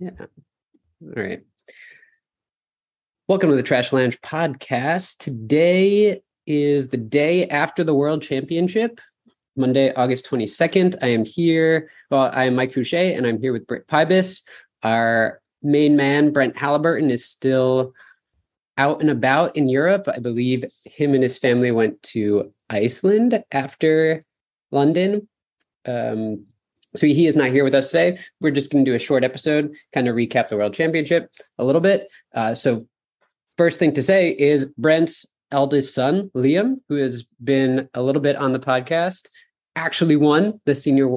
Yeah. 0.00 0.12
All 0.18 1.12
right. 1.14 1.42
Welcome 3.28 3.50
to 3.50 3.56
the 3.56 3.62
Trash 3.62 3.92
Lounge 3.92 4.18
podcast. 4.22 5.18
Today 5.18 6.22
is 6.46 6.88
the 6.88 6.96
day 6.96 7.46
after 7.48 7.84
the 7.84 7.92
World 7.92 8.22
Championship, 8.22 8.98
Monday, 9.56 9.92
August 9.92 10.24
22nd. 10.24 10.96
I 11.02 11.08
am 11.08 11.26
here. 11.26 11.90
Well, 12.10 12.30
I 12.32 12.44
am 12.44 12.54
Mike 12.54 12.72
Fouché, 12.72 13.14
and 13.14 13.26
I'm 13.26 13.42
here 13.42 13.52
with 13.52 13.66
Britt 13.66 13.88
Pybus. 13.88 14.40
Our 14.82 15.42
main 15.62 15.96
man, 15.96 16.32
Brent 16.32 16.56
Halliburton, 16.56 17.10
is 17.10 17.26
still 17.26 17.92
out 18.78 19.02
and 19.02 19.10
about 19.10 19.54
in 19.54 19.68
Europe. 19.68 20.08
I 20.10 20.18
believe 20.18 20.64
him 20.86 21.12
and 21.12 21.22
his 21.22 21.36
family 21.36 21.72
went 21.72 22.02
to 22.04 22.54
Iceland 22.70 23.44
after 23.52 24.22
London. 24.70 25.28
Um, 25.84 26.46
so 26.96 27.06
he 27.06 27.26
is 27.26 27.36
not 27.36 27.50
here 27.50 27.64
with 27.64 27.74
us 27.74 27.90
today. 27.90 28.18
We're 28.40 28.50
just 28.50 28.70
going 28.70 28.84
to 28.84 28.90
do 28.90 28.94
a 28.94 28.98
short 28.98 29.24
episode, 29.24 29.74
kind 29.92 30.08
of 30.08 30.16
recap 30.16 30.48
the 30.48 30.56
World 30.56 30.74
Championship 30.74 31.30
a 31.58 31.64
little 31.64 31.80
bit. 31.80 32.08
Uh, 32.34 32.54
so 32.54 32.86
first 33.56 33.78
thing 33.78 33.94
to 33.94 34.02
say 34.02 34.30
is 34.30 34.64
Brent's 34.78 35.26
eldest 35.52 35.94
son, 35.94 36.30
Liam, 36.34 36.76
who 36.88 36.96
has 36.96 37.24
been 37.42 37.88
a 37.94 38.02
little 38.02 38.22
bit 38.22 38.36
on 38.36 38.52
the 38.52 38.58
podcast, 38.58 39.30
actually 39.76 40.16
won 40.16 40.60
the 40.64 40.74
senior 40.74 41.16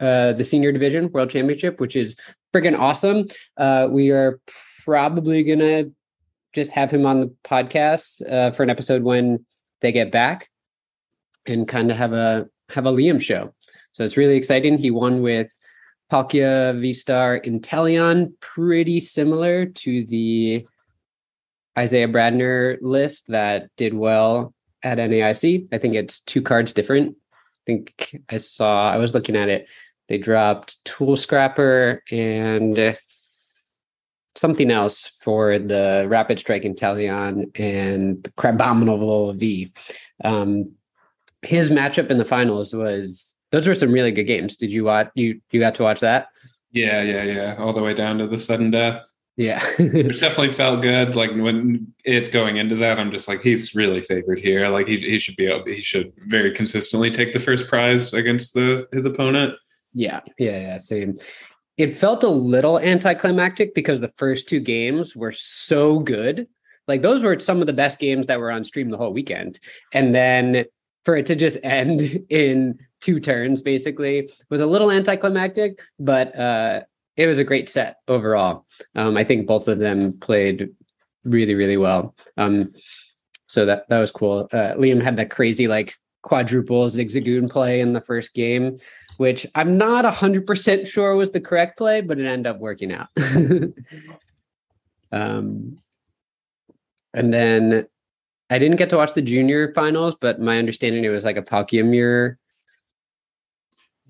uh, 0.00 0.34
the 0.34 0.44
senior 0.44 0.72
division 0.72 1.10
world 1.10 1.30
championship, 1.30 1.80
which 1.80 1.96
is 1.96 2.14
freaking 2.54 2.78
awesome. 2.78 3.26
Uh, 3.56 3.88
we 3.90 4.10
are 4.10 4.38
probably 4.84 5.42
gonna 5.42 5.84
just 6.52 6.70
have 6.72 6.90
him 6.90 7.06
on 7.06 7.20
the 7.20 7.34
podcast 7.44 8.20
uh, 8.30 8.50
for 8.50 8.62
an 8.62 8.70
episode 8.70 9.02
when 9.02 9.44
they 9.80 9.90
get 9.90 10.12
back, 10.12 10.50
and 11.46 11.66
kind 11.66 11.90
of 11.90 11.96
have 11.96 12.12
a 12.12 12.46
have 12.68 12.86
a 12.86 12.92
Liam 12.92 13.20
show. 13.20 13.54
So 13.92 14.04
it's 14.04 14.16
really 14.16 14.36
exciting. 14.36 14.78
He 14.78 14.90
won 14.90 15.22
with 15.22 15.48
Palkia 16.10 16.80
V-Star 16.80 17.40
Inteleon, 17.40 18.32
pretty 18.40 19.00
similar 19.00 19.66
to 19.66 20.04
the 20.06 20.66
Isaiah 21.78 22.08
Bradner 22.08 22.78
list 22.80 23.28
that 23.28 23.68
did 23.76 23.94
well 23.94 24.54
at 24.82 24.98
NAIC. 24.98 25.68
I 25.72 25.78
think 25.78 25.94
it's 25.94 26.20
two 26.20 26.42
cards 26.42 26.72
different. 26.72 27.16
I 27.32 27.62
think 27.66 28.20
I 28.28 28.38
saw, 28.38 28.90
I 28.90 28.96
was 28.96 29.14
looking 29.14 29.36
at 29.36 29.48
it. 29.48 29.66
They 30.08 30.18
dropped 30.18 30.84
Tool 30.84 31.16
Scrapper 31.16 32.02
and 32.10 32.98
something 34.34 34.70
else 34.70 35.12
for 35.20 35.58
the 35.58 36.06
Rapid 36.08 36.38
Strike 36.38 36.62
Inteleon 36.62 37.50
and 37.58 38.22
Crabominable 38.36 39.38
V. 39.38 39.72
Um, 40.24 40.64
his 41.42 41.70
matchup 41.70 42.10
in 42.10 42.18
the 42.18 42.24
finals 42.24 42.74
was 42.74 43.36
those 43.50 43.66
were 43.66 43.74
some 43.74 43.92
really 43.92 44.12
good 44.12 44.24
games. 44.24 44.56
Did 44.56 44.72
you 44.72 44.84
watch 44.84 45.10
you 45.14 45.40
you 45.50 45.60
got 45.60 45.74
to 45.76 45.82
watch 45.82 46.00
that? 46.00 46.28
Yeah, 46.72 47.02
yeah, 47.02 47.24
yeah. 47.24 47.56
All 47.58 47.72
the 47.72 47.82
way 47.82 47.94
down 47.94 48.18
to 48.18 48.26
the 48.26 48.38
sudden 48.38 48.70
death. 48.70 49.04
Yeah. 49.36 49.64
Which 49.78 50.20
definitely 50.20 50.52
felt 50.52 50.82
good. 50.82 51.16
Like 51.16 51.30
when 51.30 51.92
it 52.04 52.30
going 52.30 52.58
into 52.58 52.76
that, 52.76 52.98
I'm 52.98 53.10
just 53.10 53.26
like, 53.26 53.40
he's 53.40 53.74
really 53.74 54.02
favored 54.02 54.38
here. 54.38 54.68
Like 54.68 54.86
he 54.86 54.98
he 54.98 55.18
should 55.18 55.36
be 55.36 55.46
able 55.46 55.64
he 55.64 55.80
should 55.80 56.12
very 56.26 56.52
consistently 56.52 57.10
take 57.10 57.32
the 57.32 57.38
first 57.38 57.66
prize 57.66 58.12
against 58.12 58.54
the 58.54 58.86
his 58.92 59.06
opponent. 59.06 59.54
Yeah, 59.94 60.20
yeah, 60.38 60.60
yeah. 60.60 60.78
Same. 60.78 61.18
It 61.76 61.96
felt 61.96 62.22
a 62.22 62.28
little 62.28 62.78
anticlimactic 62.78 63.74
because 63.74 64.00
the 64.00 64.12
first 64.18 64.48
two 64.48 64.60
games 64.60 65.16
were 65.16 65.32
so 65.32 66.00
good. 66.00 66.46
Like 66.86 67.02
those 67.02 67.22
were 67.22 67.38
some 67.40 67.60
of 67.60 67.66
the 67.66 67.72
best 67.72 67.98
games 67.98 68.26
that 68.26 68.38
were 68.38 68.50
on 68.50 68.64
stream 68.64 68.90
the 68.90 68.98
whole 68.98 69.12
weekend. 69.12 69.58
And 69.94 70.14
then 70.14 70.66
for 71.04 71.16
it 71.16 71.26
to 71.26 71.36
just 71.36 71.56
end 71.62 72.00
in 72.28 72.78
two 73.00 73.20
turns 73.20 73.62
basically 73.62 74.30
was 74.48 74.60
a 74.60 74.66
little 74.66 74.90
anticlimactic, 74.90 75.80
but 75.98 76.34
uh, 76.38 76.82
it 77.16 77.26
was 77.26 77.38
a 77.38 77.44
great 77.44 77.68
set 77.68 77.96
overall. 78.08 78.66
Um, 78.94 79.16
I 79.16 79.24
think 79.24 79.46
both 79.46 79.68
of 79.68 79.78
them 79.78 80.18
played 80.18 80.70
really, 81.24 81.54
really 81.54 81.76
well. 81.76 82.14
Um, 82.36 82.72
so 83.46 83.66
that 83.66 83.88
that 83.88 83.98
was 83.98 84.12
cool. 84.12 84.48
Uh, 84.52 84.74
Liam 84.74 85.02
had 85.02 85.16
that 85.16 85.30
crazy 85.30 85.66
like 85.66 85.96
quadruple 86.22 86.86
zigzagoon 86.86 87.50
play 87.50 87.80
in 87.80 87.92
the 87.92 88.00
first 88.00 88.34
game, 88.34 88.76
which 89.16 89.46
I'm 89.54 89.76
not 89.76 90.04
hundred 90.14 90.46
percent 90.46 90.86
sure 90.86 91.16
was 91.16 91.30
the 91.30 91.40
correct 91.40 91.76
play, 91.78 92.00
but 92.00 92.18
it 92.18 92.26
ended 92.26 92.46
up 92.46 92.58
working 92.58 92.92
out. 92.92 93.08
um, 95.12 95.76
and 97.12 97.34
then 97.34 97.86
I 98.50 98.58
didn't 98.58 98.76
get 98.76 98.90
to 98.90 98.96
watch 98.96 99.14
the 99.14 99.22
junior 99.22 99.72
finals, 99.74 100.16
but 100.20 100.40
my 100.40 100.58
understanding 100.58 101.04
it 101.04 101.08
was 101.08 101.24
like 101.24 101.36
a 101.36 101.42
Palkia 101.42 101.84
mirror. 101.84 102.38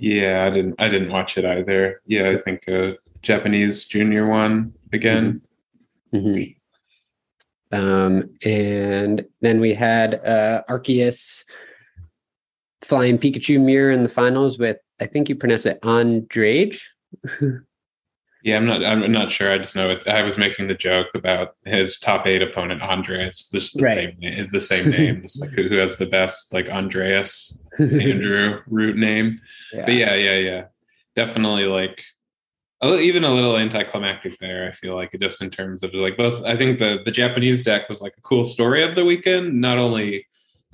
Yeah, 0.01 0.47
I 0.47 0.51
didn't. 0.51 0.77
I 0.79 0.89
didn't 0.89 1.13
watch 1.13 1.37
it 1.37 1.45
either. 1.45 2.01
Yeah, 2.07 2.31
I 2.31 2.39
think 2.39 2.67
a 2.67 2.95
Japanese 3.21 3.85
junior 3.85 4.27
one 4.27 4.73
again. 4.95 5.43
Mm-hmm. 6.15 7.77
Um, 7.79 8.31
and 8.43 9.27
then 9.43 9.61
we 9.61 9.75
had 9.75 10.15
uh, 10.15 10.63
Arceus 10.71 11.45
flying 12.81 13.19
Pikachu 13.19 13.61
mirror 13.61 13.93
in 13.93 14.03
the 14.03 14.09
finals 14.09 14.59
with 14.59 14.79
I 15.01 15.07
think 15.07 15.29
you 15.29 15.37
pronounce 15.37 15.67
it 15.67 15.79
Andrade. 15.85 16.77
Yeah, 18.43 18.57
I'm 18.57 18.67
not. 18.67 18.85
I'm 18.85 19.13
not 19.13 19.31
sure. 19.31 19.53
I 19.53 19.59
just 19.59 19.77
know 19.77 19.91
it. 19.91 20.07
I 20.09 20.23
was 20.23 20.39
making 20.39 20.67
the 20.67 20.75
joke 20.75 21.09
about 21.15 21.57
his 21.67 21.99
top 21.99 22.27
eight 22.27 22.43
opponent, 22.43 22.83
Andreas. 22.83 23.41
It's 23.41 23.51
just 23.51 23.77
the 23.77 23.83
right. 23.83 23.97
same. 23.97 24.17
name. 24.19 24.49
the 24.51 24.61
same 24.61 24.91
name. 24.91 25.23
Just 25.23 25.41
like 25.41 25.51
who, 25.51 25.69
who 25.69 25.77
has 25.77 25.97
the 25.97 26.07
best, 26.07 26.53
like 26.53 26.69
Andreas 26.69 27.59
Andrew 27.79 28.61
root 28.67 28.97
name. 28.97 29.41
Yeah. 29.73 29.85
But 29.85 29.95
yeah, 29.95 30.15
yeah, 30.15 30.37
yeah. 30.37 30.65
Definitely 31.15 31.67
like 31.67 32.03
even 32.83 33.25
a 33.25 33.35
little 33.35 33.57
anticlimactic 33.57 34.39
there. 34.39 34.67
I 34.69 34.73
feel 34.73 34.95
like 34.95 35.15
just 35.21 35.43
in 35.43 35.51
terms 35.51 35.83
of 35.83 35.93
like 35.93 36.17
both. 36.17 36.43
I 36.45 36.57
think 36.57 36.79
the 36.79 37.03
the 37.05 37.11
Japanese 37.11 37.63
deck 37.63 37.89
was 37.89 38.01
like 38.01 38.15
a 38.17 38.23
cool 38.23 38.45
story 38.45 38.83
of 38.83 38.95
the 38.95 39.05
weekend. 39.05 39.61
Not 39.61 39.79
only 39.79 40.27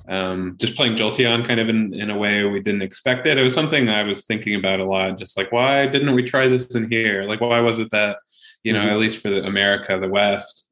um, 0.07 0.55
just 0.59 0.75
playing 0.75 0.95
Jolteon 0.95 1.45
kind 1.45 1.59
of 1.59 1.69
in, 1.69 1.93
in 1.93 2.09
a 2.09 2.17
way 2.17 2.43
we 2.43 2.61
didn't 2.61 2.81
expect 2.81 3.27
it. 3.27 3.37
It 3.37 3.43
was 3.43 3.53
something 3.53 3.89
I 3.89 4.03
was 4.03 4.25
thinking 4.25 4.55
about 4.55 4.79
a 4.79 4.85
lot. 4.85 5.17
Just 5.17 5.37
like, 5.37 5.51
why 5.51 5.87
didn't 5.87 6.15
we 6.15 6.23
try 6.23 6.47
this 6.47 6.75
in 6.75 6.89
here? 6.89 7.23
Like, 7.23 7.41
why 7.41 7.59
was 7.59 7.79
it 7.79 7.91
that, 7.91 8.17
you 8.63 8.73
know, 8.73 8.79
mm-hmm. 8.79 8.89
at 8.89 8.99
least 8.99 9.21
for 9.21 9.29
the 9.29 9.43
America, 9.45 9.99
the 9.99 10.07
West, 10.07 10.67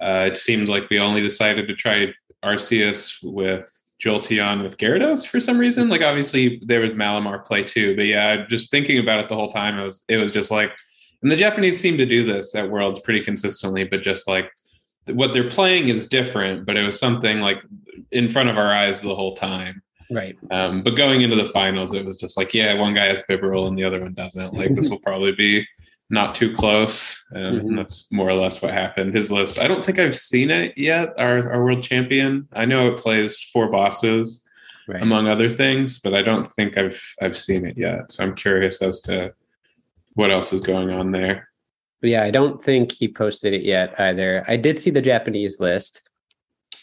uh, 0.00 0.28
it 0.30 0.36
seemed 0.36 0.68
like 0.68 0.90
we 0.90 0.98
only 0.98 1.22
decided 1.22 1.66
to 1.68 1.74
try 1.74 2.12
Arceus 2.44 3.16
with 3.22 3.70
Jolteon 4.04 4.62
with 4.62 4.76
Gyarados 4.76 5.26
for 5.26 5.40
some 5.40 5.56
reason. 5.58 5.88
Like, 5.88 6.02
obviously 6.02 6.60
there 6.66 6.80
was 6.80 6.92
Malamar 6.92 7.44
play 7.44 7.64
too, 7.64 7.96
but 7.96 8.04
yeah, 8.04 8.46
just 8.46 8.70
thinking 8.70 8.98
about 8.98 9.20
it 9.20 9.28
the 9.30 9.34
whole 9.34 9.50
time, 9.50 9.78
it 9.78 9.84
was, 9.84 10.04
it 10.08 10.18
was 10.18 10.32
just 10.32 10.50
like, 10.50 10.70
and 11.22 11.32
the 11.32 11.36
Japanese 11.36 11.80
seem 11.80 11.96
to 11.96 12.04
do 12.04 12.24
this 12.24 12.54
at 12.54 12.70
Worlds 12.70 13.00
pretty 13.00 13.22
consistently, 13.24 13.84
but 13.84 14.02
just 14.02 14.28
like, 14.28 14.50
what 15.08 15.32
they're 15.32 15.48
playing 15.48 15.88
is 15.88 16.06
different, 16.06 16.66
but 16.66 16.76
it 16.76 16.84
was 16.84 16.98
something 16.98 17.40
like 17.40 17.62
in 18.12 18.30
front 18.30 18.48
of 18.48 18.58
our 18.58 18.72
eyes 18.72 19.00
the 19.00 19.14
whole 19.14 19.34
time. 19.36 19.82
Right. 20.10 20.36
Um, 20.50 20.82
but 20.82 20.96
going 20.96 21.22
into 21.22 21.36
the 21.36 21.48
finals, 21.48 21.92
it 21.92 22.04
was 22.04 22.16
just 22.16 22.36
like, 22.36 22.54
yeah, 22.54 22.74
one 22.74 22.94
guy 22.94 23.06
has 23.06 23.22
Bibarel 23.22 23.66
and 23.66 23.76
the 23.76 23.84
other 23.84 24.00
one 24.00 24.14
doesn't. 24.14 24.54
Like 24.54 24.74
this 24.74 24.88
will 24.88 25.00
probably 25.00 25.32
be 25.32 25.66
not 26.10 26.34
too 26.34 26.54
close. 26.54 27.24
Um, 27.34 27.42
mm-hmm. 27.42 27.76
That's 27.76 28.06
more 28.12 28.28
or 28.28 28.34
less 28.34 28.62
what 28.62 28.72
happened. 28.72 29.14
His 29.14 29.30
list. 29.30 29.58
I 29.58 29.66
don't 29.66 29.84
think 29.84 29.98
I've 29.98 30.16
seen 30.16 30.50
it 30.50 30.76
yet. 30.76 31.12
Our 31.18 31.50
our 31.50 31.64
world 31.64 31.82
champion. 31.82 32.48
I 32.52 32.64
know 32.64 32.92
it 32.92 32.98
plays 32.98 33.42
four 33.52 33.70
bosses, 33.70 34.42
right. 34.86 35.02
among 35.02 35.26
other 35.26 35.50
things, 35.50 35.98
but 35.98 36.14
I 36.14 36.22
don't 36.22 36.46
think 36.46 36.78
I've 36.78 37.02
I've 37.20 37.36
seen 37.36 37.66
it 37.66 37.76
yet. 37.76 38.12
So 38.12 38.22
I'm 38.22 38.34
curious 38.34 38.80
as 38.82 39.00
to 39.02 39.34
what 40.14 40.30
else 40.30 40.52
is 40.52 40.60
going 40.60 40.90
on 40.90 41.10
there. 41.10 41.48
Yeah, 42.02 42.22
I 42.22 42.30
don't 42.30 42.62
think 42.62 42.92
he 42.92 43.08
posted 43.08 43.52
it 43.52 43.62
yet 43.62 43.98
either. 43.98 44.44
I 44.46 44.56
did 44.56 44.78
see 44.78 44.90
the 44.90 45.02
Japanese 45.02 45.58
list. 45.60 46.08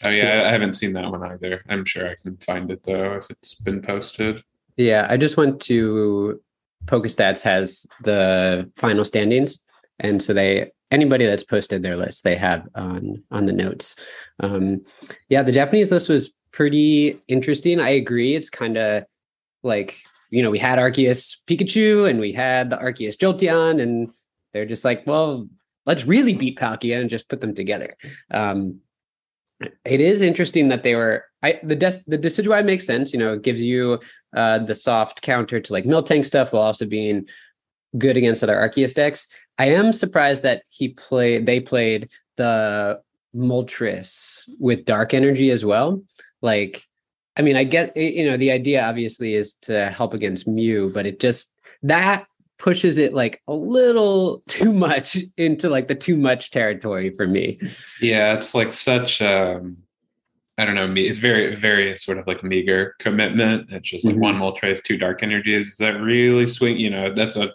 Oh 0.04 0.10
yeah, 0.10 0.44
I 0.46 0.52
haven't 0.52 0.74
seen 0.74 0.92
that 0.94 1.10
one 1.10 1.22
either. 1.22 1.62
I'm 1.68 1.84
sure 1.84 2.06
I 2.06 2.14
can 2.22 2.36
find 2.38 2.70
it 2.70 2.82
though 2.84 3.14
if 3.14 3.30
it's 3.30 3.54
been 3.54 3.80
posted. 3.80 4.42
Yeah, 4.76 5.06
I 5.08 5.16
just 5.16 5.36
went 5.36 5.60
to 5.62 6.40
PokeStats 6.86 7.42
has 7.42 7.86
the 8.02 8.70
final 8.76 9.04
standings, 9.04 9.60
and 10.00 10.22
so 10.22 10.34
they 10.34 10.70
anybody 10.90 11.26
that's 11.26 11.44
posted 11.44 11.82
their 11.82 11.96
list 11.96 12.24
they 12.24 12.36
have 12.36 12.68
on 12.74 13.22
on 13.30 13.46
the 13.46 13.52
notes. 13.52 13.96
Um, 14.40 14.82
yeah, 15.28 15.42
the 15.42 15.52
Japanese 15.52 15.90
list 15.90 16.08
was 16.08 16.32
pretty 16.52 17.20
interesting. 17.28 17.80
I 17.80 17.90
agree. 17.90 18.34
It's 18.34 18.50
kind 18.50 18.76
of 18.76 19.04
like 19.62 19.98
you 20.30 20.42
know 20.42 20.50
we 20.50 20.58
had 20.58 20.78
Arceus 20.78 21.38
Pikachu 21.46 22.08
and 22.08 22.20
we 22.20 22.32
had 22.32 22.68
the 22.68 22.76
Arceus 22.76 23.16
Jolteon, 23.16 23.80
and 23.80 24.12
they're 24.52 24.66
just 24.66 24.84
like, 24.84 25.06
well, 25.06 25.48
let's 25.86 26.04
really 26.04 26.34
beat 26.34 26.58
Palkia 26.58 27.00
and 27.00 27.08
just 27.08 27.28
put 27.28 27.40
them 27.40 27.54
together. 27.54 27.94
Um, 28.30 28.80
it 29.84 30.00
is 30.00 30.22
interesting 30.22 30.68
that 30.68 30.82
they 30.82 30.94
were 30.94 31.24
I 31.42 31.60
the 31.62 31.76
des, 31.76 31.98
the 32.06 32.18
Decidueye 32.18 32.64
makes 32.64 32.86
sense. 32.86 33.12
You 33.12 33.18
know, 33.18 33.34
it 33.34 33.42
gives 33.42 33.60
you 33.60 34.00
uh, 34.34 34.58
the 34.60 34.74
soft 34.74 35.22
counter 35.22 35.60
to 35.60 35.72
like 35.72 35.84
Miltank 35.84 36.24
stuff 36.24 36.52
while 36.52 36.62
also 36.62 36.86
being 36.86 37.28
good 37.98 38.16
against 38.16 38.42
other 38.42 38.56
Arceus 38.56 38.94
decks. 38.94 39.28
I 39.58 39.66
am 39.66 39.92
surprised 39.92 40.42
that 40.42 40.62
he 40.68 40.88
played 40.88 41.46
they 41.46 41.60
played 41.60 42.08
the 42.36 43.00
Moltres 43.36 44.48
with 44.58 44.84
dark 44.84 45.14
energy 45.14 45.50
as 45.50 45.64
well. 45.64 46.02
Like, 46.40 46.84
I 47.36 47.42
mean, 47.42 47.56
I 47.56 47.64
get 47.64 47.96
you 47.96 48.28
know 48.28 48.36
the 48.36 48.50
idea 48.50 48.82
obviously 48.82 49.34
is 49.34 49.54
to 49.62 49.90
help 49.90 50.14
against 50.14 50.48
Mew, 50.48 50.90
but 50.92 51.06
it 51.06 51.20
just 51.20 51.52
that 51.82 52.26
pushes 52.58 52.98
it 52.98 53.14
like 53.14 53.42
a 53.48 53.54
little 53.54 54.42
too 54.48 54.72
much 54.72 55.16
into 55.36 55.68
like 55.68 55.88
the 55.88 55.94
too 55.94 56.16
much 56.16 56.50
territory 56.50 57.10
for 57.16 57.26
me. 57.26 57.58
Yeah, 58.00 58.34
it's 58.34 58.54
like 58.54 58.72
such 58.72 59.20
um 59.22 59.78
I 60.56 60.64
don't 60.64 60.76
know, 60.76 60.86
me 60.86 61.08
it's 61.08 61.18
very, 61.18 61.56
very 61.56 61.96
sort 61.96 62.18
of 62.18 62.28
like 62.28 62.44
meager 62.44 62.94
commitment. 63.00 63.70
It's 63.70 63.90
just 63.90 64.04
like 64.04 64.14
mm-hmm. 64.14 64.22
one 64.22 64.34
Moltres, 64.36 64.80
two 64.80 64.96
dark 64.96 65.24
energies. 65.24 65.72
Is 65.72 65.78
that 65.78 66.00
really 66.00 66.46
swing? 66.46 66.76
You 66.76 66.90
know, 66.90 67.12
that's 67.12 67.34
a 67.34 67.52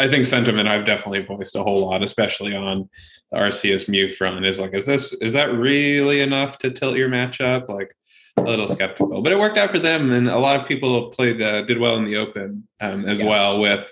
I 0.00 0.08
think 0.08 0.26
sentiment 0.26 0.66
I've 0.66 0.84
definitely 0.84 1.22
voiced 1.22 1.54
a 1.54 1.62
whole 1.62 1.86
lot, 1.86 2.02
especially 2.02 2.56
on 2.56 2.88
the 3.30 3.38
Arceus 3.38 3.88
Mew 3.88 4.08
front, 4.08 4.44
is 4.44 4.58
like, 4.58 4.74
is 4.74 4.86
this 4.86 5.12
is 5.14 5.32
that 5.34 5.52
really 5.52 6.20
enough 6.20 6.58
to 6.58 6.72
tilt 6.72 6.96
your 6.96 7.08
matchup? 7.08 7.68
Like 7.68 7.96
a 8.36 8.42
little 8.42 8.68
skeptical, 8.68 9.22
but 9.22 9.32
it 9.32 9.38
worked 9.38 9.58
out 9.58 9.70
for 9.70 9.78
them, 9.78 10.10
and 10.10 10.28
a 10.28 10.38
lot 10.38 10.58
of 10.58 10.66
people 10.66 11.08
played 11.10 11.40
uh, 11.40 11.62
did 11.62 11.78
well 11.78 11.98
in 11.98 12.04
the 12.04 12.16
Open 12.16 12.66
um, 12.80 13.04
as 13.04 13.20
yeah. 13.20 13.28
well 13.28 13.60
with 13.60 13.86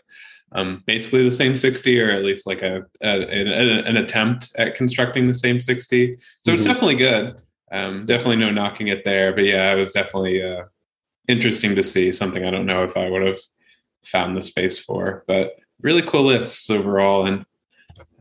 um, 0.52 0.82
basically 0.86 1.24
the 1.24 1.30
same 1.30 1.56
60 1.56 2.00
or 2.00 2.10
at 2.10 2.24
least 2.24 2.46
like 2.46 2.62
a, 2.62 2.82
a 3.02 3.20
an, 3.20 3.48
an, 3.48 3.96
attempt 3.98 4.50
at 4.56 4.74
constructing 4.74 5.28
the 5.28 5.34
same 5.34 5.60
60 5.60 6.14
so 6.14 6.18
mm-hmm. 6.18 6.54
it's 6.54 6.64
definitely 6.64 6.96
good. 6.96 7.40
Um, 7.70 8.06
definitely 8.06 8.36
no 8.36 8.50
knocking 8.50 8.88
it 8.88 9.04
there 9.04 9.34
but 9.34 9.44
yeah 9.44 9.72
it 9.72 9.76
was 9.76 9.92
definitely 9.92 10.42
uh, 10.42 10.64
interesting 11.28 11.76
to 11.76 11.82
see. 11.82 12.12
Something 12.12 12.44
i 12.44 12.50
don't 12.50 12.66
know 12.66 12.82
if 12.82 12.96
i 12.96 13.08
would 13.08 13.26
have 13.26 13.38
found 14.04 14.36
the 14.36 14.42
space 14.42 14.78
for 14.78 15.24
but 15.26 15.56
really 15.80 16.02
cool 16.02 16.24
lists 16.24 16.68
overall. 16.70 17.26
And 17.26 17.44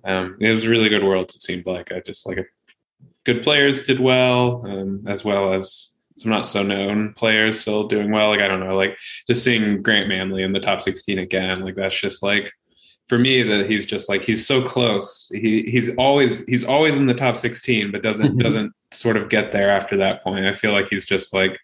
um, 0.04 0.38
it 0.40 0.54
was 0.54 0.66
a 0.66 0.70
really 0.70 0.90
good 0.90 1.04
world 1.04 1.32
it 1.34 1.42
seemed 1.42 1.66
like. 1.66 1.92
I 1.92 2.00
just 2.00 2.28
like 2.28 2.38
a, 2.38 2.46
good 3.24 3.44
players 3.44 3.84
did 3.84 4.00
well 4.00 4.66
um, 4.66 5.04
as 5.08 5.26
well 5.26 5.54
as 5.54 5.92
some 6.18 6.32
not 6.32 6.48
so 6.48 6.64
known 6.64 7.14
players 7.14 7.62
still 7.62 7.88
doing 7.88 8.12
well. 8.12 8.30
Like 8.30 8.42
I 8.42 8.48
don't 8.48 8.60
know, 8.60 8.76
like 8.76 8.98
just 9.28 9.44
seeing 9.44 9.82
Grant 9.82 10.10
Manley 10.10 10.44
in 10.44 10.52
the 10.52 10.60
top 10.60 10.82
16 10.82 11.20
again, 11.20 11.62
like 11.62 11.76
that's 11.76 12.00
just 12.00 12.24
like 12.24 12.52
for 13.08 13.18
me 13.18 13.42
that 13.42 13.70
he's 13.70 13.86
just 13.86 14.10
like 14.10 14.26
he's 14.26 14.46
so 14.46 14.62
close. 14.62 15.30
He 15.32 15.64
he's 15.64 15.96
always 15.96 16.44
he's 16.46 16.64
always 16.64 17.00
in 17.00 17.08
the 17.08 17.14
top 17.14 17.38
16, 17.38 17.92
but 17.92 18.04
doesn't 18.04 18.32
mm-hmm. 18.32 18.38
doesn't 18.44 18.74
sort 18.92 19.18
of 19.18 19.30
get 19.30 19.52
there 19.52 19.70
after 19.70 19.98
that 19.98 20.24
point. 20.24 20.46
I 20.46 20.54
feel 20.54 20.72
like 20.72 20.90
he's 20.90 21.06
just 21.06 21.34
like 21.34 21.58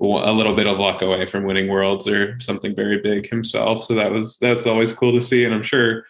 a 0.00 0.32
little 0.32 0.56
bit 0.56 0.66
of 0.66 0.78
luck 0.78 1.02
away 1.02 1.26
from 1.26 1.44
winning 1.44 1.68
worlds 1.68 2.08
or 2.08 2.40
something 2.40 2.74
very 2.74 2.98
big 3.00 3.28
himself. 3.28 3.84
So 3.84 3.94
that 3.94 4.10
was 4.10 4.38
that's 4.38 4.66
always 4.66 4.92
cool 4.92 5.12
to 5.12 5.20
see, 5.20 5.44
and 5.44 5.54
I'm 5.54 5.62
sure 5.62 6.06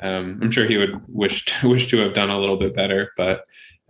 um, 0.00 0.38
I'm 0.42 0.50
sure 0.50 0.66
he 0.66 0.76
would 0.76 1.00
wish 1.08 1.44
to, 1.46 1.68
wish 1.68 1.88
to 1.88 1.98
have 1.98 2.14
done 2.14 2.30
a 2.30 2.38
little 2.38 2.58
bit 2.58 2.74
better, 2.74 3.12
but 3.16 3.44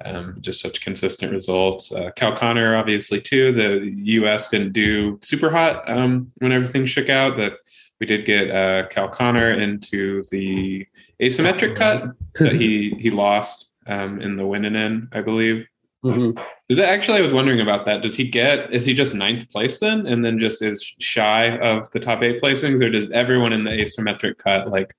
um, 0.04 0.36
just 0.40 0.60
such 0.60 0.80
consistent 0.80 1.32
results. 1.32 1.92
Uh, 1.92 2.10
Cal 2.16 2.36
Connor, 2.36 2.76
obviously, 2.76 3.20
too. 3.20 3.52
The 3.52 3.92
U.S. 4.12 4.48
didn't 4.48 4.72
do 4.72 5.18
super 5.22 5.50
hot 5.50 5.88
um, 5.88 6.30
when 6.38 6.52
everything 6.52 6.86
shook 6.86 7.08
out, 7.08 7.36
but 7.36 7.58
we 8.00 8.06
did 8.06 8.26
get 8.26 8.50
uh, 8.50 8.88
Cal 8.88 9.08
Connor 9.08 9.52
into 9.52 10.22
the 10.30 10.86
asymmetric 11.22 11.76
cut 11.76 12.10
that 12.38 12.52
he 12.52 12.90
he 12.98 13.10
lost 13.10 13.70
um, 13.86 14.20
in 14.20 14.36
the 14.36 14.42
Winnanen, 14.42 15.08
I 15.12 15.22
believe. 15.22 15.66
Mm-hmm. 16.04 16.38
Is 16.68 16.76
that 16.76 16.90
actually? 16.90 17.18
I 17.18 17.22
was 17.22 17.32
wondering 17.32 17.60
about 17.60 17.86
that. 17.86 18.02
Does 18.02 18.14
he 18.14 18.28
get? 18.28 18.72
Is 18.72 18.84
he 18.84 18.94
just 18.94 19.14
ninth 19.14 19.48
place 19.48 19.80
then, 19.80 20.06
and 20.06 20.24
then 20.24 20.38
just 20.38 20.62
is 20.62 20.82
shy 21.00 21.56
of 21.58 21.90
the 21.92 22.00
top 22.00 22.22
eight 22.22 22.40
placings, 22.40 22.84
or 22.84 22.90
does 22.90 23.10
everyone 23.12 23.52
in 23.52 23.64
the 23.64 23.70
asymmetric 23.70 24.36
cut 24.38 24.70
like 24.70 24.94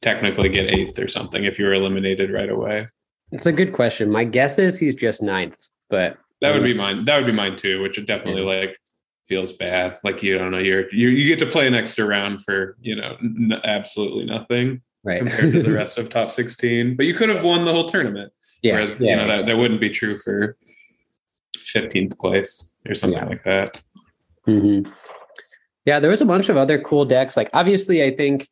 technically 0.00 0.48
get 0.48 0.70
eighth 0.70 0.98
or 0.98 1.08
something 1.08 1.44
if 1.44 1.58
you're 1.58 1.74
eliminated 1.74 2.32
right 2.32 2.48
away? 2.48 2.88
It's 3.32 3.46
a 3.46 3.52
good 3.52 3.72
question. 3.72 4.10
My 4.10 4.24
guess 4.24 4.58
is 4.58 4.78
he's 4.78 4.94
just 4.94 5.22
ninth, 5.22 5.68
but 5.88 6.18
that 6.40 6.54
would 6.54 6.64
be 6.64 6.74
mine. 6.74 7.04
That 7.04 7.16
would 7.16 7.26
be 7.26 7.32
mine 7.32 7.56
too, 7.56 7.82
which 7.82 8.04
definitely 8.06 8.42
yeah. 8.42 8.60
like 8.60 8.76
feels 9.28 9.52
bad. 9.52 9.98
Like 10.02 10.22
you 10.22 10.36
don't 10.36 10.50
know, 10.50 10.58
you're 10.58 10.92
you 10.92 11.08
you 11.08 11.26
get 11.28 11.38
to 11.44 11.50
play 11.50 11.66
an 11.66 11.74
extra 11.74 12.04
round 12.04 12.42
for 12.42 12.76
you 12.80 12.96
know 12.96 13.16
n- 13.22 13.60
absolutely 13.64 14.24
nothing 14.24 14.82
right. 15.04 15.18
compared 15.18 15.52
to 15.52 15.62
the 15.62 15.72
rest 15.82 15.98
of 15.98 16.10
top 16.10 16.32
sixteen. 16.32 16.96
But 16.96 17.06
you 17.06 17.14
could 17.14 17.28
have 17.28 17.44
won 17.44 17.64
the 17.64 17.72
whole 17.72 17.88
tournament. 17.88 18.32
Yeah, 18.62 18.74
Whereas, 18.74 19.00
yeah, 19.00 19.10
you 19.10 19.16
know 19.16 19.26
that 19.28 19.46
that 19.46 19.56
wouldn't 19.56 19.80
be 19.80 19.90
true 19.90 20.18
for 20.18 20.56
fifteenth 21.56 22.18
place 22.18 22.70
or 22.88 22.94
something 22.94 23.22
yeah. 23.22 23.28
like 23.28 23.44
that. 23.44 23.82
Mm-hmm. 24.46 24.90
Yeah, 25.84 26.00
there 26.00 26.10
was 26.10 26.20
a 26.20 26.26
bunch 26.26 26.48
of 26.48 26.56
other 26.56 26.80
cool 26.80 27.04
decks. 27.04 27.36
Like 27.36 27.50
obviously, 27.52 28.02
I 28.02 28.14
think 28.14 28.48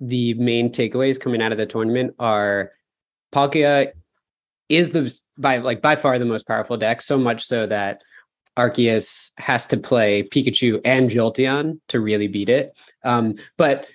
the 0.00 0.34
main 0.34 0.70
takeaways 0.70 1.20
coming 1.20 1.42
out 1.42 1.52
of 1.52 1.58
the 1.58 1.66
tournament 1.66 2.14
are 2.18 2.72
Palkia 3.32 3.92
is 4.70 4.90
the 4.90 5.12
by 5.36 5.58
like 5.58 5.82
by 5.82 5.96
far 5.96 6.18
the 6.18 6.24
most 6.24 6.46
powerful 6.46 6.78
deck, 6.78 7.02
so 7.02 7.18
much 7.18 7.44
so 7.44 7.66
that 7.66 8.00
Arceus 8.56 9.32
has 9.38 9.66
to 9.66 9.76
play 9.76 10.22
Pikachu 10.22 10.80
and 10.84 11.10
Jolteon 11.10 11.80
to 11.88 12.00
really 12.00 12.28
beat 12.28 12.48
it. 12.48 12.78
Um, 13.04 13.34
but 13.58 13.86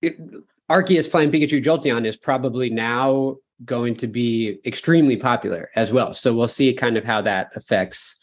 it, 0.00 0.18
Arceus 0.70 1.10
playing 1.10 1.30
Pikachu 1.30 1.62
Jolteon 1.62 2.06
is 2.06 2.16
probably 2.16 2.70
now 2.70 3.36
going 3.64 3.94
to 3.96 4.06
be 4.06 4.58
extremely 4.64 5.16
popular 5.16 5.70
as 5.76 5.92
well. 5.92 6.14
So 6.14 6.34
we'll 6.34 6.48
see 6.48 6.72
kind 6.72 6.96
of 6.96 7.04
how 7.04 7.22
that 7.22 7.50
affects 7.56 8.18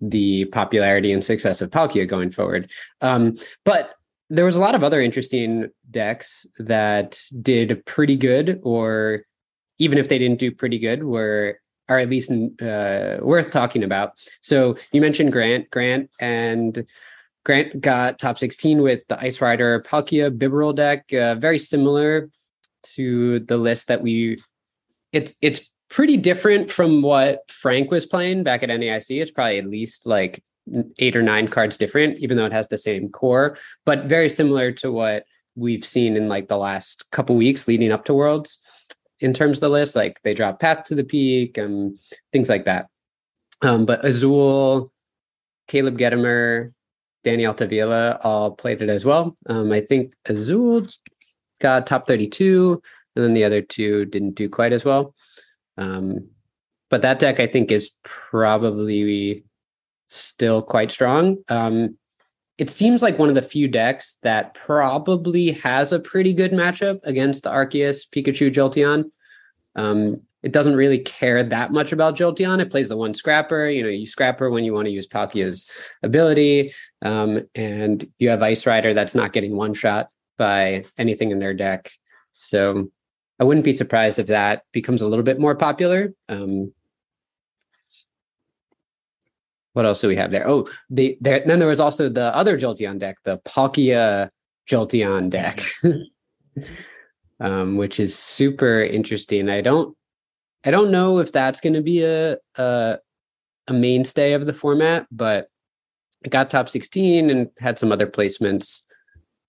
the 0.00 0.44
popularity 0.46 1.12
and 1.12 1.24
success 1.24 1.60
of 1.60 1.70
Palkia 1.70 2.06
going 2.06 2.30
forward. 2.30 2.70
Um, 3.00 3.36
but 3.64 3.94
there 4.30 4.44
was 4.44 4.56
a 4.56 4.60
lot 4.60 4.74
of 4.74 4.84
other 4.84 5.00
interesting 5.00 5.68
decks 5.90 6.46
that 6.58 7.18
did 7.40 7.84
pretty 7.86 8.16
good 8.16 8.60
or 8.62 9.22
even 9.78 9.98
if 9.98 10.08
they 10.08 10.18
didn't 10.18 10.38
do 10.38 10.50
pretty 10.50 10.78
good, 10.78 11.04
were 11.04 11.58
are 11.88 11.98
at 11.98 12.10
least 12.10 12.30
uh, 12.30 13.16
worth 13.20 13.50
talking 13.50 13.82
about. 13.82 14.12
So 14.42 14.76
you 14.92 15.00
mentioned 15.00 15.32
Grant, 15.32 15.70
Grant, 15.70 16.10
and 16.20 16.84
Grant 17.44 17.80
got 17.80 18.18
top 18.18 18.38
16 18.38 18.82
with 18.82 19.00
the 19.08 19.18
Ice 19.18 19.40
Rider 19.40 19.80
Palkia 19.80 20.36
Bibarel 20.36 20.74
deck, 20.74 21.12
uh, 21.14 21.36
very 21.36 21.58
similar 21.58 22.28
to 22.94 23.40
the 23.40 23.56
list 23.56 23.88
that 23.88 24.02
we. 24.02 24.38
It's 25.12 25.32
it's 25.40 25.60
pretty 25.88 26.18
different 26.18 26.70
from 26.70 27.00
what 27.00 27.50
Frank 27.50 27.90
was 27.90 28.04
playing 28.04 28.42
back 28.42 28.62
at 28.62 28.68
NAIC. 28.68 29.22
It's 29.22 29.30
probably 29.30 29.58
at 29.58 29.66
least 29.66 30.06
like 30.06 30.44
eight 30.98 31.16
or 31.16 31.22
nine 31.22 31.48
cards 31.48 31.78
different, 31.78 32.18
even 32.18 32.36
though 32.36 32.44
it 32.44 32.52
has 32.52 32.68
the 32.68 32.76
same 32.76 33.08
core, 33.08 33.56
but 33.86 34.04
very 34.04 34.28
similar 34.28 34.70
to 34.72 34.92
what 34.92 35.24
we've 35.56 35.84
seen 35.84 36.16
in 36.16 36.28
like 36.28 36.48
the 36.48 36.58
last 36.58 37.10
couple 37.10 37.34
weeks 37.34 37.66
leading 37.66 37.90
up 37.90 38.04
to 38.04 38.14
Worlds 38.14 38.60
in 39.20 39.32
terms 39.32 39.58
of 39.58 39.60
the 39.60 39.68
list. 39.68 39.96
Like 39.96 40.20
they 40.22 40.34
drop 40.34 40.60
Path 40.60 40.84
to 40.84 40.94
the 40.94 41.04
Peak 41.04 41.58
and 41.58 41.98
things 42.32 42.48
like 42.48 42.64
that. 42.64 42.88
Um, 43.62 43.86
but 43.86 44.04
Azul, 44.04 44.92
Caleb 45.66 45.98
Gedimer, 45.98 46.72
Danny 47.24 47.44
Altavilla 47.44 48.18
all 48.22 48.52
played 48.52 48.82
it 48.82 48.88
as 48.88 49.04
well. 49.04 49.36
Um, 49.46 49.72
I 49.72 49.80
think 49.80 50.14
Azul 50.26 50.86
got 51.60 51.86
top 51.86 52.06
32, 52.06 52.80
and 53.16 53.24
then 53.24 53.34
the 53.34 53.44
other 53.44 53.60
two 53.60 54.04
didn't 54.06 54.34
do 54.34 54.48
quite 54.48 54.72
as 54.72 54.84
well. 54.84 55.14
Um, 55.76 56.28
but 56.90 57.02
that 57.02 57.18
deck, 57.18 57.40
I 57.40 57.46
think, 57.46 57.70
is 57.70 57.90
probably 58.04 59.44
still 60.08 60.62
quite 60.62 60.90
strong. 60.90 61.38
Um, 61.48 61.98
it 62.56 62.70
seems 62.70 63.02
like 63.02 63.18
one 63.18 63.28
of 63.28 63.34
the 63.34 63.42
few 63.42 63.68
decks 63.68 64.18
that 64.22 64.54
probably 64.54 65.52
has 65.52 65.92
a 65.92 66.00
pretty 66.00 66.32
good 66.32 66.50
matchup 66.50 66.98
against 67.04 67.44
the 67.44 67.50
Arceus 67.50 68.02
Pikachu 68.08 68.52
Jolteon. 68.52 69.04
Um, 69.78 70.22
it 70.42 70.52
doesn't 70.52 70.76
really 70.76 70.98
care 70.98 71.42
that 71.42 71.72
much 71.72 71.92
about 71.92 72.16
Jolteon. 72.16 72.60
It 72.60 72.70
plays 72.70 72.88
the 72.88 72.96
one 72.96 73.14
scrapper. 73.14 73.68
You 73.68 73.82
know, 73.82 73.88
you 73.88 74.06
scrapper 74.06 74.50
when 74.50 74.64
you 74.64 74.72
want 74.72 74.86
to 74.86 74.92
use 74.92 75.06
Palkia's 75.06 75.66
ability. 76.02 76.72
Um, 77.02 77.48
and 77.54 78.06
you 78.18 78.28
have 78.28 78.42
Ice 78.42 78.66
Rider 78.66 78.94
that's 78.94 79.14
not 79.14 79.32
getting 79.32 79.56
one 79.56 79.74
shot 79.74 80.10
by 80.36 80.84
anything 80.96 81.30
in 81.30 81.38
their 81.38 81.54
deck. 81.54 81.90
So 82.32 82.90
I 83.40 83.44
wouldn't 83.44 83.64
be 83.64 83.72
surprised 83.72 84.18
if 84.18 84.28
that 84.28 84.64
becomes 84.72 85.02
a 85.02 85.08
little 85.08 85.24
bit 85.24 85.38
more 85.38 85.54
popular. 85.54 86.12
Um, 86.28 86.72
what 89.72 89.86
else 89.86 90.00
do 90.00 90.08
we 90.08 90.16
have 90.16 90.32
there? 90.32 90.48
Oh, 90.48 90.66
the 90.90 91.16
there 91.20 91.40
then 91.44 91.60
there 91.60 91.68
was 91.68 91.78
also 91.78 92.08
the 92.08 92.34
other 92.34 92.58
Jolteon 92.58 92.98
deck, 92.98 93.18
the 93.24 93.38
Palkia 93.38 94.30
Jolteon 94.68 95.30
deck, 95.30 95.62
um, 97.40 97.76
which 97.76 98.00
is 98.00 98.18
super 98.18 98.82
interesting. 98.82 99.48
I 99.48 99.60
don't 99.60 99.96
I 100.64 100.70
don't 100.70 100.90
know 100.90 101.18
if 101.18 101.32
that's 101.32 101.60
going 101.60 101.74
to 101.74 101.82
be 101.82 102.02
a, 102.02 102.36
a 102.56 102.98
a 103.68 103.72
mainstay 103.72 104.32
of 104.32 104.46
the 104.46 104.52
format, 104.52 105.06
but 105.10 105.48
it 106.24 106.30
got 106.30 106.50
top 106.50 106.68
16 106.68 107.30
and 107.30 107.48
had 107.58 107.78
some 107.78 107.92
other 107.92 108.06
placements 108.06 108.84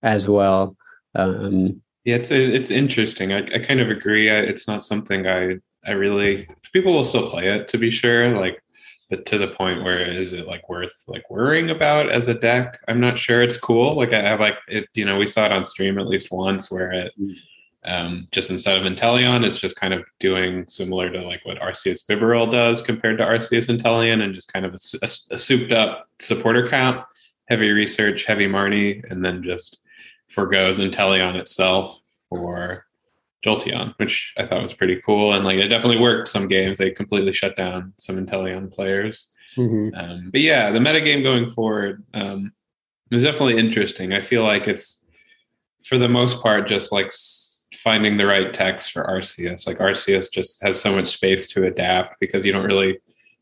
as 0.02 0.28
well. 0.28 0.76
Um, 1.14 1.82
yeah, 2.04 2.16
it's 2.16 2.30
it's 2.30 2.70
interesting. 2.70 3.32
I, 3.32 3.38
I 3.54 3.58
kind 3.58 3.80
of 3.80 3.90
agree. 3.90 4.30
I, 4.30 4.36
it's 4.40 4.68
not 4.68 4.82
something 4.82 5.26
I 5.26 5.58
I 5.84 5.92
really 5.92 6.48
people 6.72 6.92
will 6.92 7.04
still 7.04 7.28
play 7.28 7.48
it 7.48 7.68
to 7.68 7.78
be 7.78 7.90
sure. 7.90 8.38
Like 8.38 8.62
but 9.10 9.26
to 9.26 9.38
the 9.38 9.48
point 9.48 9.82
where 9.82 10.00
is 10.00 10.32
it 10.32 10.46
like 10.46 10.68
worth 10.68 11.04
like 11.08 11.28
worrying 11.28 11.70
about 11.70 12.08
as 12.08 12.28
a 12.28 12.34
deck? 12.34 12.78
I'm 12.86 13.00
not 13.00 13.18
sure. 13.18 13.42
It's 13.42 13.56
cool. 13.56 13.96
Like 13.96 14.12
I, 14.12 14.20
I 14.20 14.34
like 14.36 14.56
it. 14.68 14.88
You 14.94 15.04
know, 15.04 15.18
we 15.18 15.26
saw 15.26 15.46
it 15.46 15.52
on 15.52 15.64
stream 15.64 15.98
at 15.98 16.06
least 16.06 16.30
once 16.30 16.70
where 16.70 16.92
it 16.92 17.12
mm. 17.20 17.34
Um, 17.84 18.28
just 18.30 18.50
instead 18.50 18.76
of 18.76 18.90
Inteleon, 18.90 19.44
it's 19.44 19.58
just 19.58 19.76
kind 19.76 19.94
of 19.94 20.04
doing 20.18 20.66
similar 20.68 21.10
to 21.10 21.20
like 21.22 21.44
what 21.44 21.58
Arceus 21.58 22.04
Bibarel 22.06 22.50
does 22.50 22.82
compared 22.82 23.18
to 23.18 23.24
Arceus 23.24 23.74
Inteleon 23.74 24.22
and 24.22 24.34
just 24.34 24.52
kind 24.52 24.66
of 24.66 24.74
a, 24.74 24.78
a, 25.02 25.08
a 25.34 25.38
souped 25.38 25.72
up 25.72 26.08
supporter 26.18 26.68
count, 26.68 27.04
heavy 27.48 27.70
research, 27.70 28.26
heavy 28.26 28.46
Marnie, 28.46 29.02
and 29.10 29.24
then 29.24 29.42
just 29.42 29.78
forgoes 30.28 30.78
Inteleon 30.78 31.36
itself 31.36 32.00
for 32.28 32.84
Jolteon, 33.44 33.94
which 33.96 34.34
I 34.36 34.46
thought 34.46 34.62
was 34.62 34.74
pretty 34.74 35.00
cool. 35.04 35.32
And 35.32 35.44
like 35.44 35.56
it 35.56 35.68
definitely 35.68 36.00
worked 36.00 36.28
some 36.28 36.48
games. 36.48 36.78
They 36.78 36.90
completely 36.90 37.32
shut 37.32 37.56
down 37.56 37.94
some 37.96 38.24
Inteleon 38.24 38.72
players. 38.72 39.28
Mm-hmm. 39.56 39.94
Um, 39.94 40.30
but 40.30 40.42
yeah, 40.42 40.70
the 40.70 40.78
metagame 40.78 41.22
going 41.22 41.48
forward 41.48 42.04
um, 42.14 42.52
is 43.10 43.24
definitely 43.24 43.58
interesting. 43.58 44.12
I 44.12 44.22
feel 44.22 44.42
like 44.42 44.68
it's 44.68 45.04
for 45.84 45.98
the 45.98 46.08
most 46.08 46.42
part 46.42 46.68
just 46.68 46.92
like 46.92 47.10
finding 47.82 48.16
the 48.16 48.26
right 48.26 48.52
text 48.52 48.92
for 48.92 49.04
Arceus. 49.04 49.66
Like 49.66 49.78
Arceus 49.78 50.30
just 50.30 50.62
has 50.62 50.80
so 50.80 50.94
much 50.94 51.08
space 51.08 51.46
to 51.48 51.64
adapt 51.64 52.20
because 52.20 52.44
you 52.44 52.52
don't 52.52 52.66
really 52.66 52.98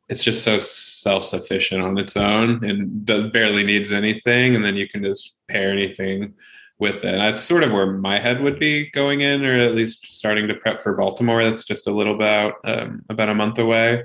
it's 0.09 0.25
just 0.25 0.43
so 0.43 0.57
self-sufficient 0.57 1.83
on 1.83 1.99
its 1.99 2.17
own 2.17 2.65
and 2.65 3.05
barely 3.05 3.63
needs 3.63 3.93
anything 3.93 4.57
and 4.57 4.65
then 4.65 4.75
you 4.75 4.89
can 4.89 5.03
just 5.03 5.37
pair 5.49 5.71
anything 5.71 6.33
with 6.79 7.05
it. 7.05 7.19
That's 7.19 7.41
sort 7.41 7.65
of 7.65 7.73
where 7.73 7.87
my 7.87 8.19
head 8.19 8.41
would 8.41 8.59
be 8.59 8.91
going 8.91 9.21
in, 9.21 9.45
or 9.45 9.55
at 9.55 9.75
least 9.75 10.11
starting 10.11 10.47
to 10.49 10.55
prep 10.55 10.81
for 10.81 10.95
Baltimore. 10.95 11.43
That's 11.43 11.65
just 11.65 11.89
a 11.89 11.93
little 11.93 12.15
about 12.15 12.55
um, 12.65 13.03
about 13.09 13.29
a 13.29 13.35
month 13.35 13.59
away. 13.59 14.05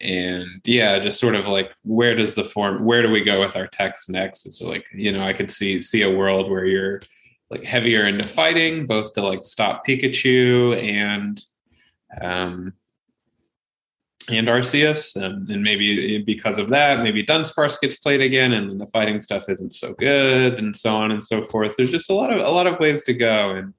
And 0.00 0.60
yeah, 0.64 0.98
just 0.98 1.20
sort 1.20 1.34
of 1.34 1.46
like 1.46 1.70
where 1.84 2.14
does 2.14 2.34
the 2.34 2.44
form 2.44 2.84
where 2.84 3.02
do 3.02 3.10
we 3.10 3.24
go 3.24 3.40
with 3.40 3.56
our 3.56 3.66
text 3.68 4.10
next? 4.10 4.46
It's 4.46 4.60
like, 4.60 4.88
you 4.92 5.12
know, 5.12 5.22
I 5.22 5.32
could 5.32 5.50
see 5.50 5.82
see 5.82 6.02
a 6.02 6.10
world 6.10 6.50
where 6.50 6.66
you're 6.66 7.00
like 7.50 7.64
heavier 7.64 8.06
into 8.06 8.26
fighting, 8.26 8.86
both 8.86 9.12
to 9.14 9.22
like 9.22 9.44
stop 9.44 9.86
Pikachu 9.86 10.82
and 10.82 11.40
um, 12.20 12.72
and 14.30 14.46
Arceus, 14.46 15.16
and, 15.16 15.48
and 15.48 15.62
maybe 15.62 16.22
because 16.22 16.58
of 16.58 16.68
that, 16.68 17.02
maybe 17.02 17.24
Dunsparce 17.24 17.80
gets 17.80 17.96
played 17.96 18.20
again, 18.20 18.52
and 18.52 18.78
the 18.78 18.86
fighting 18.88 19.22
stuff 19.22 19.48
isn't 19.48 19.74
so 19.74 19.94
good, 19.94 20.58
and 20.58 20.76
so 20.76 20.94
on 20.94 21.10
and 21.10 21.24
so 21.24 21.42
forth. 21.42 21.76
There's 21.76 21.90
just 21.90 22.10
a 22.10 22.14
lot 22.14 22.32
of 22.32 22.40
a 22.40 22.50
lot 22.50 22.66
of 22.66 22.78
ways 22.78 23.02
to 23.04 23.14
go, 23.14 23.50
and, 23.50 23.72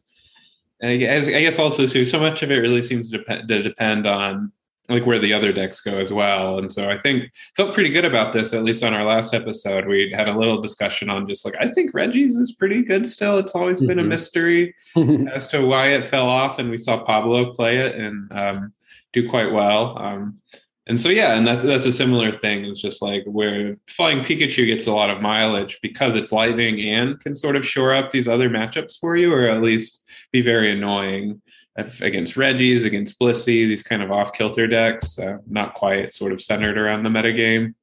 and 0.81 0.91
I, 0.91 0.97
guess 0.97 1.59
also 1.59 1.85
too, 1.85 2.05
so 2.05 2.19
much 2.19 2.41
of 2.41 2.51
it 2.51 2.59
really 2.59 2.81
seems 2.83 3.11
to 3.11 3.17
depend, 3.19 3.47
to 3.47 3.61
depend 3.61 4.07
on 4.07 4.51
like 4.89 5.05
where 5.05 5.19
the 5.19 5.33
other 5.33 5.53
decks 5.53 5.79
go 5.79 5.97
as 5.99 6.11
well. 6.11 6.57
And 6.57 6.71
so 6.71 6.89
I 6.89 6.97
think 6.97 7.31
felt 7.55 7.75
pretty 7.75 7.91
good 7.91 8.05
about 8.05 8.33
this, 8.33 8.53
at 8.53 8.63
least 8.63 8.83
on 8.83 8.93
our 8.93 9.05
last 9.05 9.33
episode. 9.33 9.87
We 9.87 10.11
had 10.11 10.27
a 10.27 10.37
little 10.37 10.59
discussion 10.59 11.09
on 11.09 11.27
just 11.27 11.45
like 11.45 11.55
I 11.59 11.69
think 11.69 11.93
Regis 11.93 12.35
is 12.35 12.53
pretty 12.53 12.83
good 12.83 13.07
still. 13.07 13.37
It's 13.37 13.55
always 13.55 13.77
mm-hmm. 13.77 13.87
been 13.87 13.99
a 13.99 14.01
mm-hmm. 14.01 14.09
mystery 14.09 14.75
as 15.33 15.47
to 15.49 15.61
why 15.65 15.89
it 15.89 16.05
fell 16.05 16.27
off, 16.27 16.59
and 16.59 16.69
we 16.69 16.77
saw 16.77 17.03
Pablo 17.03 17.53
play 17.53 17.77
it 17.77 17.95
and 17.95 18.31
um, 18.31 18.73
do 19.13 19.29
quite 19.29 19.51
well. 19.51 19.97
Um, 19.97 20.39
and 20.87 20.99
so 20.99 21.09
yeah, 21.09 21.37
and 21.37 21.47
that's 21.47 21.61
that's 21.61 21.85
a 21.85 21.91
similar 21.91 22.31
thing. 22.31 22.65
It's 22.65 22.81
just 22.81 23.03
like 23.03 23.23
where 23.25 23.75
Flying 23.87 24.21
Pikachu 24.21 24.65
gets 24.65 24.87
a 24.87 24.91
lot 24.91 25.11
of 25.11 25.21
mileage 25.21 25.77
because 25.83 26.15
it's 26.15 26.31
lightning 26.31 26.81
and 26.81 27.19
can 27.19 27.35
sort 27.35 27.55
of 27.55 27.65
shore 27.65 27.93
up 27.93 28.09
these 28.09 28.27
other 28.27 28.49
matchups 28.49 28.97
for 28.97 29.15
you, 29.15 29.31
or 29.31 29.47
at 29.47 29.61
least 29.61 30.03
be 30.31 30.41
very 30.41 30.71
annoying 30.71 31.39
against 31.75 32.35
Regis, 32.35 32.83
against 32.83 33.19
Blissey, 33.19 33.67
these 33.67 33.83
kind 33.83 34.01
of 34.01 34.11
off 34.11 34.33
kilter 34.33 34.67
decks, 34.67 35.17
uh, 35.19 35.37
not 35.47 35.73
quite 35.73 36.13
sort 36.13 36.33
of 36.33 36.41
centered 36.41 36.77
around 36.77 37.03
the 37.03 37.09
metagame. 37.09 37.73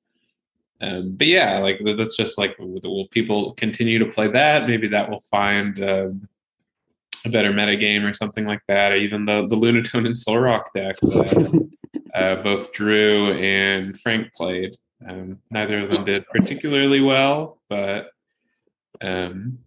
Um, 0.80 1.12
but 1.16 1.26
yeah, 1.26 1.58
like 1.58 1.80
that's 1.84 2.16
just 2.16 2.36
like 2.36 2.54
will 2.58 3.08
people 3.08 3.54
continue 3.54 3.98
to 3.98 4.06
play 4.06 4.28
that? 4.28 4.66
Maybe 4.66 4.88
that 4.88 5.08
will 5.08 5.20
find 5.20 5.82
um, 5.82 6.28
a 7.24 7.30
better 7.30 7.52
metagame 7.52 8.08
or 8.08 8.12
something 8.12 8.44
like 8.44 8.60
that, 8.68 8.92
or 8.92 8.96
even 8.96 9.24
the 9.24 9.46
the 9.48 9.56
Lunatone 9.56 10.06
and 10.06 10.14
Solrock 10.14 10.64
deck 10.74 10.96
that 11.00 11.68
uh, 12.14 12.42
both 12.42 12.72
Drew 12.72 13.32
and 13.32 13.98
Frank 13.98 14.34
played. 14.34 14.76
Um, 15.06 15.38
neither 15.50 15.80
of 15.80 15.90
them 15.90 16.04
did 16.04 16.26
particularly 16.28 17.00
well, 17.00 17.58
but 17.68 18.10
um, 19.00 19.58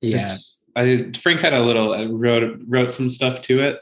yeah, 0.00 0.36
I 0.76 1.12
Frank 1.20 1.40
had 1.40 1.52
a 1.52 1.62
little 1.62 1.92
uh, 1.92 2.06
wrote 2.06 2.60
wrote 2.66 2.92
some 2.92 3.10
stuff 3.10 3.42
to 3.42 3.62
it, 3.62 3.80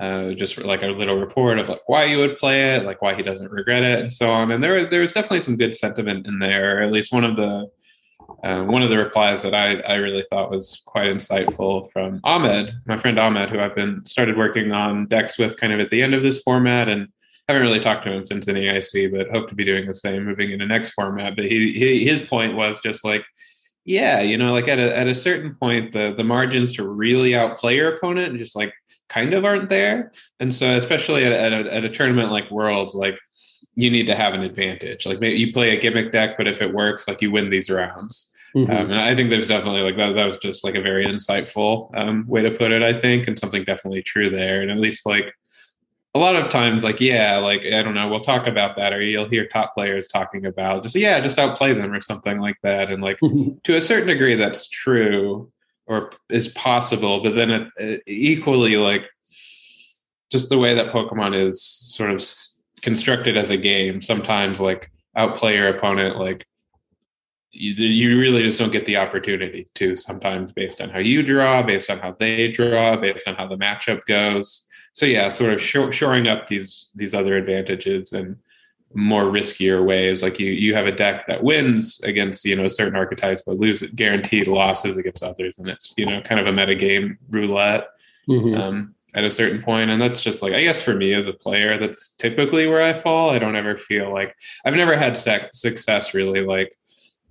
uh, 0.00 0.32
just 0.32 0.58
like 0.58 0.82
a 0.82 0.86
little 0.86 1.18
report 1.18 1.58
of 1.58 1.68
like 1.68 1.86
why 1.86 2.04
you 2.04 2.18
would 2.18 2.38
play 2.38 2.74
it, 2.74 2.84
like 2.84 3.02
why 3.02 3.14
he 3.14 3.22
doesn't 3.22 3.50
regret 3.50 3.82
it, 3.82 4.00
and 4.00 4.12
so 4.12 4.30
on. 4.30 4.50
And 4.50 4.62
there 4.62 4.86
there 4.86 5.02
was 5.02 5.12
definitely 5.12 5.40
some 5.40 5.56
good 5.56 5.74
sentiment 5.74 6.26
in 6.26 6.38
there. 6.38 6.82
At 6.82 6.92
least 6.92 7.12
one 7.12 7.24
of 7.24 7.36
the 7.36 7.70
uh, 8.42 8.64
one 8.64 8.82
of 8.82 8.90
the 8.90 8.98
replies 8.98 9.42
that 9.42 9.54
I 9.54 9.80
I 9.80 9.96
really 9.96 10.24
thought 10.30 10.50
was 10.50 10.82
quite 10.86 11.08
insightful 11.08 11.90
from 11.90 12.20
Ahmed, 12.24 12.74
my 12.86 12.98
friend 12.98 13.18
Ahmed, 13.18 13.50
who 13.50 13.60
I've 13.60 13.74
been 13.74 14.04
started 14.06 14.36
working 14.36 14.72
on 14.72 15.06
decks 15.06 15.38
with 15.38 15.58
kind 15.58 15.72
of 15.72 15.80
at 15.80 15.90
the 15.90 16.02
end 16.02 16.14
of 16.14 16.22
this 16.22 16.42
format 16.42 16.88
and 16.88 17.08
haven't 17.48 17.62
really 17.62 17.80
talked 17.80 18.04
to 18.04 18.12
him 18.12 18.24
since 18.24 18.48
an 18.48 18.54
EIC, 18.56 19.12
but 19.12 19.30
hope 19.30 19.48
to 19.48 19.54
be 19.54 19.64
doing 19.64 19.86
the 19.86 19.94
same 19.94 20.24
moving 20.24 20.52
in 20.52 20.60
the 20.60 20.66
next 20.66 20.90
format. 20.90 21.36
But 21.36 21.46
he, 21.46 21.72
he 21.72 22.04
his 22.04 22.22
point 22.22 22.54
was 22.54 22.80
just 22.80 23.04
like 23.04 23.24
yeah, 23.84 24.20
you 24.20 24.36
know, 24.36 24.52
like 24.52 24.68
at 24.68 24.78
a 24.78 24.96
at 24.96 25.08
a 25.08 25.14
certain 25.14 25.54
point, 25.54 25.92
the 25.92 26.14
the 26.16 26.24
margins 26.24 26.72
to 26.74 26.88
really 26.88 27.34
outplay 27.34 27.76
your 27.76 27.96
opponent 27.96 28.38
just 28.38 28.54
like 28.54 28.72
kind 29.08 29.34
of 29.34 29.44
aren't 29.44 29.68
there. 29.68 30.12
And 30.40 30.54
so, 30.54 30.66
especially 30.76 31.24
at, 31.24 31.32
at, 31.32 31.52
a, 31.52 31.74
at 31.74 31.84
a 31.84 31.90
tournament 31.90 32.30
like 32.30 32.50
Worlds, 32.50 32.94
like 32.94 33.18
you 33.74 33.90
need 33.90 34.06
to 34.06 34.14
have 34.14 34.34
an 34.34 34.42
advantage. 34.42 35.04
Like 35.04 35.20
maybe 35.20 35.38
you 35.38 35.52
play 35.52 35.76
a 35.76 35.80
gimmick 35.80 36.12
deck, 36.12 36.36
but 36.36 36.46
if 36.46 36.62
it 36.62 36.72
works, 36.72 37.08
like 37.08 37.20
you 37.20 37.30
win 37.30 37.50
these 37.50 37.70
rounds. 37.70 38.30
Mm-hmm. 38.54 38.70
Um, 38.70 38.90
and 38.90 39.00
I 39.00 39.14
think 39.14 39.30
there's 39.30 39.48
definitely 39.48 39.82
like 39.82 39.96
that. 39.96 40.14
That 40.14 40.26
was 40.26 40.38
just 40.38 40.62
like 40.62 40.74
a 40.74 40.82
very 40.82 41.06
insightful 41.06 41.90
um, 41.96 42.26
way 42.26 42.42
to 42.42 42.50
put 42.50 42.70
it. 42.70 42.82
I 42.82 42.92
think, 42.92 43.26
and 43.26 43.38
something 43.38 43.64
definitely 43.64 44.02
true 44.02 44.30
there. 44.30 44.62
And 44.62 44.70
at 44.70 44.78
least 44.78 45.06
like 45.06 45.34
a 46.14 46.18
lot 46.18 46.36
of 46.36 46.50
times, 46.50 46.84
like, 46.84 47.00
yeah, 47.00 47.38
like, 47.38 47.62
I 47.62 47.82
don't 47.82 47.94
know, 47.94 48.08
we'll 48.08 48.20
talk 48.20 48.46
about 48.46 48.76
that, 48.76 48.92
or 48.92 49.00
you'll 49.00 49.28
hear 49.28 49.46
top 49.46 49.74
players 49.74 50.08
talking 50.08 50.44
about 50.44 50.82
just, 50.82 50.94
yeah, 50.94 51.20
just 51.20 51.38
outplay 51.38 51.72
them 51.72 51.92
or 51.92 52.02
something 52.02 52.38
like 52.38 52.56
that. 52.62 52.90
And 52.90 53.02
like, 53.02 53.18
to 53.64 53.76
a 53.76 53.80
certain 53.80 54.08
degree, 54.08 54.34
that's 54.34 54.68
true 54.68 55.50
or 55.86 56.10
is 56.28 56.48
possible. 56.48 57.22
But 57.22 57.34
then 57.34 57.50
it, 57.50 57.68
it, 57.78 58.02
equally, 58.06 58.76
like, 58.76 59.04
just 60.30 60.50
the 60.50 60.58
way 60.58 60.74
that 60.74 60.92
Pokemon 60.92 61.34
is 61.34 61.62
sort 61.62 62.10
of 62.10 62.22
constructed 62.82 63.36
as 63.36 63.50
a 63.50 63.56
game, 63.56 64.02
sometimes 64.02 64.60
like 64.60 64.90
outplay 65.16 65.54
your 65.54 65.68
opponent, 65.68 66.18
like, 66.18 66.46
you, 67.54 67.74
you 67.74 68.18
really 68.18 68.42
just 68.42 68.58
don't 68.58 68.72
get 68.72 68.86
the 68.86 68.96
opportunity 68.96 69.66
to 69.74 69.94
sometimes 69.94 70.52
based 70.52 70.80
on 70.80 70.88
how 70.88 70.98
you 70.98 71.22
draw, 71.22 71.62
based 71.62 71.90
on 71.90 71.98
how 71.98 72.16
they 72.18 72.50
draw, 72.50 72.96
based 72.96 73.28
on 73.28 73.34
how 73.34 73.46
the 73.46 73.56
matchup 73.56 74.04
goes 74.06 74.66
so 74.92 75.06
yeah, 75.06 75.28
sort 75.28 75.52
of 75.52 75.62
shoring 75.62 76.26
up 76.26 76.46
these 76.46 76.90
these 76.94 77.14
other 77.14 77.36
advantages 77.36 78.12
and 78.12 78.36
more 78.94 79.24
riskier 79.24 79.84
ways. 79.84 80.22
Like 80.22 80.38
you 80.38 80.50
you 80.50 80.74
have 80.74 80.86
a 80.86 80.92
deck 80.92 81.26
that 81.26 81.42
wins 81.42 82.00
against 82.02 82.44
you 82.44 82.56
know 82.56 82.68
certain 82.68 82.96
archetypes, 82.96 83.42
but 83.46 83.56
lose 83.56 83.82
guaranteed 83.94 84.46
losses 84.46 84.96
against 84.96 85.22
others, 85.22 85.58
and 85.58 85.68
it's 85.68 85.94
you 85.96 86.06
know 86.06 86.20
kind 86.22 86.40
of 86.40 86.46
a 86.46 86.52
metagame 86.52 87.16
roulette. 87.30 87.88
Mm-hmm. 88.28 88.60
Um, 88.60 88.94
at 89.14 89.24
a 89.24 89.30
certain 89.30 89.62
point 89.62 89.90
and 89.90 90.00
that's 90.00 90.22
just 90.22 90.42
like 90.42 90.54
i 90.54 90.62
guess 90.62 90.80
for 90.80 90.94
me 90.94 91.12
as 91.12 91.26
a 91.26 91.34
player 91.34 91.78
that's 91.78 92.10
typically 92.16 92.66
where 92.66 92.80
i 92.80 92.94
fall 92.94 93.28
i 93.28 93.38
don't 93.38 93.56
ever 93.56 93.76
feel 93.76 94.10
like 94.10 94.34
i've 94.64 94.74
never 94.74 94.96
had 94.96 95.18
sec- 95.18 95.54
success 95.54 96.14
really 96.14 96.40
like 96.40 96.74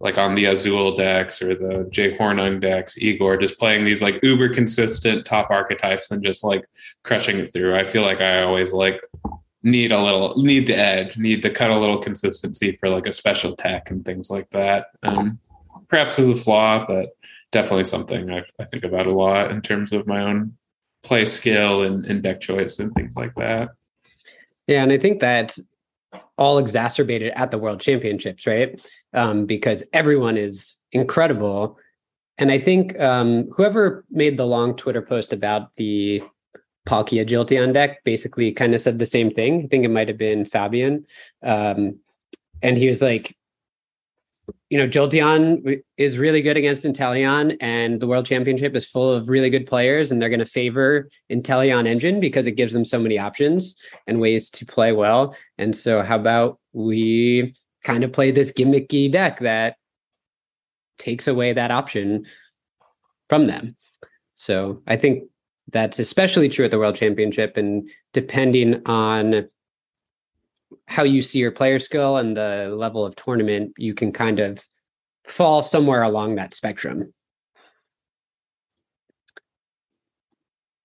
like 0.02 0.18
on 0.18 0.36
the 0.36 0.46
Azul 0.46 0.96
decks 0.96 1.42
or 1.42 1.56
the 1.56 1.88
Jay 1.92 2.18
Hornung 2.18 2.60
decks, 2.60 2.98
Igor, 2.98 3.38
just 3.38 3.60
playing 3.60 3.86
these 3.86 4.02
like 4.02 4.20
uber 4.24 4.50
consistent 4.50 5.26
top 5.26 5.52
archetypes 5.52 6.10
and 6.10 6.24
just 6.24 6.44
like 6.44 6.66
crushing 7.04 7.38
it 7.38 7.54
through. 7.54 7.76
I 7.76 7.86
feel 7.86 8.02
like 8.02 8.20
I 8.20 8.42
always 8.42 8.74
like 8.74 9.02
need 9.64 9.92
a 9.92 10.02
little 10.02 10.36
need 10.42 10.68
the 10.68 10.76
edge, 10.76 11.18
need 11.18 11.44
to 11.44 11.52
cut 11.52 11.70
a 11.70 11.78
little 11.78 12.00
consistency 12.00 12.76
for 12.80 12.90
like 12.90 13.06
a 13.06 13.14
special 13.14 13.56
tech 13.56 13.92
and 13.92 14.04
things 14.04 14.30
like 14.30 14.50
that. 14.52 14.88
Um, 15.04 15.40
perhaps 15.88 16.18
as 16.18 16.30
a 16.30 16.36
flaw, 16.36 16.86
but 16.88 17.10
definitely 17.52 17.86
something 17.86 18.32
I, 18.32 18.44
I 18.60 18.66
think 18.66 18.84
about 18.84 19.06
a 19.06 19.14
lot 19.14 19.52
in 19.52 19.62
terms 19.62 19.94
of 19.94 20.08
my 20.08 20.22
own 20.22 20.58
play 21.04 21.28
skill 21.28 21.84
and, 21.84 22.06
and 22.06 22.24
deck 22.24 22.42
choice 22.42 22.80
and 22.80 22.94
things 22.96 23.16
like 23.16 23.36
that. 23.36 23.70
Yeah, 24.68 24.82
and 24.84 24.92
I 24.92 24.98
think 24.98 25.20
that 25.20 25.58
all 26.42 26.58
exacerbated 26.58 27.32
at 27.36 27.52
the 27.52 27.58
world 27.60 27.80
championships 27.80 28.48
right? 28.48 28.82
Um, 29.14 29.46
because 29.46 29.84
everyone 29.94 30.38
is 30.38 30.78
incredible. 30.92 31.78
And 32.40 32.52
i 32.52 32.58
think 32.58 33.00
um, 33.00 33.48
whoever 33.56 34.04
made 34.10 34.36
the 34.38 34.48
long 34.48 34.76
twitter 34.76 35.04
post 35.04 35.32
about 35.32 35.76
the 35.76 36.24
palkia 36.88 37.24
on 37.64 37.74
deck 37.74 38.04
basically 38.04 38.52
kind 38.52 38.74
of 38.74 38.82
said 38.82 38.98
the 38.98 39.06
same 39.06 39.30
thing. 39.30 39.64
I 39.64 39.68
think 39.68 39.86
it 39.86 39.96
might 39.98 40.08
have 40.08 40.18
been 40.18 40.46
fabian. 40.46 41.06
Um, 41.44 42.00
and 42.64 42.76
he 42.78 42.88
was 42.90 43.02
like 43.02 43.38
you 44.70 44.78
know, 44.78 44.88
Jolteon 44.88 45.82
is 45.98 46.18
really 46.18 46.42
good 46.42 46.58
against 46.58 46.84
Inteleon, 46.84 47.58
and 47.60 48.00
the 48.00 48.08
World 48.08 48.26
Championship 48.26 48.76
is 48.76 48.86
full 48.86 49.12
of 49.12 49.30
really 49.30 49.50
good 49.50 49.68
players, 49.68 50.12
and 50.12 50.22
they're 50.22 50.30
going 50.30 50.40
to 50.40 50.46
favor 50.46 51.10
Inteleon 51.30 51.88
Engine 51.88 52.20
because 52.20 52.48
it 52.48 52.54
gives 52.54 52.74
them 52.74 52.86
so 52.86 52.98
many 52.98 53.20
options 53.20 53.76
and 54.08 54.20
ways 54.20 54.50
to 54.52 54.66
play 54.66 54.92
well. 54.92 55.36
And 55.58 55.76
so, 55.76 56.04
how 56.04 56.16
about 56.16 56.60
we 56.74 57.54
kind 57.84 58.04
of 58.04 58.14
play 58.14 58.32
this 58.32 58.52
gimmicky 58.52 59.12
deck 59.12 59.40
that 59.40 59.76
takes 60.98 61.28
away 61.28 61.54
that 61.54 61.72
option 61.72 62.26
from 63.30 63.48
them? 63.48 63.76
So, 64.36 64.82
I 64.88 64.96
think 64.96 65.26
that's 65.70 66.00
especially 66.00 66.50
true 66.50 66.66
at 66.66 66.72
the 66.72 66.80
World 66.80 66.96
Championship, 66.96 67.58
and 67.58 67.90
depending 68.14 68.82
on 68.86 69.50
how 70.88 71.04
you 71.04 71.22
see 71.22 71.40
your 71.40 71.52
player 71.52 71.80
skill 71.80 72.18
and 72.18 72.36
the 72.36 72.74
level 72.76 73.06
of 73.06 73.16
tournament, 73.16 73.74
you 73.78 73.94
can 73.94 74.12
kind 74.12 74.40
of 74.40 74.60
fall 75.26 75.62
somewhere 75.62 76.04
along 76.04 76.36
that 76.36 76.54
spectrum. 76.54 77.14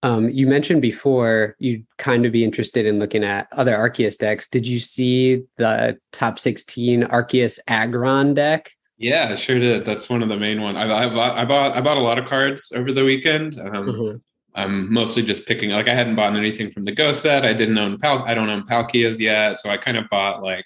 Um, 0.02 0.28
you 0.28 0.47
mentioned 0.47 0.83
before 0.83 1.57
you'd 1.59 1.85
kind 1.99 2.26
of 2.26 2.33
be 2.33 2.45
interested 2.45 2.87
in 2.87 2.99
looking 2.99 3.25
at 3.25 3.49
other 3.50 3.76
Arceus 3.76 4.16
decks. 4.16 4.47
Did 4.47 4.66
you 4.66 4.78
see 4.78 5.43
the 5.57 5.99
top 6.12 6.38
16 6.38 7.02
Arceus 7.05 7.59
Aggron 7.66 8.35
deck? 8.35 8.71
Yeah, 8.99 9.35
sure 9.37 9.59
did. 9.59 9.85
That's 9.85 10.09
one 10.09 10.23
of 10.23 10.28
the 10.28 10.37
main 10.37 10.62
ones. 10.62 10.78
I, 10.78 10.85
I, 10.85 11.09
bought 11.09 11.38
I 11.38 11.45
bought 11.45 11.76
I 11.76 11.81
bought 11.81 11.97
a 11.97 12.00
lot 12.00 12.19
of 12.19 12.26
cards 12.26 12.73
over 12.75 12.93
the 12.93 13.05
weekend. 13.05 13.59
Um, 13.59 13.73
mm-hmm. 13.73 14.16
I'm 14.57 14.93
mostly 14.93 15.23
just 15.23 15.47
picking 15.47 15.71
like 15.71 15.87
I 15.87 15.95
hadn't 15.95 16.17
bought 16.17 16.35
anything 16.35 16.71
from 16.71 16.85
the 16.85 16.93
Go 16.93 17.13
set. 17.13 17.45
I 17.45 17.53
didn't 17.53 17.79
own 17.79 17.99
Pal 17.99 18.25
I 18.27 18.35
don't 18.35 18.49
own 18.49 18.67
Palkias 18.67 19.19
yet, 19.21 19.59
so 19.59 19.69
I 19.69 19.77
kind 19.77 19.99
of 19.99 20.09
bought 20.11 20.43
like 20.43 20.65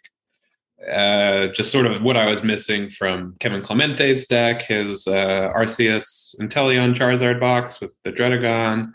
uh, 0.90 1.48
just 1.48 1.72
sort 1.72 1.86
of 1.86 2.02
what 2.02 2.16
I 2.16 2.26
was 2.30 2.42
missing 2.42 2.88
from 2.88 3.36
Kevin 3.40 3.62
Clemente's 3.62 4.26
deck, 4.26 4.62
his 4.62 5.06
uh, 5.06 5.52
Arceus 5.54 6.34
Inteleon 6.40 6.94
Charizard 6.94 7.38
box 7.40 7.80
with 7.80 7.94
the 8.04 8.12
Druddigon. 8.12 8.92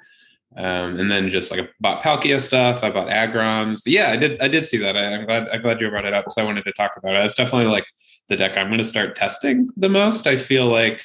Um, 0.58 1.00
and 1.00 1.12
then 1.12 1.30
just 1.30 1.52
like 1.52 1.60
I 1.60 1.68
bought 1.82 2.02
Palkia 2.02 2.40
stuff. 2.40 2.82
I 2.82 2.90
bought 2.90 3.10
Aggrons. 3.10 3.82
Yeah, 3.86 4.12
I 4.12 4.16
did. 4.16 4.40
I 4.40 4.48
did 4.48 4.66
see 4.66 4.78
that. 4.78 4.96
I, 4.96 5.12
am 5.12 5.26
glad. 5.26 5.50
I'm 5.50 5.62
glad 5.62 5.82
you 5.82 5.90
brought 5.90 6.06
it 6.06 6.14
up 6.14 6.24
because 6.24 6.38
I 6.38 6.44
wanted 6.44 6.64
to 6.64 6.72
talk 6.72 6.94
about 6.96 7.16
it. 7.16 7.26
It's 7.26 7.36
definitely 7.36 7.70
like 7.70 7.86
the 8.30 8.38
deck 8.38 8.58
I'm 8.58 8.68
going 8.68 8.80
to 8.80 8.86
start 8.86 9.18
testing 9.18 9.70
the 9.76 9.90
most. 9.90 10.26
I 10.26 10.38
feel 10.38 10.68
like 10.68 11.02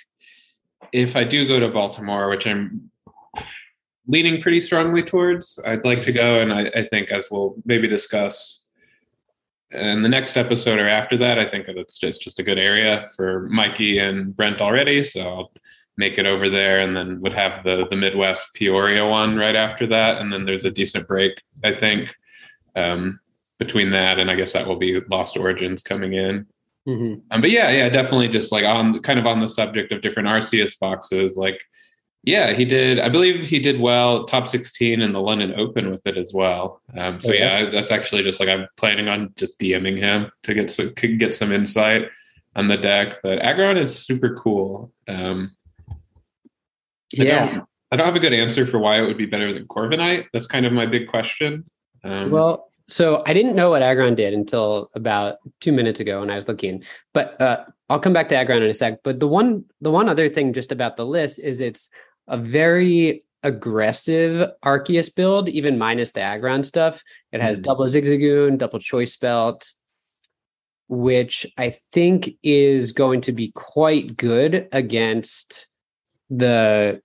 if 0.92 1.16
I 1.16 1.24
do 1.24 1.48
go 1.48 1.58
to 1.58 1.68
Baltimore, 1.68 2.28
which 2.28 2.46
I'm 2.46 2.90
leaning 4.10 4.42
pretty 4.42 4.60
strongly 4.60 5.02
towards, 5.02 5.60
I'd 5.64 5.84
like 5.84 6.02
to 6.02 6.12
go. 6.12 6.42
And 6.42 6.52
I, 6.52 6.70
I 6.74 6.84
think 6.84 7.12
as 7.12 7.30
we'll 7.30 7.54
maybe 7.64 7.86
discuss 7.86 8.60
in 9.70 10.02
the 10.02 10.08
next 10.08 10.36
episode 10.36 10.80
or 10.80 10.88
after 10.88 11.16
that, 11.18 11.38
I 11.38 11.46
think 11.46 11.66
that 11.66 11.78
it's 11.78 11.96
just 11.96 12.20
just 12.20 12.40
a 12.40 12.42
good 12.42 12.58
area 12.58 13.06
for 13.16 13.48
Mikey 13.48 13.98
and 13.98 14.36
Brent 14.36 14.60
already. 14.60 15.04
So 15.04 15.20
I'll 15.20 15.52
make 15.96 16.18
it 16.18 16.26
over 16.26 16.50
there 16.50 16.80
and 16.80 16.96
then 16.96 17.20
would 17.20 17.34
have 17.34 17.62
the 17.62 17.86
the 17.88 17.96
Midwest 17.96 18.52
Peoria 18.54 19.06
one 19.06 19.36
right 19.36 19.54
after 19.54 19.86
that. 19.86 20.20
And 20.20 20.32
then 20.32 20.44
there's 20.44 20.64
a 20.64 20.72
decent 20.72 21.06
break, 21.06 21.40
I 21.62 21.72
think, 21.72 22.12
um, 22.74 23.20
between 23.60 23.90
that 23.90 24.18
and 24.18 24.28
I 24.28 24.34
guess 24.34 24.54
that 24.54 24.66
will 24.66 24.78
be 24.78 25.00
Lost 25.08 25.36
Origins 25.36 25.82
coming 25.82 26.14
in. 26.14 26.46
Mm-hmm. 26.88 27.20
Um, 27.30 27.40
but 27.40 27.50
yeah, 27.52 27.70
yeah, 27.70 27.88
definitely 27.88 28.28
just 28.28 28.50
like 28.50 28.64
on 28.64 29.00
kind 29.02 29.20
of 29.20 29.26
on 29.26 29.40
the 29.40 29.48
subject 29.48 29.92
of 29.92 30.00
different 30.00 30.28
Arceus 30.28 30.76
boxes, 30.80 31.36
like 31.36 31.60
yeah, 32.22 32.52
he 32.52 32.64
did. 32.64 32.98
I 32.98 33.08
believe 33.08 33.40
he 33.40 33.58
did 33.58 33.80
well, 33.80 34.24
top 34.26 34.46
16 34.46 35.00
in 35.00 35.12
the 35.12 35.20
London 35.20 35.54
Open 35.56 35.90
with 35.90 36.06
it 36.06 36.18
as 36.18 36.32
well. 36.34 36.82
Um, 36.96 37.20
so 37.20 37.32
yeah, 37.32 37.70
that's 37.70 37.90
actually 37.90 38.22
just 38.22 38.40
like 38.40 38.48
I'm 38.48 38.68
planning 38.76 39.08
on 39.08 39.32
just 39.36 39.58
DMing 39.58 39.98
him 39.98 40.30
to 40.42 40.54
get 40.54 40.70
some, 40.70 40.92
get 40.92 41.34
some 41.34 41.50
insight 41.50 42.08
on 42.56 42.68
the 42.68 42.76
deck. 42.76 43.18
But 43.22 43.38
Aggron 43.38 43.78
is 43.78 43.96
super 43.96 44.34
cool. 44.34 44.92
Um, 45.08 45.56
I 47.18 47.22
yeah. 47.22 47.46
Don't, 47.46 47.64
I 47.92 47.96
don't 47.96 48.06
have 48.06 48.16
a 48.16 48.20
good 48.20 48.34
answer 48.34 48.66
for 48.66 48.78
why 48.78 49.00
it 49.00 49.06
would 49.06 49.18
be 49.18 49.26
better 49.26 49.52
than 49.52 49.66
Corviknight. 49.66 50.26
That's 50.32 50.46
kind 50.46 50.66
of 50.66 50.72
my 50.72 50.86
big 50.86 51.08
question. 51.08 51.64
Um, 52.04 52.30
well, 52.30 52.70
so 52.88 53.22
I 53.26 53.32
didn't 53.32 53.56
know 53.56 53.70
what 53.70 53.82
Aggron 53.82 54.14
did 54.14 54.34
until 54.34 54.90
about 54.94 55.38
two 55.60 55.72
minutes 55.72 56.00
ago 56.00 56.20
when 56.20 56.30
I 56.30 56.36
was 56.36 56.48
looking. 56.48 56.84
But 57.14 57.40
uh, 57.40 57.64
I'll 57.88 57.98
come 57.98 58.12
back 58.12 58.28
to 58.28 58.36
Aggron 58.36 58.62
in 58.62 58.70
a 58.70 58.74
sec. 58.74 59.02
But 59.02 59.20
the 59.20 59.26
one, 59.26 59.64
the 59.80 59.90
one 59.90 60.08
other 60.08 60.28
thing 60.28 60.52
just 60.52 60.70
about 60.70 60.96
the 60.96 61.06
list 61.06 61.40
is 61.40 61.60
it's 61.60 61.90
a 62.30 62.38
very 62.38 63.24
aggressive 63.42 64.48
Arceus 64.64 65.14
build, 65.14 65.48
even 65.48 65.78
minus 65.78 66.12
the 66.12 66.20
Aggron 66.20 66.64
stuff. 66.64 67.02
It 67.32 67.42
has 67.42 67.58
mm. 67.58 67.62
double 67.62 67.86
Zigzagoon, 67.86 68.56
double 68.56 68.78
Choice 68.78 69.16
Belt, 69.16 69.72
which 70.88 71.46
I 71.58 71.76
think 71.92 72.30
is 72.42 72.92
going 72.92 73.20
to 73.22 73.32
be 73.32 73.52
quite 73.52 74.16
good 74.16 74.68
against 74.72 75.68
the 76.30 77.02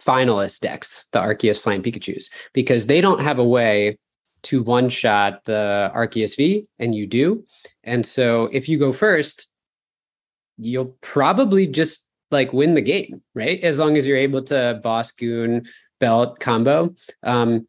finalist 0.00 0.60
decks, 0.60 1.08
the 1.12 1.20
Arceus 1.20 1.58
Flying 1.58 1.82
Pikachu's, 1.82 2.30
because 2.52 2.86
they 2.86 3.00
don't 3.00 3.22
have 3.22 3.38
a 3.38 3.44
way 3.44 3.98
to 4.42 4.62
one 4.62 4.88
shot 4.88 5.44
the 5.44 5.90
Arceus 5.94 6.36
V, 6.36 6.66
and 6.78 6.94
you 6.94 7.06
do. 7.06 7.44
And 7.84 8.04
so 8.04 8.48
if 8.52 8.68
you 8.68 8.78
go 8.78 8.92
first, 8.92 9.48
you'll 10.58 10.96
probably 11.00 11.66
just 11.66 12.08
like 12.32 12.52
win 12.52 12.74
the 12.74 12.80
game, 12.80 13.22
right? 13.34 13.62
As 13.62 13.78
long 13.78 13.96
as 13.96 14.06
you're 14.06 14.16
able 14.16 14.42
to 14.44 14.80
boss 14.82 15.12
goon 15.12 15.66
belt 16.00 16.40
combo. 16.40 16.90
Um, 17.22 17.68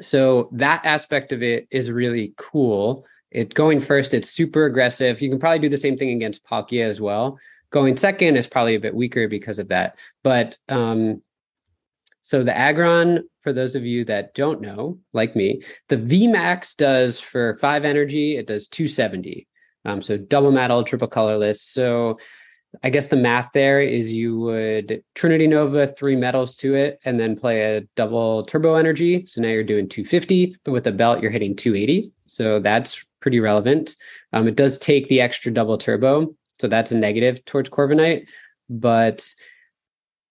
so 0.00 0.48
that 0.52 0.84
aspect 0.84 1.32
of 1.32 1.42
it 1.42 1.68
is 1.70 1.90
really 1.90 2.34
cool. 2.36 3.06
It 3.30 3.54
going 3.54 3.80
first, 3.80 4.14
it's 4.14 4.30
super 4.30 4.64
aggressive. 4.64 5.20
You 5.20 5.28
can 5.28 5.38
probably 5.38 5.58
do 5.58 5.68
the 5.68 5.76
same 5.76 5.96
thing 5.96 6.10
against 6.10 6.44
Palkia 6.44 6.84
as 6.84 7.00
well. 7.00 7.38
Going 7.70 7.96
second 7.96 8.36
is 8.36 8.46
probably 8.46 8.74
a 8.74 8.80
bit 8.80 8.94
weaker 8.94 9.28
because 9.28 9.58
of 9.58 9.68
that. 9.68 9.98
But 10.24 10.56
um, 10.68 11.22
so 12.22 12.42
the 12.42 12.56
Aggron, 12.56 13.28
for 13.42 13.52
those 13.52 13.76
of 13.76 13.84
you 13.84 14.04
that 14.06 14.34
don't 14.34 14.60
know, 14.60 14.98
like 15.12 15.36
me, 15.36 15.62
the 15.88 15.96
VMAX 15.96 16.76
does 16.76 17.20
for 17.20 17.56
five 17.58 17.84
energy, 17.84 18.36
it 18.36 18.46
does 18.46 18.68
270. 18.68 19.46
Um, 19.84 20.02
so 20.02 20.16
double 20.16 20.52
metal, 20.52 20.82
triple 20.84 21.08
colorless. 21.08 21.62
So 21.62 22.18
I 22.82 22.90
guess 22.90 23.08
the 23.08 23.16
math 23.16 23.50
there 23.54 23.80
is 23.80 24.12
you 24.12 24.38
would 24.38 25.02
Trinity 25.14 25.46
Nova 25.46 25.86
three 25.86 26.16
metals 26.16 26.54
to 26.56 26.74
it 26.74 27.00
and 27.04 27.18
then 27.18 27.36
play 27.36 27.76
a 27.76 27.80
double 27.96 28.44
turbo 28.44 28.74
energy. 28.74 29.24
So 29.26 29.40
now 29.40 29.48
you're 29.48 29.64
doing 29.64 29.88
250, 29.88 30.56
but 30.64 30.72
with 30.72 30.86
a 30.86 30.92
belt, 30.92 31.22
you're 31.22 31.30
hitting 31.30 31.56
280. 31.56 32.12
So 32.26 32.60
that's 32.60 33.04
pretty 33.20 33.40
relevant. 33.40 33.96
Um, 34.32 34.46
it 34.46 34.56
does 34.56 34.78
take 34.78 35.08
the 35.08 35.20
extra 35.20 35.52
double 35.52 35.78
turbo. 35.78 36.34
So 36.60 36.68
that's 36.68 36.92
a 36.92 36.96
negative 36.96 37.44
towards 37.44 37.70
Corviknight. 37.70 38.28
But 38.68 39.26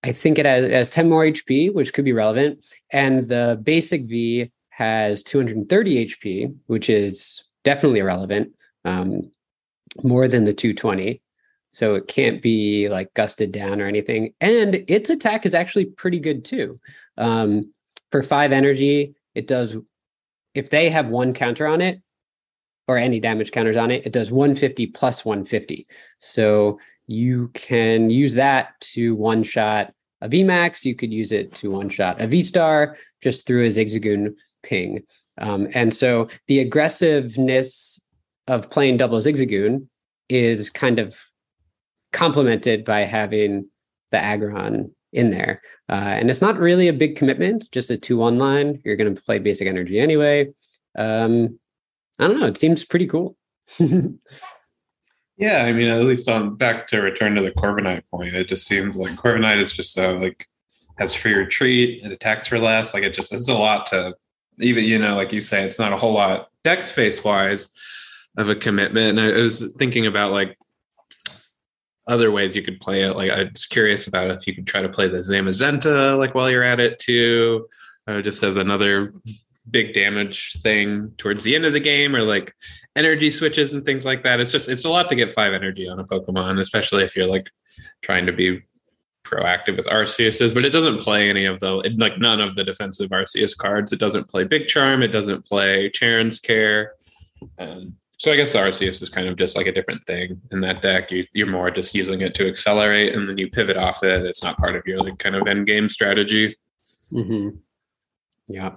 I 0.03 0.11
think 0.11 0.37
it 0.37 0.45
has, 0.45 0.63
it 0.63 0.71
has 0.71 0.89
10 0.89 1.09
more 1.09 1.23
HP, 1.23 1.73
which 1.73 1.93
could 1.93 2.05
be 2.05 2.13
relevant. 2.13 2.65
And 2.91 3.27
the 3.27 3.59
basic 3.61 4.05
V 4.05 4.51
has 4.69 5.23
230 5.23 6.05
HP, 6.05 6.55
which 6.67 6.89
is 6.89 7.43
definitely 7.63 8.03
relevant, 8.03 8.53
um, 8.85 9.31
more 10.03 10.27
than 10.27 10.43
the 10.43 10.53
220. 10.53 11.19
So 11.71 11.95
it 11.95 12.07
can't 12.07 12.41
be 12.41 12.89
like 12.89 13.13
gusted 13.13 13.51
down 13.51 13.81
or 13.81 13.85
anything. 13.85 14.33
And 14.41 14.83
its 14.87 15.09
attack 15.09 15.45
is 15.45 15.53
actually 15.53 15.85
pretty 15.85 16.19
good 16.19 16.43
too. 16.43 16.79
Um, 17.17 17.73
for 18.11 18.23
five 18.23 18.51
energy, 18.51 19.15
it 19.35 19.47
does, 19.47 19.75
if 20.53 20.69
they 20.69 20.89
have 20.89 21.07
one 21.07 21.33
counter 21.33 21.67
on 21.67 21.81
it 21.81 22.01
or 22.87 22.97
any 22.97 23.19
damage 23.19 23.51
counters 23.51 23.77
on 23.77 23.91
it, 23.91 24.05
it 24.05 24.13
does 24.13 24.31
150 24.31 24.87
plus 24.87 25.23
150. 25.25 25.85
So 26.19 26.79
you 27.05 27.49
can 27.53 28.09
use 28.09 28.33
that 28.33 28.79
to 28.81 29.15
one 29.15 29.43
shot 29.43 29.93
a 30.21 30.29
VMAX. 30.29 30.83
You 30.83 30.95
could 30.95 31.13
use 31.13 31.31
it 31.31 31.53
to 31.55 31.71
one 31.71 31.89
shot 31.89 32.19
a 32.19 32.27
V 32.27 32.43
Star 32.43 32.97
just 33.21 33.45
through 33.45 33.65
a 33.65 33.69
Zigzagoon 33.69 34.35
ping. 34.63 35.03
Um, 35.37 35.67
and 35.73 35.93
so 35.93 36.27
the 36.47 36.59
aggressiveness 36.59 37.99
of 38.47 38.69
playing 38.69 38.97
double 38.97 39.19
Zigzagoon 39.19 39.87
is 40.29 40.69
kind 40.69 40.99
of 40.99 41.17
complemented 42.11 42.85
by 42.85 43.01
having 43.01 43.67
the 44.11 44.17
Aggron 44.17 44.93
in 45.13 45.31
there. 45.31 45.61
Uh, 45.89 46.15
and 46.19 46.29
it's 46.29 46.41
not 46.41 46.57
really 46.57 46.87
a 46.87 46.93
big 46.93 47.15
commitment, 47.15 47.71
just 47.71 47.89
a 47.89 47.97
two 47.97 48.17
one 48.17 48.37
line. 48.37 48.81
You're 48.83 48.95
going 48.95 49.13
to 49.13 49.21
play 49.21 49.39
basic 49.39 49.67
energy 49.67 49.99
anyway. 49.99 50.49
Um, 50.97 51.59
I 52.19 52.27
don't 52.27 52.39
know. 52.39 52.47
It 52.47 52.57
seems 52.57 52.83
pretty 52.83 53.07
cool. 53.07 53.37
yeah, 53.79 55.63
I 55.63 55.71
mean, 55.71 55.87
at 55.87 56.03
least 56.03 56.27
on 56.27 56.55
back 56.55 56.87
to 56.87 56.99
return 56.99 57.35
to 57.35 57.41
the 57.41 57.51
Corviknight 57.51 58.03
point, 58.11 58.35
it 58.35 58.47
just 58.47 58.65
seems 58.67 58.97
like 58.97 59.13
Corviknight 59.13 59.61
is 59.61 59.71
just 59.71 59.93
so 59.93 60.15
like 60.15 60.47
has 60.97 61.13
free 61.13 61.33
retreat, 61.33 62.03
it 62.03 62.11
attacks 62.11 62.47
for 62.47 62.59
less. 62.59 62.93
Like 62.93 63.03
it 63.03 63.13
just 63.13 63.31
it's 63.31 63.49
a 63.49 63.53
lot 63.53 63.87
to 63.87 64.15
even 64.59 64.83
you 64.83 64.97
know, 64.97 65.15
like 65.15 65.31
you 65.31 65.41
say, 65.41 65.63
it's 65.63 65.79
not 65.79 65.93
a 65.93 65.97
whole 65.97 66.13
lot 66.13 66.49
deck 66.63 66.81
space 66.81 67.23
wise 67.23 67.67
of 68.37 68.49
a 68.49 68.55
commitment. 68.55 69.19
And 69.19 69.33
I 69.33 69.41
was 69.41 69.71
thinking 69.77 70.07
about 70.07 70.31
like 70.31 70.57
other 72.07 72.31
ways 72.31 72.55
you 72.55 72.63
could 72.63 72.79
play 72.79 73.03
it. 73.03 73.15
Like 73.15 73.31
I 73.31 73.49
was 73.51 73.65
curious 73.65 74.07
about 74.07 74.31
if 74.31 74.47
you 74.47 74.55
could 74.55 74.67
try 74.67 74.81
to 74.81 74.89
play 74.89 75.07
the 75.07 75.17
Zamazenta 75.17 76.17
like 76.17 76.33
while 76.35 76.49
you're 76.49 76.63
at 76.63 76.79
it 76.79 76.99
too, 76.99 77.67
uh, 78.07 78.21
just 78.21 78.43
as 78.43 78.57
another 78.57 79.13
big 79.69 79.93
damage 79.93 80.57
thing 80.61 81.11
towards 81.17 81.43
the 81.43 81.55
end 81.55 81.65
of 81.65 81.73
the 81.73 81.79
game, 81.79 82.15
or 82.15 82.21
like 82.21 82.55
energy 82.95 83.29
switches 83.29 83.73
and 83.73 83.85
things 83.85 84.05
like 84.05 84.23
that. 84.23 84.39
It's 84.39 84.51
just 84.51 84.69
it's 84.69 84.85
a 84.85 84.89
lot 84.89 85.09
to 85.09 85.15
get 85.15 85.33
five 85.33 85.53
energy 85.53 85.87
on 85.87 85.99
a 85.99 86.05
Pokemon, 86.05 86.59
especially 86.59 87.03
if 87.03 87.15
you're 87.15 87.27
like 87.27 87.49
trying 88.01 88.25
to 88.25 88.31
be 88.31 88.61
proactive 89.23 89.75
with 89.75 89.87
Arceus's, 89.87 90.53
but 90.53 90.63
it 90.63 90.69
doesn't 90.69 90.99
play 90.99 91.29
any 91.29 91.45
of 91.45 91.59
the 91.59 91.73
like 91.97 92.17
none 92.17 92.39
of 92.39 92.55
the 92.55 92.63
defensive 92.63 93.09
Arceus 93.09 93.55
cards. 93.55 93.91
It 93.91 93.99
doesn't 93.99 94.29
play 94.29 94.45
Big 94.45 94.67
Charm. 94.67 95.03
It 95.03 95.09
doesn't 95.09 95.45
play 95.45 95.89
Cheren's 95.89 96.39
Care. 96.39 96.93
Um, 97.59 97.95
so 98.17 98.31
I 98.31 98.35
guess 98.35 98.55
Arceus 98.55 99.01
is 99.01 99.09
kind 99.09 99.27
of 99.27 99.37
just 99.37 99.55
like 99.55 99.67
a 99.67 99.71
different 99.71 100.05
thing 100.07 100.41
in 100.51 100.59
that 100.61 100.81
deck. 100.81 101.11
You, 101.11 101.25
you're 101.33 101.47
more 101.47 101.69
just 101.69 101.93
using 101.93 102.21
it 102.21 102.33
to 102.35 102.47
accelerate, 102.47 103.13
and 103.13 103.29
then 103.29 103.37
you 103.37 103.49
pivot 103.49 103.77
off 103.77 104.03
it. 104.03 104.25
It's 104.25 104.43
not 104.43 104.57
part 104.57 104.75
of 104.75 104.83
your 104.85 105.03
like 105.03 105.19
kind 105.19 105.35
of 105.35 105.47
end 105.47 105.67
game 105.67 105.87
strategy. 105.87 106.55
Mm-hmm. 107.13 107.57
Yeah. 108.47 108.71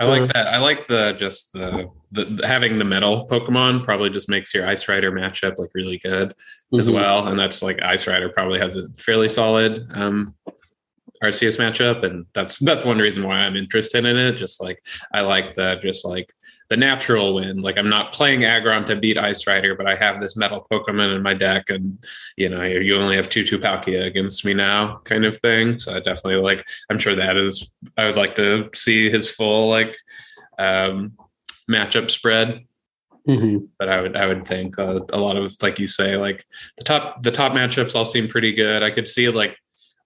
I 0.00 0.04
like 0.04 0.22
uh, 0.22 0.26
that. 0.34 0.48
I 0.48 0.58
like 0.58 0.88
the 0.88 1.12
just 1.12 1.52
the, 1.52 1.90
the 2.12 2.46
having 2.46 2.78
the 2.78 2.84
metal 2.84 3.26
Pokemon 3.28 3.84
probably 3.84 4.10
just 4.10 4.28
makes 4.28 4.54
your 4.54 4.66
Ice 4.66 4.88
Rider 4.88 5.12
matchup 5.12 5.58
like 5.58 5.70
really 5.74 5.98
good 5.98 6.30
mm-hmm. 6.30 6.78
as 6.78 6.90
well. 6.90 7.28
And 7.28 7.38
that's 7.38 7.62
like 7.62 7.80
Ice 7.82 8.06
Rider 8.06 8.28
probably 8.28 8.58
has 8.58 8.76
a 8.76 8.88
fairly 8.90 9.28
solid 9.28 9.86
um 9.94 10.34
Arceus 11.22 11.58
matchup, 11.58 12.04
and 12.04 12.26
that's 12.34 12.58
that's 12.58 12.84
one 12.84 12.98
reason 12.98 13.26
why 13.26 13.36
I'm 13.36 13.56
interested 13.56 14.04
in 14.04 14.16
it. 14.16 14.32
Just 14.32 14.62
like 14.62 14.84
I 15.12 15.22
like 15.22 15.54
the 15.54 15.78
just 15.82 16.04
like 16.04 16.32
the 16.68 16.76
natural 16.76 17.34
win. 17.34 17.60
Like 17.60 17.78
I'm 17.78 17.88
not 17.88 18.12
playing 18.12 18.44
Aggron 18.44 18.84
to 18.86 18.96
beat 18.96 19.18
Ice 19.18 19.46
Rider, 19.46 19.74
but 19.74 19.86
I 19.86 19.96
have 19.96 20.20
this 20.20 20.36
metal 20.36 20.66
Pokemon 20.70 21.14
in 21.16 21.22
my 21.22 21.34
deck, 21.34 21.70
and 21.70 22.04
you 22.36 22.48
know 22.48 22.62
you 22.62 22.96
only 22.96 23.16
have 23.16 23.28
two 23.28 23.44
two 23.44 23.58
Palkia 23.58 24.06
against 24.06 24.44
me 24.44 24.54
now, 24.54 25.00
kind 25.04 25.24
of 25.24 25.38
thing. 25.38 25.78
So 25.78 25.94
I 25.94 26.00
definitely 26.00 26.36
like. 26.36 26.66
I'm 26.90 26.98
sure 26.98 27.14
that 27.14 27.36
is. 27.36 27.72
I 27.96 28.06
would 28.06 28.16
like 28.16 28.34
to 28.36 28.70
see 28.74 29.10
his 29.10 29.30
full 29.30 29.68
like 29.68 29.96
um, 30.58 31.12
matchup 31.70 32.10
spread. 32.10 32.64
Mm-hmm. 33.26 33.66
But 33.78 33.88
I 33.88 34.00
would 34.00 34.16
I 34.16 34.26
would 34.26 34.46
think 34.46 34.78
uh, 34.78 35.00
a 35.12 35.18
lot 35.18 35.36
of 35.36 35.54
like 35.60 35.78
you 35.78 35.88
say 35.88 36.16
like 36.16 36.46
the 36.78 36.84
top 36.84 37.22
the 37.22 37.32
top 37.32 37.52
matchups 37.52 37.94
all 37.94 38.06
seem 38.06 38.28
pretty 38.28 38.52
good. 38.52 38.82
I 38.82 38.90
could 38.90 39.08
see 39.08 39.28
like 39.28 39.56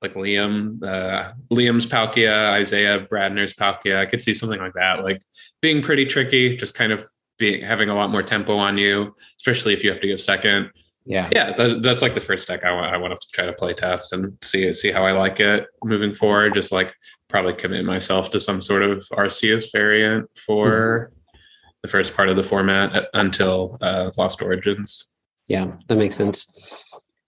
like 0.03 0.15
Liam, 0.15 0.83
uh, 0.83 1.33
Liam's 1.51 1.87
Palkia, 1.87 2.51
Isaiah 2.51 3.07
Bradner's 3.11 3.55
Palkia. 3.55 3.99
I 3.99 4.07
could 4.07 4.23
see 4.23 4.35
something 4.35 4.61
like 4.61 4.75
that, 4.75 5.05
like 5.05 5.23
being 5.61 5.83
pretty 5.83 6.07
tricky, 6.07 6.57
just 6.57 6.75
kind 6.75 6.93
of 6.93 7.05
being 7.39 7.63
having 7.63 7.89
a 7.89 7.95
lot 7.95 8.11
more 8.11 8.23
tempo 8.23 8.57
on 8.57 8.79
you, 8.79 9.15
especially 9.39 9.73
if 9.73 9.85
you 9.85 9.91
have 9.91 10.01
to 10.01 10.07
give 10.07 10.21
second. 10.21 10.71
Yeah, 11.05 11.29
yeah, 11.33 11.53
that, 11.55 11.83
that's 11.83 12.03
like 12.03 12.15
the 12.15 12.21
first 12.21 12.47
deck 12.47 12.65
I 12.65 12.73
want. 12.73 12.95
I 12.95 12.97
want 12.97 13.19
to 13.19 13.29
try 13.33 13.47
to 13.47 13.53
play 13.53 13.75
test 13.75 14.13
and 14.13 14.37
see 14.43 14.73
see 14.75 14.93
how 14.93 15.05
I 15.05 15.13
like 15.13 15.41
it 15.41 15.67
moving 15.85 16.15
forward. 16.15 16.55
Just 16.55 16.73
like 16.73 16.93
probably 17.29 17.55
commit 17.55 17.85
myself 17.85 18.31
to 18.31 18.41
some 18.41 18.63
sort 18.63 18.83
of 18.83 19.05
Arceus 19.13 19.73
variant 19.73 20.29
for 20.37 21.11
mm-hmm. 21.11 21.39
the 21.83 21.89
first 21.89 22.15
part 22.15 22.29
of 22.29 22.37
the 22.37 22.45
format 22.45 22.95
uh, 22.95 23.07
until 23.15 23.79
uh, 23.81 24.11
Lost 24.17 24.43
Origins. 24.43 25.09
Yeah, 25.49 25.73
that 25.89 25.97
makes 25.97 26.15
sense. 26.15 26.47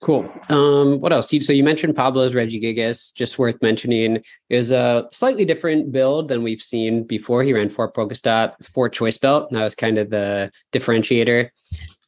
Cool. 0.01 0.29
Um, 0.49 0.99
what 0.99 1.13
else? 1.13 1.29
So 1.29 1.53
you 1.53 1.63
mentioned 1.63 1.95
Pablo's 1.95 2.33
Regigigas, 2.33 3.13
Just 3.13 3.39
worth 3.39 3.59
mentioning 3.61 4.23
is 4.49 4.71
a 4.71 5.07
slightly 5.11 5.45
different 5.45 5.91
build 5.91 6.27
than 6.27 6.43
we've 6.43 6.61
seen 6.61 7.03
before. 7.03 7.43
He 7.43 7.53
ran 7.53 7.69
four 7.69 7.91
Pokestop, 7.91 8.63
four 8.63 8.89
Choice 8.89 9.17
Belt. 9.17 9.49
And 9.49 9.57
that 9.57 9.63
was 9.63 9.73
kind 9.73 9.97
of 9.97 10.09
the 10.09 10.51
differentiator. 10.73 11.49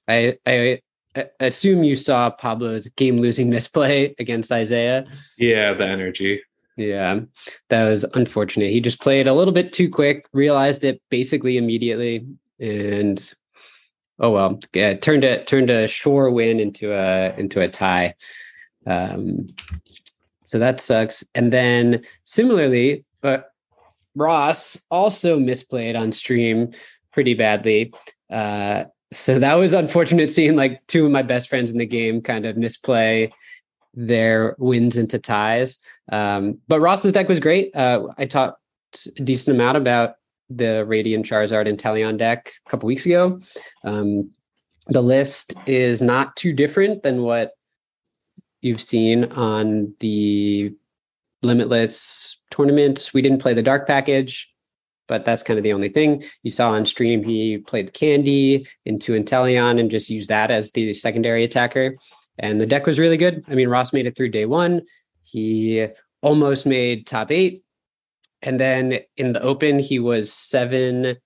I, 0.08 0.38
I 0.46 0.82
I 1.18 1.30
assume 1.40 1.84
you 1.84 1.96
saw 1.96 2.30
Pablo's 2.30 2.90
game 2.90 3.18
losing 3.18 3.50
misplay 3.50 4.14
against 4.20 4.52
Isaiah. 4.52 5.06
Yeah, 5.38 5.74
the 5.74 5.86
energy. 5.86 6.42
Yeah, 6.76 7.22
that 7.70 7.84
was 7.86 8.06
unfortunate. 8.14 8.70
He 8.70 8.82
just 8.82 9.02
played 9.02 9.28
a 9.28 9.34
little 9.34 9.54
bit 9.54 9.74
too 9.74 9.90
quick, 9.90 10.28
realized 10.32 10.84
it 10.84 11.02
basically 11.10 11.58
immediately, 11.58 12.28
and 12.60 13.34
oh 14.20 14.32
well, 14.32 14.60
yeah, 14.74 14.94
turned 14.94 15.24
a 15.24 15.44
turned 15.44 15.70
a 15.70 15.88
shore 15.88 16.30
win 16.32 16.60
into 16.60 16.94
a 16.94 17.36
into 17.38 17.62
a 17.62 17.68
tie. 17.68 18.16
Um, 18.86 19.50
so 20.44 20.60
that 20.60 20.80
sucks. 20.80 21.24
And 21.36 21.52
then 21.52 22.04
similarly, 22.24 23.04
but 23.22 23.52
Ross 24.16 24.82
also 24.90 25.38
misplayed 25.38 26.00
on 26.00 26.12
stream 26.12 26.72
pretty 27.12 27.34
badly. 27.34 27.94
Uh, 28.30 28.86
so 29.12 29.40
that 29.40 29.56
was 29.56 29.74
unfortunate 29.74 30.30
seeing 30.32 30.56
like 30.56 30.86
two 30.88 31.06
of 31.06 31.12
my 31.12 31.22
best 31.22 31.50
friends 31.50 31.70
in 31.70 31.78
the 31.78 31.86
game 31.86 32.22
kind 32.22 32.46
of 32.46 32.58
misplay 32.58 33.32
their 33.94 34.56
wins 34.58 34.96
into 34.96 35.20
ties. 35.20 35.80
Um, 36.12 36.60
but 36.68 36.80
Ross's 36.80 37.12
deck 37.12 37.28
was 37.28 37.40
great. 37.40 37.76
Uh, 37.76 38.08
I 38.18 38.26
talked 38.26 38.60
a 39.18 39.22
decent 39.24 39.56
amount 39.56 39.78
about 39.78 40.16
the 40.50 40.86
Radiant 40.86 41.26
Charizard 41.26 41.68
Inteleon 41.68 42.18
deck 42.18 42.54
a 42.66 42.70
couple 42.70 42.88
weeks 42.88 43.06
ago. 43.06 43.40
Um, 43.84 44.32
the 44.88 45.02
list 45.02 45.54
is 45.66 46.02
not 46.02 46.36
too 46.36 46.54
different 46.54 47.04
than 47.04 47.24
what 47.24 47.52
you've 48.62 48.82
seen 48.82 49.26
on 49.26 49.94
the 50.00 50.74
Limitless 51.44 52.40
tournament. 52.50 53.12
We 53.14 53.22
didn't 53.22 53.42
play 53.42 53.54
the 53.54 53.62
Dark 53.62 53.86
package, 53.86 54.52
but 55.08 55.24
that's 55.24 55.44
kind 55.44 55.60
of 55.60 55.64
the 55.64 55.74
only 55.74 55.90
thing. 55.90 56.24
You 56.44 56.52
saw 56.52 56.72
on 56.72 56.86
stream 56.86 57.24
he 57.24 57.60
played 57.60 57.94
Candy 57.94 58.66
into 58.86 59.14
Inteleon 59.14 59.80
and 59.80 59.92
just 59.92 60.10
used 60.10 60.30
that 60.30 60.50
as 60.50 60.72
the 60.72 60.94
secondary 60.94 61.44
attacker. 61.44 61.94
And 62.40 62.60
the 62.60 62.66
deck 62.66 62.86
was 62.86 63.00
really 63.00 63.18
good. 63.18 63.44
I 63.48 63.56
mean, 63.56 63.70
Ross 63.70 63.94
made 63.94 64.08
it 64.08 64.16
through 64.16 64.30
day 64.30 64.46
one. 64.46 64.82
He 65.24 65.88
almost 66.22 66.66
made 66.66 67.06
top 67.06 67.32
eight 67.32 67.64
and 68.42 68.60
then 68.60 69.00
in 69.16 69.34
the 69.34 69.42
open, 69.42 69.80
he 69.80 70.00
was 70.00 70.32
7 70.32 71.18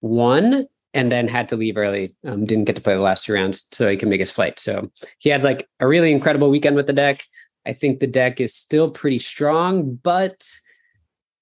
1 0.00 0.66
and 0.94 1.12
then 1.12 1.28
had 1.28 1.48
to 1.48 1.56
leave 1.56 1.76
early. 1.76 2.14
Um, 2.24 2.46
didn't 2.46 2.64
get 2.64 2.76
to 2.76 2.82
play 2.82 2.94
the 2.94 3.00
last 3.00 3.24
two 3.24 3.32
rounds 3.32 3.66
so 3.72 3.88
he 3.88 3.96
can 3.96 4.08
make 4.08 4.20
his 4.20 4.30
flight. 4.30 4.58
So 4.58 4.90
he 5.18 5.28
had 5.30 5.44
like 5.44 5.68
a 5.80 5.86
really 5.86 6.12
incredible 6.12 6.50
weekend 6.50 6.76
with 6.76 6.86
the 6.86 6.92
deck. 6.92 7.24
I 7.66 7.72
think 7.72 8.00
the 8.00 8.06
deck 8.06 8.40
is 8.40 8.54
still 8.54 8.90
pretty 8.90 9.18
strong, 9.18 9.94
but 10.02 10.46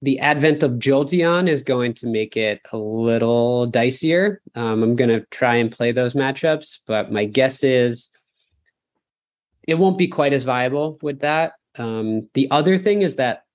the 0.02 0.18
advent 0.18 0.62
of 0.62 0.72
Jolteon 0.72 1.48
is 1.48 1.62
going 1.62 1.94
to 1.94 2.06
make 2.06 2.36
it 2.36 2.60
a 2.72 2.78
little 2.78 3.70
dicier. 3.70 4.38
Um, 4.54 4.82
I'm 4.82 4.96
going 4.96 5.10
to 5.10 5.24
try 5.30 5.56
and 5.56 5.70
play 5.70 5.92
those 5.92 6.14
matchups, 6.14 6.80
but 6.86 7.12
my 7.12 7.24
guess 7.24 7.64
is 7.64 8.12
it 9.66 9.78
won't 9.78 9.98
be 9.98 10.08
quite 10.08 10.32
as 10.32 10.44
viable 10.44 10.98
with 11.02 11.20
that. 11.20 11.54
Um, 11.76 12.28
the 12.34 12.50
other 12.50 12.78
thing 12.78 13.02
is 13.02 13.16
that 13.16 13.45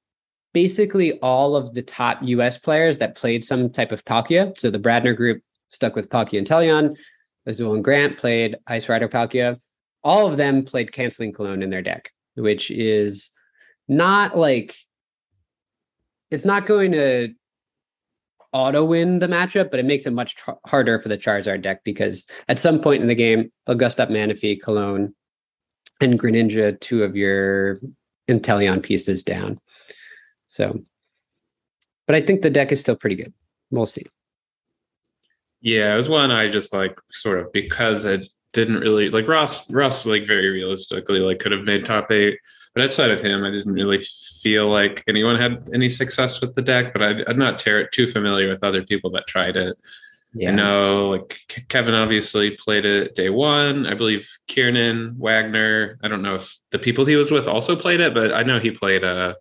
basically 0.53 1.19
all 1.19 1.55
of 1.55 1.73
the 1.73 1.81
top 1.81 2.19
US 2.21 2.57
players 2.57 2.97
that 2.97 3.15
played 3.15 3.43
some 3.43 3.69
type 3.69 3.91
of 3.91 4.03
Palkia. 4.05 4.57
So 4.57 4.69
the 4.69 4.79
Bradner 4.79 5.15
group 5.15 5.41
stuck 5.69 5.95
with 5.95 6.09
Palkia 6.09 6.43
Inteleon. 6.43 6.95
Azul 7.45 7.73
and 7.73 7.83
Grant 7.83 8.17
played 8.17 8.57
Ice 8.67 8.89
Rider 8.89 9.07
Palkia. 9.07 9.59
All 10.03 10.27
of 10.27 10.37
them 10.37 10.63
played 10.63 10.91
Canceling 10.91 11.31
Cologne 11.31 11.63
in 11.63 11.69
their 11.69 11.81
deck, 11.81 12.11
which 12.35 12.69
is 12.71 13.31
not 13.87 14.37
like 14.37 14.75
it's 16.29 16.45
not 16.45 16.65
going 16.65 16.91
to 16.93 17.33
auto 18.53 18.83
win 18.85 19.19
the 19.19 19.27
matchup, 19.27 19.71
but 19.71 19.79
it 19.79 19.85
makes 19.85 20.05
it 20.05 20.13
much 20.13 20.35
harder 20.65 20.99
for 20.99 21.09
the 21.09 21.17
Charizard 21.17 21.61
deck 21.61 21.83
because 21.83 22.25
at 22.47 22.59
some 22.59 22.79
point 22.79 23.01
in 23.01 23.07
the 23.07 23.15
game, 23.15 23.51
they'll 23.65 23.75
gust 23.75 23.99
up 23.99 24.09
Manaphy, 24.09 24.61
Cologne, 24.61 25.13
and 25.99 26.19
Greninja, 26.19 26.79
two 26.79 27.03
of 27.03 27.15
your 27.15 27.77
Inteleon 28.27 28.81
pieces 28.81 29.23
down. 29.23 29.59
So, 30.51 30.83
but 32.07 32.15
I 32.17 32.21
think 32.21 32.41
the 32.41 32.49
deck 32.49 32.73
is 32.73 32.81
still 32.81 32.97
pretty 32.97 33.15
good. 33.15 33.33
We'll 33.69 33.85
see. 33.85 34.05
Yeah, 35.61 35.93
it 35.93 35.97
was 35.97 36.09
one 36.09 36.29
I 36.29 36.49
just 36.49 36.73
like 36.73 36.99
sort 37.09 37.39
of 37.39 37.53
because 37.53 38.03
it 38.03 38.27
didn't 38.51 38.81
really 38.81 39.09
like 39.09 39.29
Ross. 39.29 39.69
Ross 39.71 40.05
like 40.05 40.27
very 40.27 40.49
realistically 40.49 41.19
like 41.19 41.39
could 41.39 41.53
have 41.53 41.63
made 41.63 41.85
top 41.85 42.11
eight, 42.11 42.37
but 42.75 42.83
outside 42.83 43.11
of 43.11 43.21
him, 43.21 43.45
I 43.45 43.49
didn't 43.49 43.71
really 43.71 43.99
feel 44.41 44.69
like 44.69 45.05
anyone 45.07 45.39
had 45.39 45.69
any 45.73 45.89
success 45.89 46.41
with 46.41 46.53
the 46.55 46.61
deck. 46.61 46.91
But 46.91 47.01
I, 47.01 47.31
am 47.31 47.39
not 47.39 47.57
too 47.57 48.07
familiar 48.07 48.49
with 48.49 48.61
other 48.61 48.83
people 48.83 49.09
that 49.11 49.27
tried 49.27 49.55
it. 49.55 49.77
Yeah. 50.33 50.51
I 50.51 50.55
know 50.55 51.09
like 51.11 51.65
Kevin 51.69 51.93
obviously 51.93 52.57
played 52.57 52.83
it 52.83 53.15
day 53.15 53.29
one. 53.29 53.87
I 53.87 53.93
believe 53.93 54.29
Kiernan 54.47 55.15
Wagner. 55.17 55.97
I 56.03 56.09
don't 56.09 56.21
know 56.21 56.35
if 56.35 56.57
the 56.71 56.79
people 56.79 57.05
he 57.05 57.15
was 57.15 57.31
with 57.31 57.47
also 57.47 57.73
played 57.73 58.01
it, 58.01 58.13
but 58.13 58.33
I 58.33 58.43
know 58.43 58.59
he 58.59 58.71
played 58.71 59.05
a. 59.05 59.07
Uh, 59.07 59.33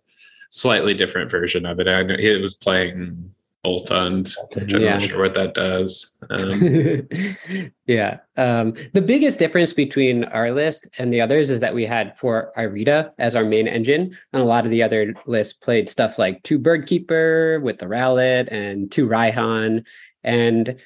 slightly 0.51 0.93
different 0.93 1.31
version 1.31 1.65
of 1.65 1.79
it. 1.79 1.87
I 1.87 2.03
know 2.03 2.15
he 2.17 2.35
was 2.37 2.53
playing 2.53 3.33
Boltund, 3.65 4.35
which 4.53 4.73
I'm 4.73 4.81
yeah. 4.81 4.93
not 4.93 5.01
sure 5.03 5.21
what 5.21 5.35
that 5.35 5.53
does. 5.53 6.13
Um, 6.29 7.71
yeah. 7.87 8.19
Um, 8.37 8.73
the 8.93 9.01
biggest 9.01 9.39
difference 9.39 9.71
between 9.71 10.25
our 10.25 10.51
list 10.51 10.87
and 10.97 11.13
the 11.13 11.21
others 11.21 11.49
is 11.49 11.61
that 11.61 11.73
we 11.73 11.85
had 11.85 12.17
for 12.17 12.51
Irida 12.57 13.11
as 13.17 13.35
our 13.35 13.45
main 13.45 13.67
engine, 13.67 14.15
and 14.33 14.41
a 14.41 14.45
lot 14.45 14.65
of 14.65 14.71
the 14.71 14.83
other 14.83 15.13
lists 15.25 15.53
played 15.53 15.89
stuff 15.89 16.17
like 16.17 16.41
two 16.43 16.59
Birdkeeper 16.59 17.61
with 17.61 17.79
the 17.79 17.85
Rowlet 17.85 18.51
and 18.51 18.91
two 18.91 19.07
Raihan. 19.07 19.85
And 20.23 20.79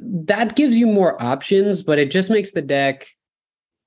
that 0.00 0.56
gives 0.56 0.76
you 0.76 0.86
more 0.86 1.20
options, 1.22 1.82
but 1.82 1.98
it 1.98 2.10
just 2.10 2.30
makes 2.30 2.52
the 2.52 2.62
deck 2.62 3.08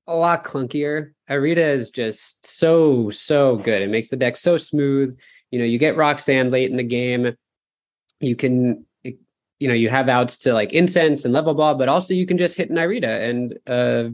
a 0.08 0.16
lot 0.16 0.44
clunkier. 0.44 1.12
Irida 1.30 1.58
is 1.58 1.90
just 1.90 2.46
so, 2.46 3.10
so 3.10 3.58
good. 3.58 3.82
It 3.82 3.90
makes 3.90 4.10
the 4.10 4.18
deck 4.18 4.38
so 4.38 4.58
smooth. 4.58 5.18
You 5.52 5.60
know, 5.60 5.66
you 5.66 5.78
get 5.78 5.98
Roxanne 5.98 6.50
late 6.50 6.70
in 6.70 6.78
the 6.78 6.84
game. 6.84 7.36
You 8.20 8.36
can, 8.36 8.86
you 9.04 9.68
know, 9.68 9.74
you 9.74 9.90
have 9.90 10.10
outs 10.10 10.38
to 10.40 10.54
like 10.54 10.74
incense 10.74 11.26
and 11.26 11.34
level 11.34 11.54
ball, 11.54 11.76
but 11.76 11.90
also 11.90 12.14
you 12.14 12.26
can 12.26 12.38
just 12.38 12.56
hit 12.56 12.70
an 12.70 12.78
and 12.78 13.60
uh, 13.68 14.10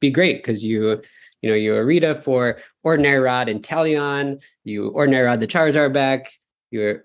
be 0.00 0.10
great 0.10 0.38
because 0.38 0.64
you, 0.64 1.00
you 1.42 1.50
know, 1.50 1.56
you 1.56 1.72
Irida 1.72 2.22
for 2.22 2.58
Ordinary 2.82 3.20
Rod 3.20 3.48
Inteleon, 3.48 4.42
you 4.64 4.88
Ordinary 4.88 5.26
Rod 5.26 5.40
the 5.40 5.46
Charizard 5.46 5.92
back, 5.92 6.32
you're 6.70 7.04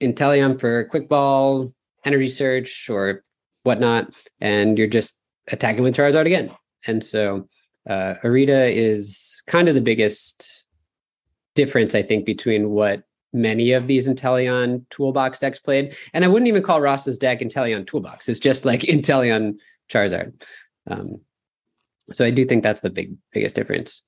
Inteleon 0.00 0.60
for 0.60 0.84
Quick 0.84 1.08
Ball, 1.08 1.72
Energy 2.04 2.28
Search, 2.28 2.88
or 2.90 3.22
whatnot, 3.62 4.14
and 4.40 4.78
you're 4.78 4.86
just 4.86 5.18
attacking 5.48 5.82
with 5.82 5.96
Charizard 5.96 6.26
again. 6.26 6.50
And 6.86 7.02
so 7.02 7.48
uh, 7.88 8.14
Irida 8.24 8.72
is 8.72 9.42
kind 9.46 9.68
of 9.68 9.74
the 9.74 9.80
biggest 9.80 10.66
difference, 11.54 11.94
I 11.94 12.02
think, 12.02 12.24
between 12.24 12.70
what 12.70 13.02
many 13.32 13.72
of 13.72 13.86
these 13.86 14.08
Inteleon 14.08 14.84
toolbox 14.90 15.38
decks 15.38 15.58
played. 15.58 15.96
And 16.12 16.24
I 16.24 16.28
wouldn't 16.28 16.48
even 16.48 16.62
call 16.62 16.80
Ross's 16.80 17.18
deck 17.18 17.40
Inteleon 17.40 17.86
toolbox. 17.86 18.28
It's 18.28 18.38
just 18.38 18.64
like 18.64 18.80
Inteleon 18.82 19.56
Charizard. 19.90 20.42
Um, 20.88 21.20
so 22.12 22.24
I 22.24 22.30
do 22.30 22.44
think 22.44 22.62
that's 22.62 22.80
the 22.80 22.90
big 22.90 23.16
biggest 23.32 23.56
difference. 23.56 24.02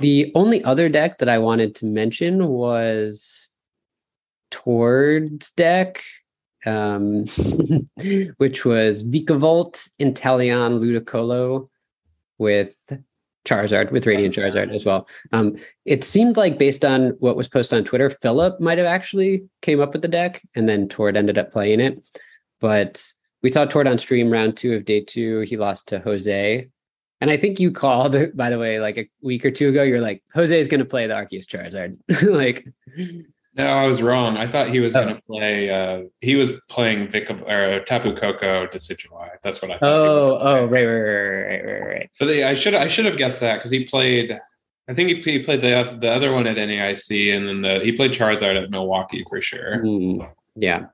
The 0.00 0.30
only 0.34 0.62
other 0.64 0.88
deck 0.88 1.18
that 1.18 1.28
I 1.28 1.38
wanted 1.38 1.74
to 1.76 1.86
mention 1.86 2.46
was 2.48 3.50
Tord's 4.50 5.50
deck, 5.52 6.02
um, 6.66 7.24
which 8.36 8.64
was 8.64 9.02
Vikavolt, 9.02 9.88
Inteleon, 9.98 10.78
Ludicolo 10.78 11.68
with 12.38 12.92
Charizard, 13.44 13.90
with 13.90 14.06
Radiant 14.06 14.34
Charizard 14.34 14.74
as 14.74 14.84
well. 14.84 15.08
Um, 15.32 15.56
it 15.84 16.04
seemed 16.04 16.36
like 16.36 16.58
based 16.58 16.84
on 16.84 17.10
what 17.20 17.36
was 17.36 17.48
posted 17.48 17.78
on 17.78 17.84
Twitter, 17.84 18.10
Philip 18.10 18.60
might 18.60 18.78
have 18.78 18.86
actually 18.86 19.48
came 19.62 19.80
up 19.80 19.92
with 19.92 20.02
the 20.02 20.08
deck 20.08 20.42
and 20.54 20.68
then 20.68 20.88
Tord 20.88 21.16
ended 21.16 21.38
up 21.38 21.50
playing 21.50 21.80
it. 21.80 22.02
But 22.60 23.02
we 23.42 23.50
saw 23.50 23.64
Tord 23.64 23.88
on 23.88 23.98
stream 23.98 24.30
round 24.30 24.56
two 24.56 24.74
of 24.74 24.84
day 24.84 25.00
two. 25.00 25.40
He 25.40 25.56
lost 25.56 25.88
to 25.88 26.00
Jose. 26.00 26.66
And 27.20 27.30
I 27.30 27.36
think 27.36 27.58
you 27.58 27.72
called, 27.72 28.16
by 28.34 28.50
the 28.50 28.58
way, 28.58 28.80
like 28.80 28.98
a 28.98 29.08
week 29.22 29.44
or 29.44 29.50
two 29.50 29.68
ago, 29.70 29.82
you're 29.82 30.00
like, 30.00 30.22
Jose 30.34 30.58
is 30.58 30.68
going 30.68 30.80
to 30.80 30.84
play 30.84 31.06
the 31.06 31.14
Arceus 31.14 31.46
Charizard. 31.46 31.96
like, 32.32 32.66
no, 33.58 33.66
I 33.66 33.86
was 33.86 34.00
wrong. 34.00 34.36
I 34.36 34.46
thought 34.46 34.68
he 34.68 34.78
was 34.78 34.94
oh. 34.94 35.02
going 35.02 35.16
to 35.16 35.22
play. 35.22 35.68
Uh, 35.68 36.04
he 36.20 36.36
was 36.36 36.52
playing 36.68 37.08
Vic 37.08 37.28
or 37.28 37.80
Tapu 37.80 38.14
Koko 38.14 38.68
Decidueye. 38.68 39.30
That's 39.42 39.60
what 39.60 39.72
I 39.72 39.78
thought. 39.78 39.88
Oh, 39.88 40.38
oh, 40.40 40.66
right, 40.66 40.84
right, 40.84 41.00
right, 41.00 41.64
right, 41.64 41.86
right. 41.88 42.10
But 42.20 42.28
I 42.28 42.54
should 42.54 42.74
I 42.74 42.86
should 42.86 43.04
have 43.04 43.16
guessed 43.16 43.40
that 43.40 43.56
because 43.56 43.72
he 43.72 43.84
played. 43.84 44.38
I 44.88 44.94
think 44.94 45.10
he, 45.10 45.20
he 45.20 45.42
played 45.42 45.60
the 45.60 45.98
the 46.00 46.10
other 46.10 46.32
one 46.32 46.46
at 46.46 46.56
NAIC, 46.56 47.36
and 47.36 47.48
then 47.48 47.62
the 47.62 47.84
he 47.84 47.90
played 47.92 48.12
Charizard 48.12 48.62
at 48.62 48.70
Milwaukee 48.70 49.24
for 49.28 49.40
sure. 49.40 49.78
Mm, 49.78 50.30
yeah, 50.54 50.86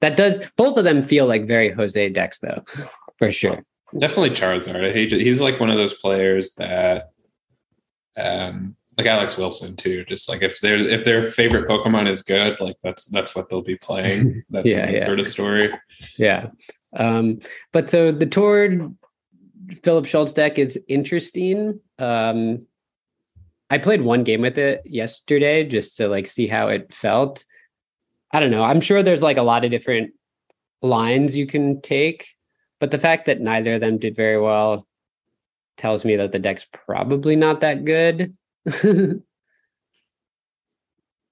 that 0.00 0.16
does. 0.16 0.40
Both 0.56 0.78
of 0.78 0.84
them 0.84 1.02
feel 1.02 1.26
like 1.26 1.46
very 1.46 1.70
Jose 1.70 2.08
decks, 2.10 2.38
though, 2.38 2.64
for 3.18 3.32
sure. 3.32 3.64
Definitely 3.98 4.30
Charizard. 4.30 4.94
He's 4.94 5.40
like 5.40 5.58
one 5.58 5.70
of 5.70 5.76
those 5.76 5.94
players 5.94 6.54
that 6.54 7.02
um 8.16 8.76
like 8.98 9.06
Alex 9.06 9.36
Wilson 9.36 9.76
too. 9.76 10.04
Just 10.04 10.28
like 10.28 10.42
if 10.42 10.60
their 10.60 10.76
if 10.76 11.04
their 11.04 11.30
favorite 11.30 11.68
Pokemon 11.68 12.08
is 12.08 12.22
good, 12.22 12.60
like 12.60 12.76
that's 12.82 13.06
that's 13.06 13.34
what 13.34 13.48
they'll 13.48 13.62
be 13.62 13.78
playing. 13.78 14.42
That's 14.50 14.68
yeah, 14.68 14.90
yeah. 14.90 15.04
sort 15.04 15.20
of 15.20 15.26
story. 15.26 15.72
Yeah. 16.16 16.48
Um, 16.94 17.38
but 17.72 17.88
so 17.88 18.12
the 18.12 18.26
Tord 18.26 18.94
Philip 19.82 20.06
Schultz 20.06 20.32
deck 20.32 20.58
is 20.58 20.78
interesting. 20.88 21.80
Um, 21.98 22.66
I 23.70 23.78
played 23.78 24.02
one 24.02 24.24
game 24.24 24.42
with 24.42 24.58
it 24.58 24.82
yesterday 24.84 25.64
just 25.64 25.96
to 25.96 26.08
like 26.08 26.26
see 26.26 26.46
how 26.46 26.68
it 26.68 26.92
felt. 26.92 27.46
I 28.30 28.40
don't 28.40 28.50
know. 28.50 28.62
I'm 28.62 28.80
sure 28.80 29.02
there's 29.02 29.22
like 29.22 29.38
a 29.38 29.42
lot 29.42 29.64
of 29.64 29.70
different 29.70 30.12
lines 30.82 31.36
you 31.36 31.46
can 31.46 31.80
take, 31.80 32.26
but 32.80 32.90
the 32.90 32.98
fact 32.98 33.26
that 33.26 33.40
neither 33.40 33.74
of 33.74 33.80
them 33.80 33.96
did 33.96 34.16
very 34.16 34.38
well 34.38 34.86
tells 35.78 36.04
me 36.04 36.16
that 36.16 36.32
the 36.32 36.38
deck's 36.38 36.66
probably 36.86 37.36
not 37.36 37.60
that 37.60 37.84
good. 37.86 38.36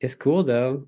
it's 0.01 0.15
cool 0.19 0.45
though. 0.45 0.87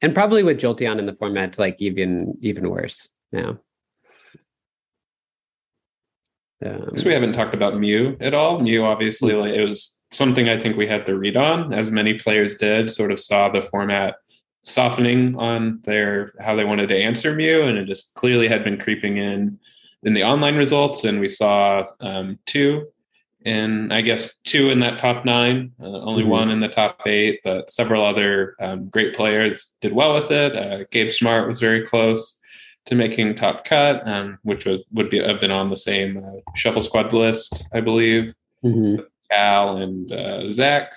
And 0.00 0.14
probably 0.14 0.42
with 0.42 0.60
Jolteon 0.60 0.98
in 0.98 1.06
the 1.06 1.14
format, 1.14 1.50
it's 1.50 1.58
like 1.58 1.76
even 1.80 2.36
even 2.40 2.70
worse 2.70 3.08
now. 3.32 3.58
Um, 6.64 6.90
we 7.04 7.12
haven't 7.12 7.34
talked 7.34 7.54
about 7.54 7.78
Mew 7.78 8.16
at 8.20 8.34
all. 8.34 8.60
Mew, 8.60 8.84
obviously, 8.84 9.32
like 9.34 9.52
it 9.52 9.62
was 9.62 9.96
something 10.10 10.48
I 10.48 10.58
think 10.58 10.76
we 10.76 10.86
had 10.86 11.06
to 11.06 11.16
read 11.16 11.36
on, 11.36 11.72
as 11.72 11.90
many 11.90 12.14
players 12.14 12.56
did. 12.56 12.90
Sort 12.90 13.12
of 13.12 13.20
saw 13.20 13.48
the 13.48 13.62
format 13.62 14.16
softening 14.62 15.36
on 15.36 15.80
their 15.84 16.32
how 16.40 16.56
they 16.56 16.64
wanted 16.64 16.88
to 16.88 16.96
answer 16.96 17.34
Mew, 17.34 17.62
and 17.62 17.78
it 17.78 17.86
just 17.86 18.14
clearly 18.14 18.48
had 18.48 18.64
been 18.64 18.78
creeping 18.78 19.18
in 19.18 19.58
in 20.02 20.14
the 20.14 20.24
online 20.24 20.56
results. 20.56 21.04
And 21.04 21.20
we 21.20 21.28
saw 21.28 21.84
um, 22.00 22.38
two 22.46 22.88
in 23.44 23.92
I 23.92 24.00
guess 24.00 24.28
two 24.44 24.70
in 24.70 24.80
that 24.80 24.98
top 24.98 25.24
nine, 25.24 25.72
uh, 25.80 25.86
only 25.86 26.22
mm-hmm. 26.22 26.30
one 26.30 26.50
in 26.50 26.60
the 26.60 26.68
top 26.68 27.00
eight, 27.06 27.40
but 27.44 27.70
several 27.70 28.04
other 28.04 28.56
um, 28.60 28.88
great 28.88 29.14
players 29.14 29.74
did 29.80 29.92
well 29.92 30.14
with 30.14 30.30
it. 30.30 30.56
Uh, 30.56 30.84
Gabe 30.90 31.12
Smart 31.12 31.48
was 31.48 31.60
very 31.60 31.86
close 31.86 32.36
to 32.86 32.94
making 32.94 33.34
top 33.34 33.64
cut, 33.64 34.06
um, 34.08 34.38
which 34.42 34.64
would 34.64 34.80
would 34.92 35.10
be 35.10 35.22
have 35.22 35.40
been 35.40 35.50
on 35.50 35.70
the 35.70 35.76
same 35.76 36.18
uh, 36.18 36.40
shuffle 36.56 36.82
squad 36.82 37.12
list, 37.12 37.64
I 37.72 37.80
believe. 37.80 38.34
Mm-hmm. 38.64 39.02
Cal 39.30 39.76
and 39.76 40.10
uh, 40.10 40.50
Zach. 40.52 40.90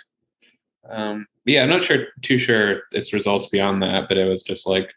Um, 0.89 1.27
yeah, 1.45 1.63
I'm 1.63 1.69
not 1.69 1.84
sure 1.84 2.08
too 2.21 2.38
sure 2.38 2.84
its 2.91 3.13
results 3.13 3.47
beyond 3.47 3.84
that, 3.84 4.08
but 4.08 4.17
it 4.17 4.25
was 4.25 4.41
just 4.41 4.67
like 4.67 4.93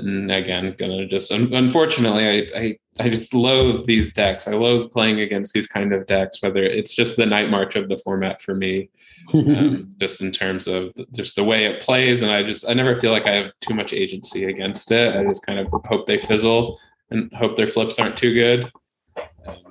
and 0.00 0.30
again 0.30 0.74
gonna 0.78 1.06
just 1.06 1.30
unfortunately 1.30 2.28
I, 2.28 2.58
I 2.58 2.78
i 2.98 3.08
just 3.08 3.34
loathe 3.34 3.86
these 3.86 4.12
decks. 4.12 4.48
I 4.48 4.52
loathe 4.52 4.92
playing 4.92 5.20
against 5.20 5.52
these 5.54 5.66
kind 5.66 5.92
of 5.92 6.06
decks 6.06 6.42
whether 6.42 6.62
it's 6.62 6.94
just 6.94 7.16
the 7.16 7.26
night 7.26 7.50
march 7.50 7.76
of 7.76 7.88
the 7.88 7.98
format 7.98 8.40
for 8.42 8.54
me 8.54 8.90
um, 9.34 9.94
just 10.00 10.20
in 10.22 10.32
terms 10.32 10.66
of 10.66 10.92
just 11.14 11.36
the 11.36 11.44
way 11.44 11.66
it 11.66 11.82
plays 11.82 12.22
and 12.22 12.32
i 12.32 12.42
just 12.42 12.68
i 12.68 12.74
never 12.74 12.96
feel 12.96 13.12
like 13.12 13.26
i 13.26 13.34
have 13.34 13.52
too 13.70 13.74
much 13.76 13.92
agency 13.92 14.44
against 14.44 14.90
it. 14.90 15.14
I 15.14 15.24
just 15.24 15.46
kind 15.46 15.58
of 15.58 15.68
hope 15.84 16.06
they 16.06 16.18
fizzle 16.18 16.80
and 17.10 17.32
hope 17.32 17.56
their 17.56 17.66
flips 17.66 17.98
aren't 17.98 18.16
too 18.16 18.34
good. 18.34 18.70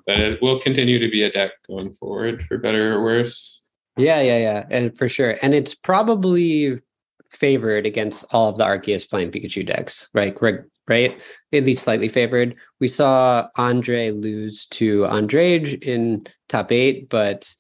But 0.06 0.20
it 0.20 0.42
will 0.42 0.60
continue 0.60 1.00
to 1.00 1.10
be 1.10 1.24
a 1.24 1.32
deck 1.32 1.52
going 1.68 1.94
forward 1.94 2.44
for 2.44 2.58
better 2.58 2.96
or 2.96 3.04
worse. 3.04 3.62
Yeah 3.98 4.22
yeah 4.22 4.38
yeah 4.38 4.65
and 4.72 4.98
for 4.98 5.10
sure. 5.10 5.36
And 5.42 5.54
it's 5.54 5.76
probably 5.76 6.80
favored 7.30 7.86
against 7.86 8.26
all 8.32 8.50
of 8.50 8.58
the 8.58 8.65
Arceus 8.65 9.08
Flying 9.08 9.32
Pikachu 9.32 9.65
decks, 9.65 10.10
right? 10.13 10.38
Right, 10.88 11.22
at 11.54 11.63
least 11.65 11.84
slightly 11.84 12.10
favored. 12.10 12.58
We 12.80 12.88
saw 12.88 13.48
Andre 13.58 14.10
lose 14.10 14.65
to 14.68 15.06
Andrade 15.06 15.84
in 15.84 16.26
top 16.48 16.72
eight, 16.72 17.10
but 17.10 17.54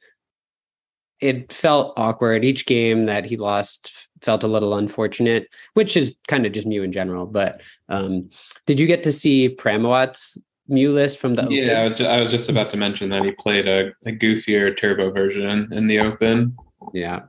it 1.19 1.53
felt 1.53 1.93
awkward. 1.95 2.43
Each 2.43 2.65
game 2.65 3.05
that 3.05 3.25
he 3.25 3.37
lost 3.37 4.09
felt 4.23 4.43
a 4.43 4.47
little 4.47 4.73
unfortunate, 4.73 5.47
which 5.75 5.95
is 5.95 6.11
kind 6.27 6.47
of 6.47 6.53
just 6.53 6.65
Mew 6.65 6.81
in 6.81 6.91
general. 6.91 7.27
But 7.27 7.61
um, 7.87 8.31
did 8.65 8.79
you 8.79 8.87
get 8.87 9.03
to 9.03 9.11
see 9.11 9.55
Pramawat's 9.55 10.39
Mew 10.67 10.91
list 10.91 11.19
from 11.19 11.35
the 11.35 11.47
yeah, 11.49 11.63
open? 11.63 11.75
I 11.75 11.83
was 11.83 11.95
just, 11.95 12.09
I 12.09 12.21
was 12.21 12.31
just 12.31 12.49
about 12.49 12.71
to 12.71 12.77
mention 12.77 13.09
that 13.09 13.23
he 13.23 13.31
played 13.31 13.67
a, 13.67 13.91
a 14.07 14.11
goofier 14.11 14.75
turbo 14.75 15.11
version 15.11 15.71
in 15.71 15.85
the 15.85 15.99
open. 15.99 16.57
Yeah, 16.93 17.21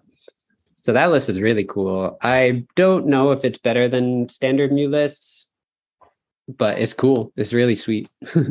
so 0.83 0.93
that 0.95 1.11
list 1.11 1.29
is 1.29 1.41
really 1.41 1.65
cool. 1.65 2.17
I 2.23 2.65
don't 2.75 3.07
know 3.07 3.33
if 3.33 3.45
it's 3.45 3.59
better 3.59 3.89
than 3.89 4.29
standard 4.29 4.73
Mew 4.73 4.89
lists, 4.89 5.47
but 6.49 6.79
it's 6.79 6.95
cool. 6.95 7.33
It's 7.37 7.53
really 7.53 7.75
sweet. 7.75 8.09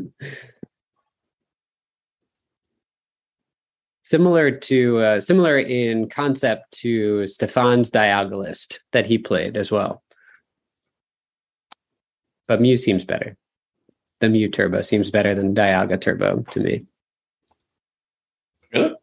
similar 4.03 4.51
to 4.51 4.97
uh, 4.97 5.21
similar 5.21 5.59
in 5.59 6.07
concept 6.07 6.71
to 6.71 7.25
Stefan's 7.25 7.89
Dialga 7.89 8.37
list 8.37 8.83
that 8.91 9.07
he 9.07 9.17
played 9.17 9.57
as 9.57 9.71
well. 9.71 10.03
But 12.47 12.61
Mew 12.61 12.77
seems 12.77 13.05
better. 13.05 13.37
The 14.19 14.29
Mew 14.29 14.49
Turbo 14.49 14.81
seems 14.81 15.09
better 15.09 15.33
than 15.33 15.55
Dialga 15.55 15.99
Turbo 15.99 16.43
to 16.51 16.59
me. 16.59 16.85
Really? 18.71 18.95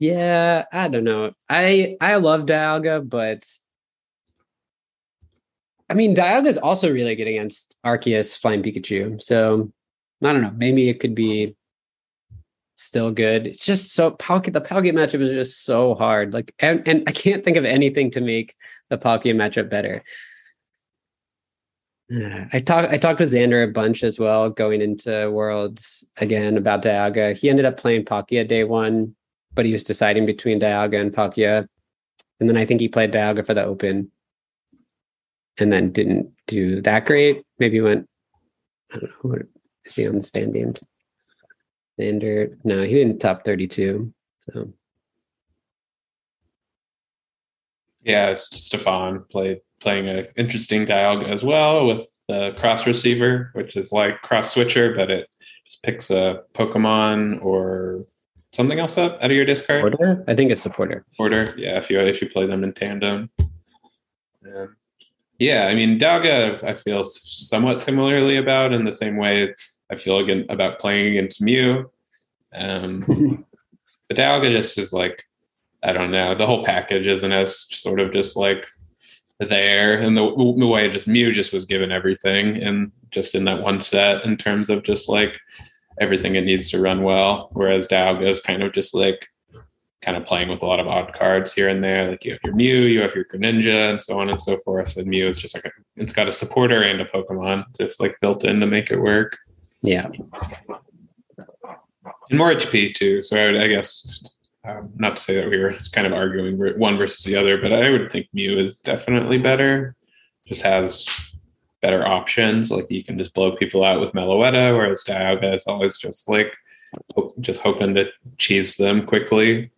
Yeah, 0.00 0.64
I 0.72 0.88
don't 0.88 1.04
know. 1.04 1.32
I 1.48 1.96
I 2.00 2.16
love 2.16 2.46
Dialga, 2.46 3.06
but 3.06 3.44
I 5.90 5.94
mean 5.94 6.16
Dialga 6.16 6.48
is 6.48 6.56
also 6.56 6.90
really 6.90 7.14
good 7.14 7.28
against 7.28 7.76
Arceus 7.84 8.36
Flying 8.36 8.62
Pikachu. 8.62 9.20
So 9.20 9.70
I 10.24 10.32
don't 10.32 10.40
know. 10.40 10.54
Maybe 10.56 10.88
it 10.88 11.00
could 11.00 11.14
be 11.14 11.54
still 12.76 13.12
good. 13.12 13.46
It's 13.46 13.66
just 13.66 13.92
so 13.92 14.12
Palkia. 14.12 14.54
The 14.54 14.62
Palkia 14.62 14.94
matchup 14.94 15.20
is 15.20 15.32
just 15.32 15.64
so 15.64 15.94
hard. 15.94 16.32
Like, 16.32 16.54
and, 16.60 16.86
and 16.88 17.04
I 17.06 17.12
can't 17.12 17.44
think 17.44 17.58
of 17.58 17.66
anything 17.66 18.10
to 18.12 18.22
make 18.22 18.54
the 18.88 18.96
Palkia 18.96 19.34
matchup 19.34 19.68
better. 19.68 20.02
I 22.52 22.60
talked 22.60 22.92
I 22.92 22.96
talked 22.96 23.20
with 23.20 23.32
Xander 23.32 23.68
a 23.68 23.70
bunch 23.70 24.02
as 24.02 24.18
well 24.18 24.48
going 24.48 24.80
into 24.80 25.30
Worlds 25.30 26.04
again 26.16 26.56
about 26.56 26.82
Dialga. 26.82 27.38
He 27.38 27.50
ended 27.50 27.66
up 27.66 27.76
playing 27.76 28.06
Palkia 28.06 28.48
day 28.48 28.64
one 28.64 29.14
but 29.54 29.64
he 29.66 29.72
was 29.72 29.82
deciding 29.82 30.26
between 30.26 30.60
Dialga 30.60 31.00
and 31.00 31.12
Palkia. 31.12 31.66
And 32.38 32.48
then 32.48 32.56
I 32.56 32.64
think 32.64 32.80
he 32.80 32.88
played 32.88 33.12
Dialga 33.12 33.44
for 33.44 33.54
the 33.54 33.64
Open 33.64 34.10
and 35.58 35.72
then 35.72 35.92
didn't 35.92 36.32
do 36.46 36.80
that 36.82 37.06
great. 37.06 37.42
Maybe 37.58 37.80
went, 37.80 38.08
I 38.92 38.98
don't 38.98 39.10
know, 39.10 39.30
what 39.30 39.42
is 39.84 39.96
he 39.96 40.08
on 40.08 40.18
the 40.18 40.24
standings? 40.24 40.82
Standard. 41.98 42.58
No, 42.64 42.82
he 42.82 42.94
didn't 42.94 43.18
top 43.18 43.44
32. 43.44 44.12
So. 44.40 44.72
Yeah, 48.02 48.32
Stefan 48.34 49.24
played 49.30 49.60
playing 49.80 50.08
an 50.08 50.26
interesting 50.36 50.86
Dialga 50.86 51.28
as 51.28 51.42
well 51.42 51.86
with 51.86 52.06
the 52.28 52.54
cross 52.58 52.86
receiver, 52.86 53.50
which 53.54 53.76
is 53.76 53.92
like 53.92 54.22
cross 54.22 54.52
switcher, 54.52 54.94
but 54.94 55.10
it 55.10 55.28
just 55.66 55.82
picks 55.82 56.10
a 56.10 56.42
Pokemon 56.54 57.44
or 57.44 58.04
something 58.52 58.78
else 58.78 58.98
up 58.98 59.18
out 59.20 59.30
of 59.30 59.36
your 59.36 59.44
discard? 59.44 59.82
Porter? 59.82 60.24
I 60.26 60.34
think 60.34 60.50
it's 60.50 60.64
the 60.64 60.70
Porter. 60.70 61.04
Porter, 61.16 61.54
yeah. 61.56 61.78
If 61.78 61.90
you 61.90 62.00
if 62.00 62.20
you 62.20 62.28
play 62.28 62.46
them 62.46 62.64
in 62.64 62.72
tandem, 62.72 63.30
um, 63.38 64.76
yeah. 65.38 65.66
I 65.66 65.74
mean, 65.74 65.98
Dialga, 65.98 66.62
I 66.62 66.74
feel 66.74 67.04
somewhat 67.04 67.80
similarly 67.80 68.36
about 68.36 68.72
in 68.72 68.84
the 68.84 68.92
same 68.92 69.16
way 69.16 69.54
I 69.90 69.96
feel 69.96 70.18
again 70.18 70.46
about 70.48 70.78
playing 70.78 71.16
against 71.16 71.42
Mew. 71.42 71.90
Um, 72.54 73.44
but 74.08 74.16
Dialga 74.16 74.50
just 74.50 74.78
is 74.78 74.92
like, 74.92 75.24
I 75.82 75.92
don't 75.92 76.10
know. 76.10 76.34
The 76.34 76.46
whole 76.46 76.64
package 76.64 77.06
isn't 77.06 77.32
as 77.32 77.66
sort 77.76 78.00
of 78.00 78.12
just 78.12 78.36
like 78.36 78.66
there, 79.38 79.98
and 79.98 80.16
the, 80.16 80.54
the 80.58 80.66
way 80.66 80.90
just 80.90 81.08
Mew 81.08 81.32
just 81.32 81.52
was 81.52 81.64
given 81.64 81.90
everything, 81.90 82.62
and 82.62 82.92
just 83.10 83.34
in 83.34 83.44
that 83.44 83.62
one 83.62 83.80
set 83.80 84.24
in 84.24 84.36
terms 84.36 84.68
of 84.68 84.82
just 84.82 85.08
like 85.08 85.32
everything 86.00 86.34
it 86.34 86.44
needs 86.44 86.70
to 86.70 86.80
run 86.80 87.02
well. 87.02 87.50
Whereas 87.52 87.86
Dialga 87.86 88.28
is 88.28 88.40
kind 88.40 88.62
of 88.62 88.72
just 88.72 88.94
like 88.94 89.28
kind 90.02 90.16
of 90.16 90.24
playing 90.24 90.48
with 90.48 90.62
a 90.62 90.66
lot 90.66 90.80
of 90.80 90.88
odd 90.88 91.12
cards 91.12 91.52
here 91.52 91.68
and 91.68 91.84
there. 91.84 92.10
Like 92.10 92.24
you 92.24 92.32
have 92.32 92.40
your 92.42 92.54
Mew, 92.54 92.82
you 92.82 93.02
have 93.02 93.14
your 93.14 93.26
Greninja, 93.26 93.90
and 93.90 94.00
so 94.00 94.18
on 94.18 94.30
and 94.30 94.40
so 94.40 94.56
forth. 94.58 94.96
With 94.96 95.06
Mew, 95.06 95.28
it's 95.28 95.38
just 95.38 95.54
like 95.54 95.66
a, 95.66 95.70
it's 95.96 96.12
got 96.12 96.28
a 96.28 96.32
supporter 96.32 96.82
and 96.82 97.00
a 97.00 97.04
Pokemon 97.04 97.64
just 97.78 98.00
like 98.00 98.16
built 98.20 98.44
in 98.44 98.60
to 98.60 98.66
make 98.66 98.90
it 98.90 98.98
work. 98.98 99.36
Yeah. 99.82 100.08
And 102.30 102.38
more 102.38 102.52
HP 102.52 102.94
too. 102.94 103.22
So 103.22 103.36
I, 103.36 103.46
would, 103.46 103.60
I 103.60 103.66
guess 103.68 104.36
um, 104.64 104.90
not 104.96 105.16
to 105.16 105.22
say 105.22 105.34
that 105.34 105.50
we 105.50 105.58
were 105.58 105.74
kind 105.92 106.06
of 106.06 106.12
arguing 106.12 106.58
one 106.78 106.96
versus 106.96 107.24
the 107.24 107.36
other, 107.36 107.60
but 107.60 107.72
I 107.72 107.90
would 107.90 108.10
think 108.10 108.28
Mew 108.32 108.58
is 108.58 108.80
definitely 108.80 109.38
better. 109.38 109.96
Just 110.46 110.62
has 110.62 111.06
better 111.82 112.06
options. 112.06 112.70
Like 112.70 112.90
you 112.90 113.04
can 113.04 113.18
just 113.18 113.34
blow 113.34 113.56
people 113.56 113.84
out 113.84 114.00
with 114.00 114.12
Meloetta, 114.12 114.76
whereas 114.76 115.04
Dialga 115.04 115.54
is 115.54 115.66
always 115.66 115.96
just 115.96 116.28
like 116.28 116.52
just 117.40 117.60
hoping 117.60 117.94
to 117.94 118.06
cheese 118.38 118.76
them 118.76 119.06
quickly. 119.06 119.70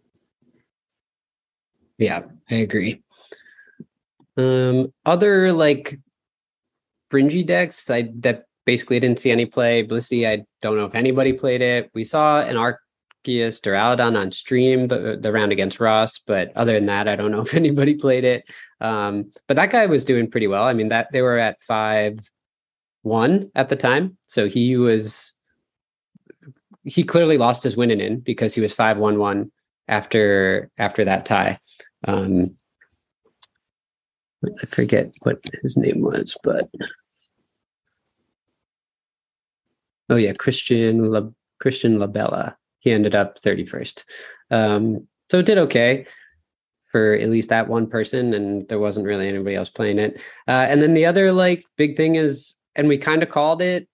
Yeah, 1.98 2.22
I 2.50 2.56
agree. 2.56 3.02
Um, 4.36 4.92
other 5.04 5.52
like 5.52 5.98
fringy 7.10 7.42
decks, 7.42 7.90
I 7.90 8.10
that 8.20 8.46
basically 8.64 8.98
didn't 9.00 9.18
see 9.18 9.30
any 9.30 9.46
play. 9.46 9.86
Blissey, 9.86 10.26
I 10.26 10.44
don't 10.60 10.76
know 10.76 10.86
if 10.86 10.94
anybody 10.94 11.32
played 11.32 11.62
it. 11.62 11.90
We 11.94 12.04
saw 12.04 12.40
an 12.40 12.56
Arceus 13.24 13.60
Duraludon 13.60 14.18
on 14.18 14.30
stream 14.30 14.88
the, 14.88 15.18
the 15.20 15.32
round 15.32 15.52
against 15.52 15.80
Ross, 15.80 16.18
but 16.18 16.52
other 16.56 16.74
than 16.74 16.86
that, 16.86 17.08
I 17.08 17.16
don't 17.16 17.30
know 17.30 17.40
if 17.42 17.54
anybody 17.54 17.94
played 17.94 18.24
it. 18.24 18.44
Um, 18.80 19.32
but 19.46 19.56
that 19.56 19.70
guy 19.70 19.86
was 19.86 20.04
doing 20.04 20.30
pretty 20.30 20.46
well. 20.46 20.64
I 20.64 20.72
mean, 20.72 20.88
that 20.88 21.08
they 21.12 21.22
were 21.22 21.38
at 21.38 21.60
five 21.62 22.18
one 23.02 23.50
at 23.54 23.68
the 23.68 23.76
time, 23.76 24.16
so 24.26 24.48
he 24.48 24.76
was 24.76 25.32
he 26.84 27.04
clearly 27.04 27.38
lost 27.38 27.62
his 27.62 27.76
winning 27.76 28.00
in 28.00 28.20
because 28.20 28.54
he 28.54 28.60
was 28.60 28.72
five 28.72 28.98
one 28.98 29.18
one 29.18 29.50
after 29.88 30.70
after 30.78 31.04
that 31.04 31.26
tie. 31.26 31.58
Um, 32.06 32.56
I 34.44 34.66
forget 34.66 35.12
what 35.22 35.38
his 35.62 35.76
name 35.76 36.00
was, 36.00 36.36
but 36.42 36.68
oh 40.10 40.16
yeah, 40.16 40.32
Christian 40.32 41.10
La, 41.12 41.28
Christian 41.60 41.98
Labella. 41.98 42.56
He 42.82 42.92
ended 42.92 43.14
up 43.14 43.38
thirty 43.38 43.64
first. 43.64 44.04
Um, 44.50 45.08
so 45.30 45.38
it 45.38 45.46
did 45.46 45.58
okay 45.58 46.06
for 46.90 47.14
at 47.14 47.30
least 47.30 47.48
that 47.48 47.68
one 47.68 47.86
person, 47.86 48.34
and 48.34 48.68
there 48.68 48.78
wasn't 48.78 49.06
really 49.06 49.26
anybody 49.26 49.56
else 49.56 49.70
playing 49.70 49.98
it. 49.98 50.20
Uh, 50.46 50.66
and 50.68 50.82
then 50.82 50.92
the 50.92 51.06
other 51.06 51.32
like 51.32 51.64
big 51.78 51.96
thing 51.96 52.16
is, 52.16 52.54
and 52.76 52.86
we 52.86 52.98
kind 52.98 53.22
of 53.22 53.30
called 53.30 53.62
it 53.62 53.88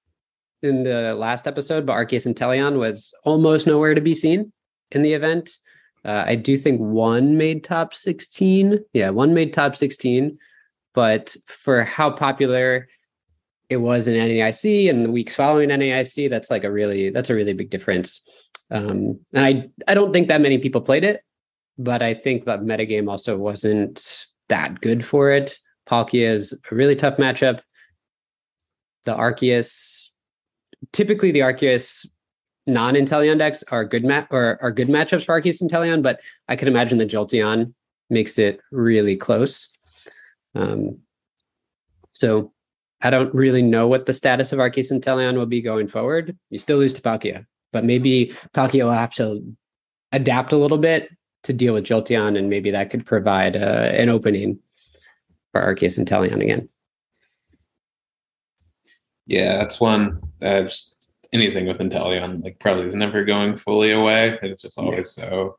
in 0.63 0.83
the 0.83 1.15
last 1.15 1.47
episode, 1.47 1.87
but 1.87 1.95
Arceus 1.95 2.27
Inteleon 2.27 2.79
was 2.79 3.15
almost 3.25 3.69
nowhere 3.69 3.95
to 3.95 4.01
be 4.01 4.15
seen 4.15 4.53
in 4.91 5.03
the 5.03 5.15
event. 5.15 5.51
Uh, 6.05 6.25
I 6.27 6.35
do 6.35 6.57
think 6.57 6.81
one 6.81 7.37
made 7.37 7.65
top 7.65 7.95
16. 7.95 8.81
Yeah, 8.93 9.11
one 9.11 9.35
made 9.35 9.53
top 9.53 9.77
16. 9.77 10.37
But 10.95 11.37
for 11.47 11.85
how 11.85 12.11
popular 12.11 12.89
it 13.69 13.77
was 13.77 14.09
in 14.09 14.15
NAIC 14.15 14.91
and 14.91 15.05
the 15.05 15.11
weeks 15.11 15.37
following 15.37 15.69
NAIC, 15.69 16.31
that's 16.31 16.51
like 16.51 16.65
a 16.65 16.73
really 16.73 17.11
that's 17.11 17.31
a 17.31 17.35
really 17.35 17.53
big 17.53 17.71
difference. 17.71 18.27
Um, 18.71 19.21
and 19.35 19.45
I 19.45 19.71
I 19.87 19.95
don't 19.95 20.13
think 20.13 20.29
that 20.29 20.41
many 20.41 20.59
people 20.59 20.81
played 20.81 21.05
it 21.05 21.23
but 21.79 22.03
I 22.03 22.13
think 22.13 22.45
that 22.45 22.61
metagame 22.61 23.09
also 23.09 23.37
wasn't 23.37 24.27
that 24.49 24.81
good 24.81 25.05
for 25.05 25.31
it. 25.31 25.57
Palkia 25.87 26.29
is 26.33 26.59
a 26.71 26.75
really 26.75 26.97
tough 26.97 27.17
matchup. 27.17 27.61
The 29.05 29.15
Arceus, 29.15 30.11
typically 30.93 31.31
the 31.31 31.41
Arceus 31.41 32.05
non-Inteleon 32.67 33.39
decks 33.39 33.65
are 33.69 33.85
good 33.85 34.07
mat 34.07 34.27
or 34.31 34.59
are 34.61 34.73
good 34.73 34.89
matchups 34.89 35.25
for 35.25 35.41
Arceus 35.41 35.63
Inteleon, 35.63 36.03
but 36.03 36.21
I 36.49 36.57
can 36.57 36.69
imagine 36.69 36.99
the 36.99 37.07
Jolteon 37.07 37.73
makes 38.11 38.39
it 38.39 38.61
really 38.73 39.17
close. 39.17 39.71
Um, 40.55 40.99
so 42.11 42.53
I 43.01 43.11
don't 43.11 43.33
really 43.33 43.63
know 43.63 43.87
what 43.87 44.07
the 44.07 44.13
status 44.13 44.53
of 44.53 44.59
Arceus 44.59 44.93
Inteleon 44.93 45.37
will 45.37 45.47
be 45.47 45.63
going 45.63 45.87
forward. 45.87 46.37
You 46.51 46.59
still 46.59 46.79
lose 46.79 46.93
to 46.95 47.03
Palkia, 47.03 47.47
but 47.73 47.85
maybe 47.85 48.33
Palkia 48.55 48.85
will 48.85 48.93
have 48.93 49.15
to 49.15 49.45
adapt 50.13 50.53
a 50.53 50.57
little 50.57 50.79
bit 50.79 51.11
to 51.45 51.53
deal 51.53 51.75
with 51.75 51.85
Jolteon, 51.85 52.37
and 52.37 52.51
maybe 52.51 52.71
that 52.71 52.91
could 52.91 53.07
provide 53.07 53.57
uh, 53.57 53.91
an 53.93 54.09
opening 54.09 54.59
for 55.53 55.61
Arceus 55.61 55.99
Inteleon 55.99 56.43
again. 56.43 56.69
Yeah, 59.27 59.59
that's 59.59 59.81
one. 59.81 60.21
Uh, 60.41 60.63
just 60.63 60.97
anything 61.33 61.67
with 61.67 61.79
Inteleon, 61.79 62.43
like 62.43 62.59
probably 62.59 62.87
is 62.87 62.95
never 62.95 63.25
going 63.25 63.57
fully 63.57 63.93
away. 63.93 64.39
It's 64.43 64.63
just 64.63 64.79
always 64.79 65.17
yeah. 65.19 65.25
so 65.29 65.59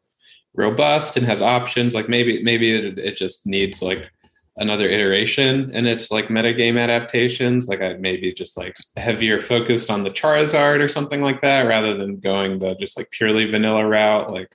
robust 0.54 1.18
and 1.18 1.26
has 1.26 1.42
options. 1.42 1.94
Like 1.94 2.10
maybe 2.10 2.44
maybe 2.44 2.72
it, 2.72 2.98
it 2.98 3.18
just 3.18 3.46
needs 3.46 3.82
like 3.82 4.12
another 4.60 4.88
iteration 4.88 5.72
and 5.74 5.88
it's 5.88 6.12
like 6.12 6.28
metagame 6.28 6.80
adaptations 6.80 7.68
like 7.68 7.82
i 7.82 7.94
maybe 7.94 8.34
just 8.34 8.58
like 8.58 8.76
heavier 8.98 9.42
focused 9.42 9.90
on 9.90 10.04
the 10.04 10.12
charizard 10.12 10.84
or 10.84 10.90
something 10.90 11.22
like 11.22 11.42
that 11.42 11.64
rather 11.64 11.98
than 11.98 12.20
going 12.20 12.60
the 12.60 12.76
just 12.76 12.98
like 12.98 13.10
purely 13.12 13.50
vanilla 13.50 13.86
route 13.86 14.32
like 14.32 14.54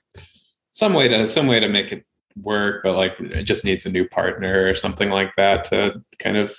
some 0.71 0.93
way 0.93 1.07
to 1.07 1.27
some 1.27 1.47
way 1.47 1.59
to 1.59 1.69
make 1.69 1.91
it 1.91 2.05
work, 2.41 2.83
but 2.83 2.95
like 2.95 3.19
it 3.19 3.43
just 3.43 3.63
needs 3.63 3.85
a 3.85 3.91
new 3.91 4.07
partner 4.07 4.67
or 4.67 4.75
something 4.75 5.09
like 5.09 5.33
that 5.37 5.63
to 5.65 6.01
kind 6.19 6.37
of 6.37 6.55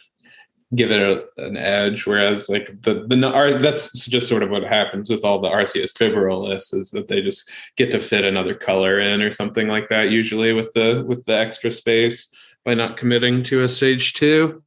give 0.75 0.91
it 0.91 1.01
a, 1.01 1.25
an 1.45 1.57
edge. 1.57 2.07
Whereas 2.07 2.49
like 2.49 2.83
the 2.83 3.07
the 3.07 3.31
our, 3.31 3.59
that's 3.59 4.07
just 4.07 4.29
sort 4.29 4.43
of 4.43 4.51
what 4.51 4.65
happens 4.65 5.11
with 5.11 5.25
all 5.25 5.41
the 5.41 5.49
Arceus 5.49 5.93
Bibarel 5.93 6.49
lists 6.49 6.73
is 6.73 6.91
that 6.91 7.09
they 7.09 7.21
just 7.21 7.51
get 7.77 7.93
to 7.93 8.01
fit 8.01 8.25
another 8.25 8.55
color 8.55 8.99
in 8.99 9.21
or 9.21 9.31
something 9.31 9.69
like 9.69 9.89
that. 9.91 10.11
Usually 10.11 10.53
with 10.53 10.73
the 10.73 11.05
with 11.07 11.25
the 11.27 11.37
extra 11.37 11.71
space 11.71 12.29
by 12.67 12.75
not 12.75 12.97
committing 12.97 13.45
to 13.45 13.63
a 13.63 13.69
stage 13.69 14.13
two. 14.13 14.63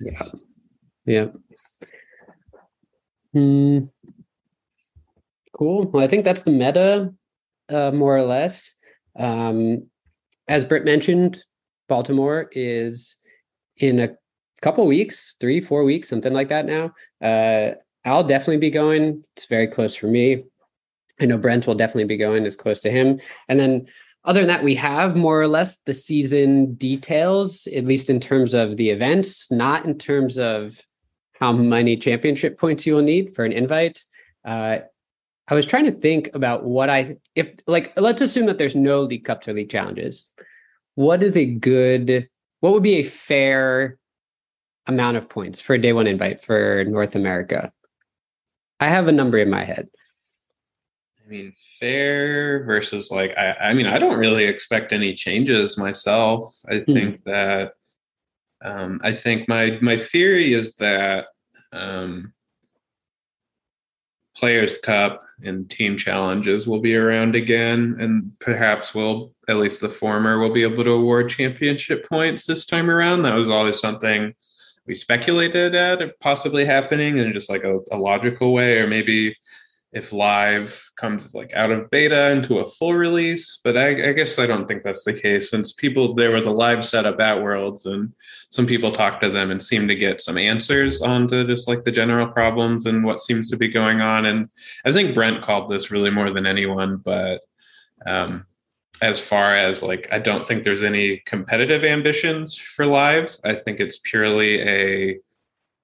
Yeah. 0.00 0.22
Yeah. 1.04 1.26
Hmm. 3.34 3.80
Cool. 5.56 5.84
Well, 5.84 6.02
I 6.02 6.08
think 6.08 6.24
that's 6.24 6.42
the 6.42 6.50
meta, 6.50 7.12
uh, 7.68 7.90
more 7.92 8.16
or 8.16 8.22
less. 8.22 8.74
Um, 9.16 9.86
as 10.48 10.64
Britt 10.64 10.84
mentioned, 10.84 11.44
Baltimore 11.88 12.48
is 12.52 13.16
in 13.76 14.00
a 14.00 14.16
couple 14.62 14.86
weeks, 14.86 15.34
three, 15.38 15.60
four 15.60 15.84
weeks, 15.84 16.08
something 16.08 16.32
like 16.32 16.48
that 16.48 16.64
now. 16.64 16.92
Uh, 17.22 17.74
I'll 18.06 18.24
definitely 18.24 18.56
be 18.56 18.70
going. 18.70 19.22
It's 19.36 19.44
very 19.44 19.66
close 19.66 19.94
for 19.94 20.06
me. 20.06 20.42
I 21.20 21.26
know 21.26 21.36
Brent 21.36 21.66
will 21.66 21.74
definitely 21.74 22.04
be 22.04 22.16
going. 22.16 22.46
It's 22.46 22.56
close 22.56 22.80
to 22.80 22.90
him. 22.90 23.20
And 23.48 23.60
then 23.60 23.86
other 24.24 24.40
than 24.40 24.48
that, 24.48 24.62
we 24.62 24.74
have 24.76 25.16
more 25.16 25.40
or 25.40 25.48
less 25.48 25.78
the 25.84 25.92
season 25.92 26.74
details, 26.74 27.66
at 27.68 27.84
least 27.84 28.08
in 28.08 28.20
terms 28.20 28.54
of 28.54 28.76
the 28.76 28.90
events, 28.90 29.50
not 29.50 29.84
in 29.84 29.98
terms 29.98 30.38
of 30.38 30.80
how 31.40 31.52
many 31.52 31.96
championship 31.96 32.58
points 32.58 32.86
you 32.86 32.94
will 32.94 33.02
need 33.02 33.34
for 33.34 33.44
an 33.44 33.52
invite. 33.52 34.04
Uh, 34.44 34.78
I 35.48 35.54
was 35.54 35.66
trying 35.66 35.84
to 35.86 35.92
think 35.92 36.30
about 36.34 36.64
what 36.64 36.88
I 36.88 37.16
if 37.34 37.52
like 37.66 37.98
let's 38.00 38.22
assume 38.22 38.46
that 38.46 38.58
there's 38.58 38.76
no 38.76 39.02
League 39.02 39.24
Cup 39.24 39.42
to 39.42 39.52
League 39.52 39.70
challenges. 39.70 40.32
What 40.94 41.22
is 41.22 41.36
a 41.36 41.44
good 41.44 42.28
what 42.60 42.72
would 42.72 42.82
be 42.82 42.94
a 42.94 43.02
fair 43.02 43.98
amount 44.86 45.16
of 45.16 45.28
points 45.28 45.60
for 45.60 45.74
a 45.74 45.78
day 45.80 45.92
one 45.92 46.06
invite 46.06 46.44
for 46.44 46.84
North 46.86 47.16
America? 47.16 47.72
I 48.78 48.88
have 48.88 49.08
a 49.08 49.12
number 49.12 49.38
in 49.38 49.50
my 49.50 49.64
head. 49.64 49.88
I 51.24 51.28
mean, 51.28 51.52
fair 51.78 52.64
versus 52.64 53.10
like 53.10 53.36
I, 53.36 53.52
I 53.52 53.74
mean, 53.74 53.86
I 53.86 53.98
don't 53.98 54.18
really 54.18 54.44
expect 54.44 54.92
any 54.92 55.14
changes 55.14 55.78
myself. 55.78 56.54
I 56.68 56.74
mm 56.74 56.92
think 56.92 57.24
that 57.24 57.72
um, 58.64 59.00
I 59.02 59.12
think 59.14 59.48
my 59.48 59.78
my 59.80 59.98
theory 59.98 60.52
is 60.54 60.76
that 60.76 61.26
um, 61.72 62.32
Players 64.36 64.78
Cup 64.78 65.22
and 65.44 65.68
team 65.68 65.96
challenges 65.96 66.66
will 66.66 66.80
be 66.80 66.96
around 66.96 67.34
again, 67.34 67.96
and 68.00 68.32
perhaps 68.40 68.94
will 68.94 69.34
at 69.48 69.56
least 69.56 69.80
the 69.80 69.88
former 69.88 70.38
will 70.38 70.52
be 70.52 70.62
able 70.62 70.84
to 70.84 70.90
award 70.90 71.30
championship 71.30 72.08
points 72.08 72.46
this 72.46 72.66
time 72.66 72.90
around. 72.90 73.22
That 73.22 73.34
was 73.34 73.50
always 73.50 73.80
something 73.80 74.34
we 74.86 74.94
speculated 74.94 75.74
at 75.74 76.18
possibly 76.20 76.64
happening 76.64 77.18
in 77.18 77.32
just 77.32 77.48
like 77.50 77.64
a, 77.64 77.78
a 77.92 77.96
logical 77.96 78.52
way, 78.52 78.78
or 78.78 78.86
maybe 78.86 79.36
if 79.92 80.12
live 80.12 80.90
comes 80.96 81.34
like 81.34 81.52
out 81.54 81.70
of 81.70 81.90
beta 81.90 82.30
into 82.32 82.58
a 82.58 82.66
full 82.66 82.94
release 82.94 83.60
but 83.62 83.76
I, 83.76 84.10
I, 84.10 84.12
guess 84.12 84.38
i 84.38 84.46
don't 84.46 84.66
think 84.66 84.82
that's 84.82 85.04
the 85.04 85.12
case 85.12 85.50
since 85.50 85.72
people 85.72 86.14
there 86.14 86.30
was 86.30 86.46
a 86.46 86.50
live 86.50 86.84
setup 86.84 87.20
at 87.20 87.42
worlds 87.42 87.86
and 87.86 88.12
some 88.50 88.66
people 88.66 88.90
talked 88.90 89.22
to 89.22 89.30
them 89.30 89.50
and 89.50 89.62
seemed 89.62 89.88
to 89.88 89.94
get 89.94 90.20
some 90.20 90.38
answers 90.38 91.02
onto 91.02 91.46
just 91.46 91.68
like 91.68 91.84
the 91.84 91.92
general 91.92 92.26
problems 92.26 92.86
and 92.86 93.04
what 93.04 93.20
seems 93.20 93.50
to 93.50 93.56
be 93.56 93.68
going 93.68 94.00
on 94.00 94.26
and 94.26 94.48
i 94.84 94.92
think 94.92 95.14
brent 95.14 95.42
called 95.42 95.70
this 95.70 95.90
really 95.90 96.10
more 96.10 96.30
than 96.30 96.46
anyone 96.46 96.96
but 96.96 97.40
um, 98.06 98.46
as 99.02 99.20
far 99.20 99.56
as 99.56 99.82
like 99.82 100.08
i 100.12 100.18
don't 100.18 100.46
think 100.46 100.64
there's 100.64 100.82
any 100.82 101.18
competitive 101.26 101.84
ambitions 101.84 102.56
for 102.56 102.86
live. 102.86 103.36
I 103.44 103.54
think 103.54 103.80
it's 103.80 103.98
purely 103.98 104.60
a 104.60 105.18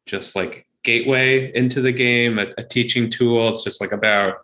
just 0.07 0.35
like 0.35 0.68
gateway 0.89 1.53
into 1.55 1.83
the 1.83 1.93
game, 1.93 2.39
a, 2.39 2.47
a 2.57 2.65
teaching 2.65 3.11
tool. 3.11 3.51
It's 3.51 3.63
just 3.63 3.81
like 3.81 3.93
about 3.93 4.37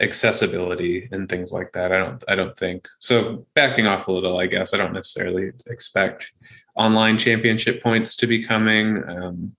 accessibility 0.00 1.06
and 1.12 1.28
things 1.28 1.52
like 1.52 1.72
that. 1.72 1.92
I 1.92 1.98
don't 1.98 2.24
I 2.28 2.34
don't 2.34 2.56
think. 2.56 2.88
So 2.98 3.46
backing 3.54 3.86
off 3.86 4.08
a 4.08 4.12
little, 4.12 4.38
I 4.38 4.46
guess. 4.46 4.72
I 4.72 4.78
don't 4.78 4.94
necessarily 4.94 5.52
expect 5.66 6.32
online 6.76 7.18
championship 7.18 7.82
points 7.82 8.16
to 8.16 8.26
be 8.26 8.42
coming. 8.42 9.04
Um, 9.06 9.54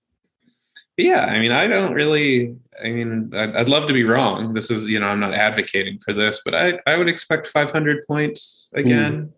yeah, 0.96 1.26
I 1.26 1.38
mean, 1.38 1.52
I 1.52 1.66
don't 1.66 1.94
really. 1.94 2.56
I 2.84 2.90
mean, 2.90 3.30
I'd, 3.34 3.54
I'd, 3.56 3.68
love 3.68 3.86
to 3.86 3.94
be 3.94 4.04
wrong. 4.04 4.54
This 4.54 4.70
is, 4.70 4.86
you 4.86 4.98
know, 4.98 5.06
I'm 5.06 5.20
not 5.20 5.34
advocating 5.34 5.98
for 6.04 6.12
this, 6.12 6.42
but 6.44 6.54
I 6.54 6.80
I 6.86 6.98
would 6.98 7.08
expect 7.08 7.46
500 7.46 8.06
points 8.06 8.68
again. 8.74 9.14
Mm. 9.14 9.30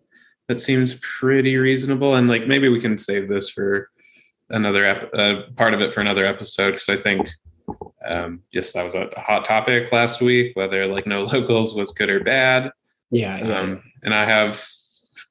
That 0.47 0.61
seems 0.61 0.95
pretty 1.19 1.57
reasonable, 1.57 2.15
and 2.15 2.27
like 2.27 2.47
maybe 2.47 2.69
we 2.69 2.79
can 2.79 2.97
save 2.97 3.27
this 3.27 3.49
for 3.49 3.89
another 4.49 4.85
ep- 4.85 5.13
uh, 5.13 5.41
part 5.55 5.73
of 5.73 5.81
it 5.81 5.93
for 5.93 6.01
another 6.01 6.25
episode 6.25 6.71
because 6.71 6.89
I 6.89 6.97
think 6.97 7.27
um, 8.05 8.41
yes, 8.51 8.73
that 8.73 8.85
was 8.85 8.95
a, 8.95 9.09
hot 9.17 9.45
topic 9.45 9.91
last 9.91 10.21
week 10.21 10.55
whether 10.55 10.87
like 10.87 11.07
no 11.07 11.23
locals 11.33 11.75
was 11.75 11.91
good 11.91 12.09
or 12.09 12.23
bad. 12.23 12.71
Yeah, 13.11 13.37
yeah. 13.37 13.59
Um, 13.59 13.83
and 14.03 14.13
I 14.13 14.25
have 14.25 14.65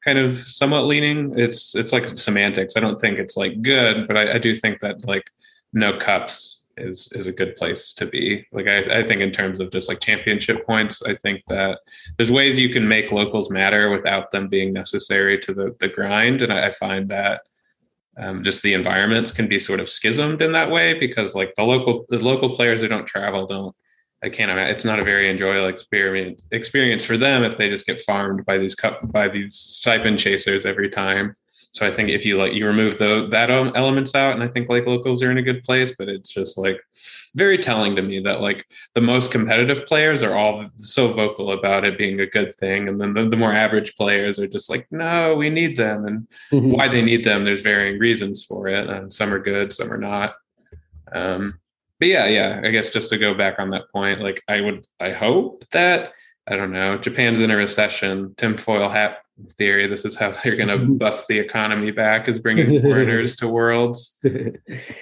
kind 0.05 0.19
of 0.19 0.37
somewhat 0.37 0.83
leaning. 0.83 1.39
It's 1.39 1.75
it's 1.75 1.93
like 1.93 2.09
semantics. 2.09 2.77
I 2.77 2.81
don't 2.81 3.01
think 3.01 3.19
it's 3.19 3.37
like 3.37 3.63
good, 3.63 4.07
but 4.07 4.17
I, 4.17 4.35
I 4.35 4.39
do 4.39 4.57
think 4.57 4.81
that 4.81 5.07
like 5.07 5.25
no 5.73 5.97
cups 5.99 6.65
is 6.77 7.11
is 7.13 7.27
a 7.27 7.33
good 7.33 7.57
place 7.57 7.93
to 7.95 8.07
be. 8.07 8.47
Like 8.53 8.67
I, 8.67 9.01
I 9.01 9.05
think 9.05 9.21
in 9.21 9.33
terms 9.33 9.61
of 9.61 9.71
just 9.71 9.89
like 9.89 10.01
championship 10.01 10.67
points, 10.67 11.03
I 11.03 11.17
think 11.17 11.43
that 11.49 11.81
there's 12.17 12.31
ways 12.31 12.59
you 12.59 12.71
can 12.71 12.87
make 12.87 13.13
locals 13.13 13.51
matter 13.51 13.91
without 13.91 14.31
them 14.31 14.49
being 14.49 14.73
necessary 14.73 15.39
to 15.41 15.55
the 15.55 15.77
the 15.81 15.89
grind, 15.89 16.43
and 16.43 16.53
I, 16.53 16.69
I 16.69 16.73
find 16.73 17.09
that 17.11 17.43
um, 18.19 18.43
just 18.43 18.63
the 18.63 18.75
environments 18.75 19.31
can 19.31 19.49
be 19.49 19.61
sort 19.61 19.81
of 19.81 19.89
schismed 19.89 20.43
in 20.43 20.53
that 20.53 20.71
way 20.71 20.99
because 20.99 21.35
like 21.35 21.53
the 21.57 21.63
local 21.63 22.07
the 22.09 22.23
local 22.23 22.57
players 22.57 22.81
who 22.81 22.89
don't 22.89 23.07
travel 23.07 23.47
don't 23.47 23.75
I 24.23 24.31
can't 24.31 24.51
imagine 24.51 24.75
it's 24.75 24.85
not 24.85 24.99
a 24.99 25.05
very 25.05 25.31
enjoyable 25.31 25.69
experience 25.69 26.43
experience 26.51 27.05
for 27.05 27.17
them 27.17 27.45
if 27.45 27.59
they 27.59 27.69
just 27.69 27.87
get 27.87 28.01
farmed 28.01 28.45
by 28.47 28.59
these 28.59 28.75
cup 28.75 29.01
by 29.13 29.29
these 29.29 29.55
stipend 29.55 30.19
chasers 30.19 30.65
every 30.65 30.89
time. 30.89 31.35
So 31.77 31.87
I 31.87 31.93
think 31.93 32.09
if 32.09 32.25
you 32.25 32.39
like 32.39 32.55
you 32.55 32.67
remove 32.67 32.97
the 32.97 33.29
that 33.33 33.51
elements 33.51 34.15
out, 34.15 34.33
and 34.33 34.43
I 34.43 34.49
think 34.49 34.71
like 34.71 34.87
locals 34.87 35.23
are 35.23 35.31
in 35.31 35.37
a 35.37 35.43
good 35.43 35.63
place, 35.63 35.95
but 35.95 36.09
it's 36.09 36.31
just 36.31 36.57
like 36.57 36.81
very 37.35 37.59
telling 37.59 37.95
to 37.97 38.03
me 38.03 38.19
that 38.21 38.41
like 38.41 38.65
the 38.95 39.03
most 39.03 39.31
competitive 39.31 39.85
players 39.85 40.23
are 40.23 40.35
all 40.35 40.65
so 40.79 41.13
vocal 41.13 41.53
about 41.53 41.85
it 41.85 41.99
being 41.99 42.19
a 42.19 42.27
good 42.27 42.55
thing, 42.57 42.89
and 42.89 42.99
then 42.99 43.13
the, 43.13 43.29
the 43.29 43.37
more 43.37 43.53
average 43.53 43.95
players 43.97 44.39
are 44.39 44.47
just 44.47 44.71
like, 44.71 44.87
no, 44.91 45.35
we 45.35 45.51
need 45.51 45.77
them, 45.77 46.07
and 46.07 46.27
mm-hmm. 46.51 46.71
why 46.71 46.89
they 46.89 47.03
need 47.03 47.25
them. 47.25 47.45
There's 47.45 47.61
varying 47.61 47.99
reasons 47.99 48.43
for 48.43 48.69
it, 48.69 48.89
and 48.89 49.13
some 49.13 49.31
are 49.35 49.39
good, 49.39 49.71
some 49.71 49.93
are 49.93 49.99
not. 49.99 50.35
Um, 51.13 51.61
but 52.01 52.09
yeah, 52.09 52.25
yeah, 52.25 52.63
I 52.65 52.71
guess 52.71 52.89
just 52.89 53.11
to 53.11 53.19
go 53.19 53.35
back 53.35 53.59
on 53.59 53.69
that 53.71 53.93
point, 53.93 54.23
like 54.23 54.43
I 54.49 54.63
would, 54.63 54.87
I 54.99 55.11
hope 55.11 55.69
that 55.73 56.15
I 56.47 56.57
don't 56.57 56.73
know, 56.73 56.97
Japan's 56.97 57.43
in 57.43 57.51
a 57.51 57.57
recession, 57.57 58.35
tinfoil 58.37 58.89
hat 58.89 59.19
theory. 59.59 59.87
This 59.87 60.05
is 60.05 60.17
how 60.17 60.33
they're 60.33 60.57
going 60.57 60.69
to 60.69 60.79
mm-hmm. 60.79 60.95
bust 60.95 61.29
the 61.29 61.39
economy 61.39 61.91
back 61.91 62.29
is 62.29 62.39
bringing 62.39 62.81
foreigners 62.81 63.37
to 63.37 63.49
worlds 63.49 64.19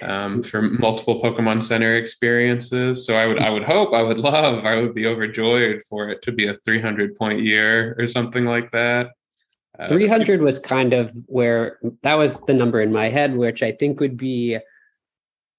um, 0.01 0.43
for 0.43 0.61
multiple 0.61 1.21
Pokemon 1.21 1.63
Center 1.63 1.95
experiences. 1.95 3.05
So 3.05 3.15
I 3.15 3.25
would, 3.25 3.39
I 3.39 3.49
would 3.49 3.63
hope, 3.63 3.93
I 3.93 4.01
would 4.01 4.17
love, 4.17 4.65
I 4.65 4.75
would 4.81 4.93
be 4.93 5.07
overjoyed 5.07 5.81
for 5.89 6.09
it 6.09 6.21
to 6.23 6.31
be 6.31 6.47
a 6.47 6.55
300 6.65 7.15
point 7.15 7.41
year 7.41 7.95
or 7.97 8.07
something 8.07 8.45
like 8.45 8.71
that. 8.71 9.11
Uh, 9.77 9.87
300 9.87 10.41
was 10.41 10.59
kind 10.59 10.93
of 10.93 11.11
where 11.25 11.79
that 12.03 12.15
was 12.15 12.37
the 12.41 12.53
number 12.53 12.81
in 12.81 12.93
my 12.93 13.09
head, 13.09 13.35
which 13.35 13.61
I 13.61 13.71
think 13.71 13.99
would 13.99 14.17
be 14.17 14.57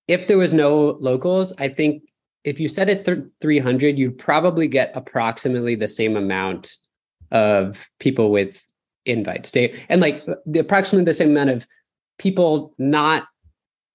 if 0.08 0.26
there 0.26 0.38
was 0.38 0.54
no 0.54 0.96
locals. 1.00 1.52
I 1.58 1.68
think 1.68 2.02
if 2.44 2.60
you 2.60 2.68
set 2.68 2.88
it 2.88 3.04
th- 3.04 3.24
300, 3.40 3.98
you'd 3.98 4.18
probably 4.18 4.68
get 4.68 4.92
approximately 4.94 5.74
the 5.74 5.88
same 5.88 6.16
amount 6.16 6.76
of 7.30 7.88
people 7.98 8.30
with 8.30 8.65
invites 9.06 9.50
day 9.50 9.78
and 9.88 10.00
like 10.00 10.24
the 10.46 10.58
approximately 10.58 11.04
the 11.04 11.14
same 11.14 11.30
amount 11.30 11.50
of 11.50 11.66
people 12.18 12.74
not 12.78 13.26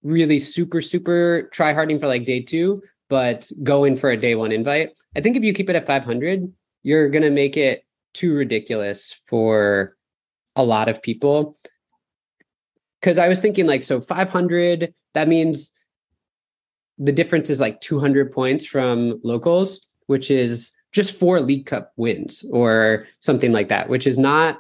really 0.03 0.39
super 0.39 0.81
super 0.81 1.49
try 1.51 1.73
harding 1.73 1.99
for 1.99 2.07
like 2.07 2.25
day 2.25 2.41
two 2.41 2.81
but 3.09 3.51
going 3.61 3.97
for 3.97 4.09
a 4.09 4.15
day 4.15 4.35
one 4.35 4.53
invite. 4.53 4.91
I 5.17 5.21
think 5.21 5.35
if 5.35 5.43
you 5.43 5.51
keep 5.51 5.69
it 5.69 5.75
at 5.75 5.85
500 5.85 6.51
you're 6.83 7.09
going 7.09 7.23
to 7.23 7.29
make 7.29 7.57
it 7.57 7.83
too 8.13 8.33
ridiculous 8.33 9.21
for 9.27 9.95
a 10.55 10.63
lot 10.63 10.89
of 10.89 11.01
people. 11.01 11.57
Because 12.99 13.17
i 13.17 13.27
was 13.27 13.39
thinking 13.39 13.65
like 13.65 13.83
so 13.83 13.99
500 13.99 14.93
that 15.13 15.27
means 15.27 15.71
the 16.97 17.11
difference 17.11 17.49
is 17.49 17.59
like 17.59 17.81
200 17.81 18.31
points 18.31 18.65
from 18.65 19.19
locals 19.23 19.87
which 20.07 20.29
is 20.29 20.73
just 20.91 21.17
four 21.17 21.39
League 21.39 21.65
Cup 21.65 21.93
wins 21.95 22.43
or 22.51 23.07
something 23.21 23.51
like 23.51 23.69
that, 23.69 23.89
which 23.89 24.05
is 24.05 24.17
not 24.17 24.59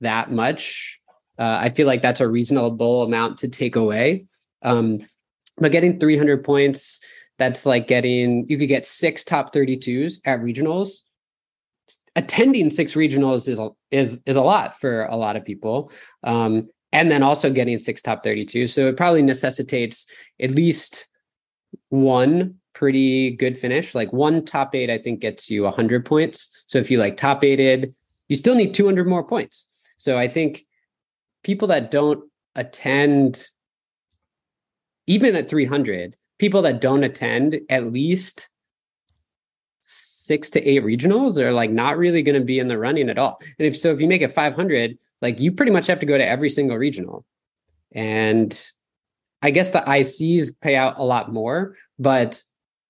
that 0.00 0.30
much. 0.30 1.00
Uh, 1.38 1.58
I 1.60 1.70
feel 1.70 1.86
like 1.86 2.02
that's 2.02 2.20
a 2.20 2.28
reasonable 2.28 3.02
amount 3.02 3.38
to 3.38 3.48
take 3.48 3.76
away. 3.76 4.26
Um, 4.62 5.06
but 5.58 5.72
getting 5.72 5.98
300 5.98 6.44
points, 6.44 7.00
that's 7.38 7.66
like 7.66 7.86
getting, 7.86 8.46
you 8.48 8.58
could 8.58 8.68
get 8.68 8.86
six 8.86 9.24
top 9.24 9.52
32s 9.52 10.18
at 10.24 10.40
regionals. 10.40 11.02
Attending 12.14 12.70
six 12.70 12.94
regionals 12.94 13.48
is, 13.48 13.60
is, 13.90 14.20
is 14.24 14.36
a 14.36 14.42
lot 14.42 14.80
for 14.80 15.04
a 15.04 15.16
lot 15.16 15.36
of 15.36 15.44
people. 15.44 15.92
Um, 16.24 16.68
and 16.92 17.10
then 17.10 17.22
also 17.22 17.50
getting 17.50 17.78
six 17.78 18.00
top 18.00 18.24
32. 18.24 18.66
So 18.66 18.88
it 18.88 18.96
probably 18.96 19.22
necessitates 19.22 20.06
at 20.40 20.50
least 20.52 21.08
one 21.90 22.56
pretty 22.72 23.30
good 23.30 23.56
finish. 23.56 23.94
Like 23.94 24.12
one 24.12 24.44
top 24.44 24.74
eight, 24.74 24.90
I 24.90 24.98
think 24.98 25.20
gets 25.20 25.50
you 25.50 25.62
100 25.62 26.04
points. 26.04 26.64
So 26.66 26.78
if 26.78 26.90
you 26.90 26.98
like 26.98 27.16
top 27.16 27.42
eighted, 27.42 27.94
you 28.28 28.36
still 28.36 28.54
need 28.54 28.74
200 28.74 29.06
more 29.06 29.24
points. 29.24 29.68
So 29.96 30.18
I 30.18 30.28
think 30.28 30.64
people 31.42 31.68
that 31.68 31.90
don't 31.90 32.24
attend, 32.54 33.46
even 35.06 35.36
at 35.36 35.48
300, 35.48 36.16
people 36.38 36.62
that 36.62 36.80
don't 36.80 37.04
attend 37.04 37.60
at 37.70 37.92
least 37.92 38.48
six 39.80 40.50
to 40.50 40.62
eight 40.68 40.82
regionals 40.82 41.38
are 41.38 41.52
like 41.52 41.70
not 41.70 41.96
really 41.96 42.22
going 42.22 42.38
to 42.38 42.44
be 42.44 42.58
in 42.58 42.68
the 42.68 42.78
running 42.78 43.08
at 43.08 43.18
all. 43.18 43.38
And 43.58 43.66
if 43.66 43.78
so, 43.78 43.92
if 43.92 44.00
you 44.00 44.08
make 44.08 44.22
it 44.22 44.32
500, 44.32 44.98
like 45.22 45.40
you 45.40 45.52
pretty 45.52 45.72
much 45.72 45.86
have 45.86 46.00
to 46.00 46.06
go 46.06 46.18
to 46.18 46.26
every 46.26 46.50
single 46.50 46.76
regional. 46.76 47.24
And 47.92 48.60
I 49.42 49.50
guess 49.50 49.70
the 49.70 49.80
ICs 49.80 50.60
pay 50.60 50.76
out 50.76 50.98
a 50.98 51.04
lot 51.04 51.32
more, 51.32 51.76
but 51.98 52.42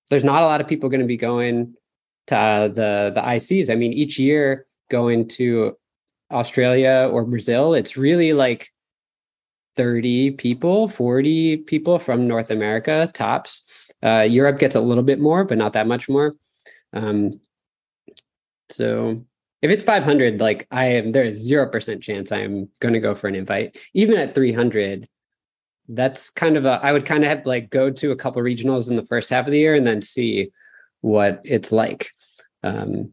there's 0.09 0.23
not 0.23 0.41
a 0.41 0.45
lot 0.45 0.61
of 0.61 0.67
people 0.67 0.89
going 0.89 1.01
to 1.01 1.07
be 1.07 1.17
going 1.17 1.75
to 2.27 2.37
uh, 2.37 2.67
the 2.67 3.11
the 3.13 3.21
ICs. 3.21 3.69
I 3.69 3.75
mean, 3.75 3.93
each 3.93 4.17
year 4.17 4.65
going 4.89 5.27
to 5.29 5.77
Australia 6.31 7.09
or 7.11 7.23
Brazil, 7.25 7.73
it's 7.73 7.97
really 7.97 8.33
like 8.33 8.71
30 9.75 10.31
people, 10.31 10.87
40 10.87 11.57
people 11.57 11.99
from 11.99 12.27
North 12.27 12.51
America 12.51 13.09
tops. 13.13 13.63
Uh, 14.03 14.25
Europe 14.29 14.59
gets 14.59 14.75
a 14.75 14.81
little 14.81 15.03
bit 15.03 15.19
more, 15.19 15.43
but 15.43 15.57
not 15.57 15.73
that 15.73 15.87
much 15.87 16.09
more. 16.09 16.33
Um, 16.93 17.39
so 18.69 19.15
if 19.61 19.71
it's 19.71 19.83
500, 19.83 20.39
like 20.39 20.67
I 20.71 20.85
am, 20.85 21.11
there's 21.11 21.35
zero 21.35 21.67
percent 21.67 22.03
chance 22.03 22.31
I'm 22.31 22.69
going 22.79 22.93
to 22.93 22.99
go 22.99 23.15
for 23.15 23.27
an 23.27 23.35
invite. 23.35 23.77
Even 23.93 24.17
at 24.17 24.35
300, 24.35 25.07
that's 25.89 26.29
kind 26.29 26.57
of 26.57 26.65
a 26.65 26.79
i 26.83 26.91
would 26.91 27.05
kind 27.05 27.23
of 27.23 27.29
have 27.29 27.45
like 27.45 27.69
go 27.69 27.89
to 27.89 28.11
a 28.11 28.15
couple 28.15 28.41
regionals 28.41 28.89
in 28.89 28.95
the 28.95 29.05
first 29.05 29.29
half 29.29 29.45
of 29.45 29.51
the 29.51 29.59
year 29.59 29.75
and 29.75 29.87
then 29.87 30.01
see 30.01 30.51
what 31.01 31.41
it's 31.45 31.71
like 31.71 32.11
um 32.63 33.11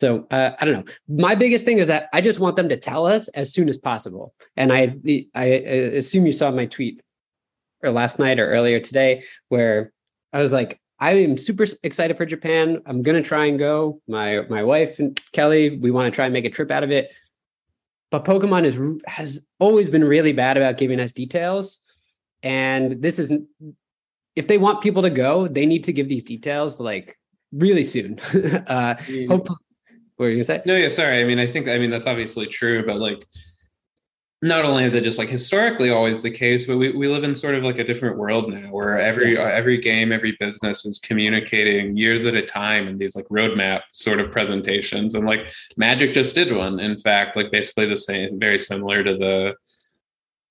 so 0.00 0.26
uh, 0.30 0.50
i 0.58 0.64
don't 0.64 0.74
know. 0.74 0.92
My 1.08 1.34
biggest 1.34 1.64
thing 1.64 1.78
is 1.78 1.88
that 1.88 2.08
i 2.12 2.20
just 2.20 2.40
want 2.40 2.56
them 2.56 2.68
to 2.68 2.76
tell 2.76 3.06
us 3.06 3.28
as 3.28 3.52
soon 3.52 3.68
as 3.68 3.78
possible. 3.78 4.34
And 4.56 4.72
i 4.72 4.96
i 5.34 5.44
assume 5.44 6.26
you 6.26 6.32
saw 6.32 6.50
my 6.50 6.66
tweet 6.66 7.02
or 7.82 7.90
last 7.90 8.18
night 8.18 8.38
or 8.40 8.50
earlier 8.50 8.80
today 8.80 9.20
where 9.48 9.92
i 10.32 10.40
was 10.40 10.52
like 10.52 10.80
i 10.98 11.12
am 11.12 11.36
super 11.36 11.66
excited 11.82 12.16
for 12.16 12.26
japan. 12.26 12.80
I'm 12.86 13.02
going 13.02 13.20
to 13.22 13.28
try 13.28 13.46
and 13.46 13.58
go. 13.58 14.00
My 14.08 14.42
my 14.48 14.62
wife 14.62 14.98
and 14.98 15.18
kelly 15.32 15.78
we 15.78 15.90
want 15.90 16.06
to 16.06 16.14
try 16.14 16.26
and 16.26 16.32
make 16.32 16.44
a 16.44 16.50
trip 16.50 16.70
out 16.70 16.82
of 16.82 16.90
it. 16.90 17.12
But 18.10 18.24
Pokemon 18.24 18.64
is 18.64 18.78
has 19.06 19.40
always 19.58 19.90
been 19.90 20.04
really 20.04 20.32
bad 20.32 20.56
about 20.56 20.78
giving 20.78 20.98
us 20.98 21.12
details, 21.12 21.82
and 22.42 23.02
this 23.02 23.18
is 23.18 23.30
if 24.34 24.46
they 24.46 24.56
want 24.56 24.80
people 24.80 25.02
to 25.02 25.10
go, 25.10 25.46
they 25.48 25.66
need 25.66 25.84
to 25.84 25.92
give 25.92 26.08
these 26.08 26.22
details 26.22 26.80
like 26.80 27.18
really 27.52 27.82
soon. 27.82 28.18
uh, 28.66 28.94
mm. 28.94 29.28
hopefully, 29.28 29.58
what 30.18 30.26
were 30.26 30.30
you 30.30 30.36
gonna 30.36 30.44
say? 30.44 30.62
No, 30.66 30.76
yeah, 30.76 30.88
sorry. 30.88 31.20
I 31.20 31.24
mean, 31.24 31.38
I 31.38 31.46
think 31.46 31.68
I 31.68 31.78
mean 31.78 31.90
that's 31.90 32.06
obviously 32.06 32.46
true, 32.46 32.84
but 32.84 32.98
like 32.98 33.26
not 34.42 34.64
only 34.64 34.84
is 34.84 34.94
it 34.94 35.02
just 35.02 35.18
like 35.18 35.28
historically 35.28 35.90
always 35.90 36.22
the 36.22 36.30
case, 36.30 36.66
but 36.66 36.76
we, 36.76 36.92
we 36.92 37.08
live 37.08 37.24
in 37.24 37.34
sort 37.34 37.56
of 37.56 37.64
like 37.64 37.78
a 37.78 37.84
different 37.84 38.18
world 38.18 38.52
now 38.52 38.70
where 38.70 39.00
every 39.00 39.34
yeah. 39.34 39.50
every 39.50 39.78
game, 39.78 40.12
every 40.12 40.36
business 40.38 40.84
is 40.84 40.98
communicating 40.98 41.96
years 41.96 42.24
at 42.24 42.34
a 42.34 42.42
time 42.42 42.86
in 42.86 42.98
these 42.98 43.16
like 43.16 43.26
roadmap 43.28 43.82
sort 43.94 44.20
of 44.20 44.30
presentations. 44.30 45.14
And 45.14 45.24
like 45.24 45.52
Magic 45.76 46.12
just 46.12 46.34
did 46.34 46.54
one. 46.54 46.78
In 46.78 46.98
fact, 46.98 47.36
like 47.36 47.50
basically 47.50 47.86
the 47.86 47.96
same, 47.96 48.38
very 48.38 48.58
similar 48.58 49.02
to 49.02 49.16
the 49.16 49.54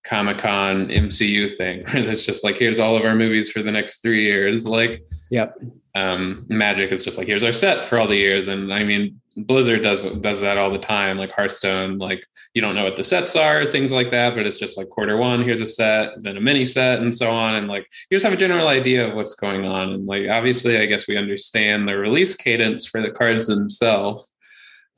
Comic 0.08 0.40
Con 0.40 0.88
MCU 0.88 1.56
thing, 1.58 1.84
where 1.92 2.10
it's 2.10 2.26
just 2.26 2.44
like, 2.44 2.56
here's 2.58 2.80
all 2.80 2.96
of 2.96 3.04
our 3.04 3.16
movies 3.16 3.52
for 3.52 3.62
the 3.62 3.72
next 3.72 4.00
three 4.00 4.24
years. 4.24 4.66
Like, 4.66 5.04
yep. 5.30 5.58
Um, 5.98 6.46
Magic 6.48 6.92
is 6.92 7.04
just 7.04 7.18
like, 7.18 7.28
here's 7.28 7.44
our 7.44 7.54
set 7.54 7.84
for 7.84 7.98
all 7.98 8.08
the 8.08 8.16
years. 8.16 8.48
And 8.48 8.72
I 8.72 8.84
mean, 8.84 9.20
Blizzard 9.36 9.82
does 9.84 10.04
does 10.22 10.42
that 10.42 10.58
all 10.58 10.72
the 10.72 10.78
time, 10.78 11.18
like 11.18 11.32
Hearthstone. 11.32 11.98
Like, 11.98 12.22
you 12.54 12.62
don't 12.62 12.76
know 12.76 12.84
what 12.84 12.98
the 12.98 13.04
sets 13.04 13.36
are, 13.36 13.66
things 13.66 13.92
like 13.92 14.12
that, 14.12 14.36
but 14.36 14.46
it's 14.46 14.58
just 14.60 14.78
like 14.78 14.90
quarter 14.90 15.18
one, 15.18 15.44
here's 15.44 15.62
a 15.62 15.68
set, 15.68 16.22
then 16.24 16.38
a 16.38 16.42
mini 16.42 16.66
set, 16.66 17.02
and 17.02 17.14
so 17.14 17.30
on. 17.32 17.56
And 17.56 17.68
like, 17.68 17.86
you 18.10 18.16
just 18.16 18.26
have 18.26 18.34
a 18.34 18.44
general 18.46 18.68
idea 18.68 19.08
of 19.08 19.16
what's 19.16 19.36
going 19.36 19.66
on. 19.66 19.94
And 19.94 20.06
like, 20.06 20.28
obviously, 20.30 20.78
I 20.78 20.86
guess 20.86 21.08
we 21.08 21.18
understand 21.18 21.88
the 21.88 21.98
release 21.98 22.36
cadence 22.36 22.86
for 22.86 23.02
the 23.02 23.12
cards 23.12 23.48
themselves. 23.48 24.30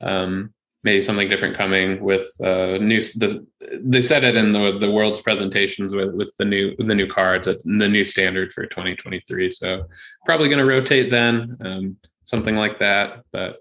Um, 0.00 0.52
maybe 0.82 1.02
something 1.02 1.28
different 1.28 1.56
coming 1.56 2.02
with 2.02 2.28
uh, 2.42 2.78
new. 2.78 3.02
The, 3.02 3.46
they 3.82 4.02
said 4.02 4.24
it 4.24 4.36
in 4.36 4.52
the 4.52 4.78
the 4.78 4.90
world's 4.90 5.20
presentations 5.20 5.94
with 5.94 6.14
with 6.14 6.34
the 6.36 6.44
new 6.44 6.74
the 6.76 6.94
new 6.94 7.06
cards, 7.06 7.46
the 7.46 7.60
new 7.64 8.04
standard 8.04 8.52
for 8.52 8.66
2023. 8.66 9.50
So 9.50 9.84
probably 10.24 10.48
going 10.48 10.58
to 10.58 10.64
rotate 10.64 11.10
then, 11.10 11.56
um, 11.60 11.96
something 12.24 12.56
like 12.56 12.78
that. 12.78 13.24
But 13.32 13.58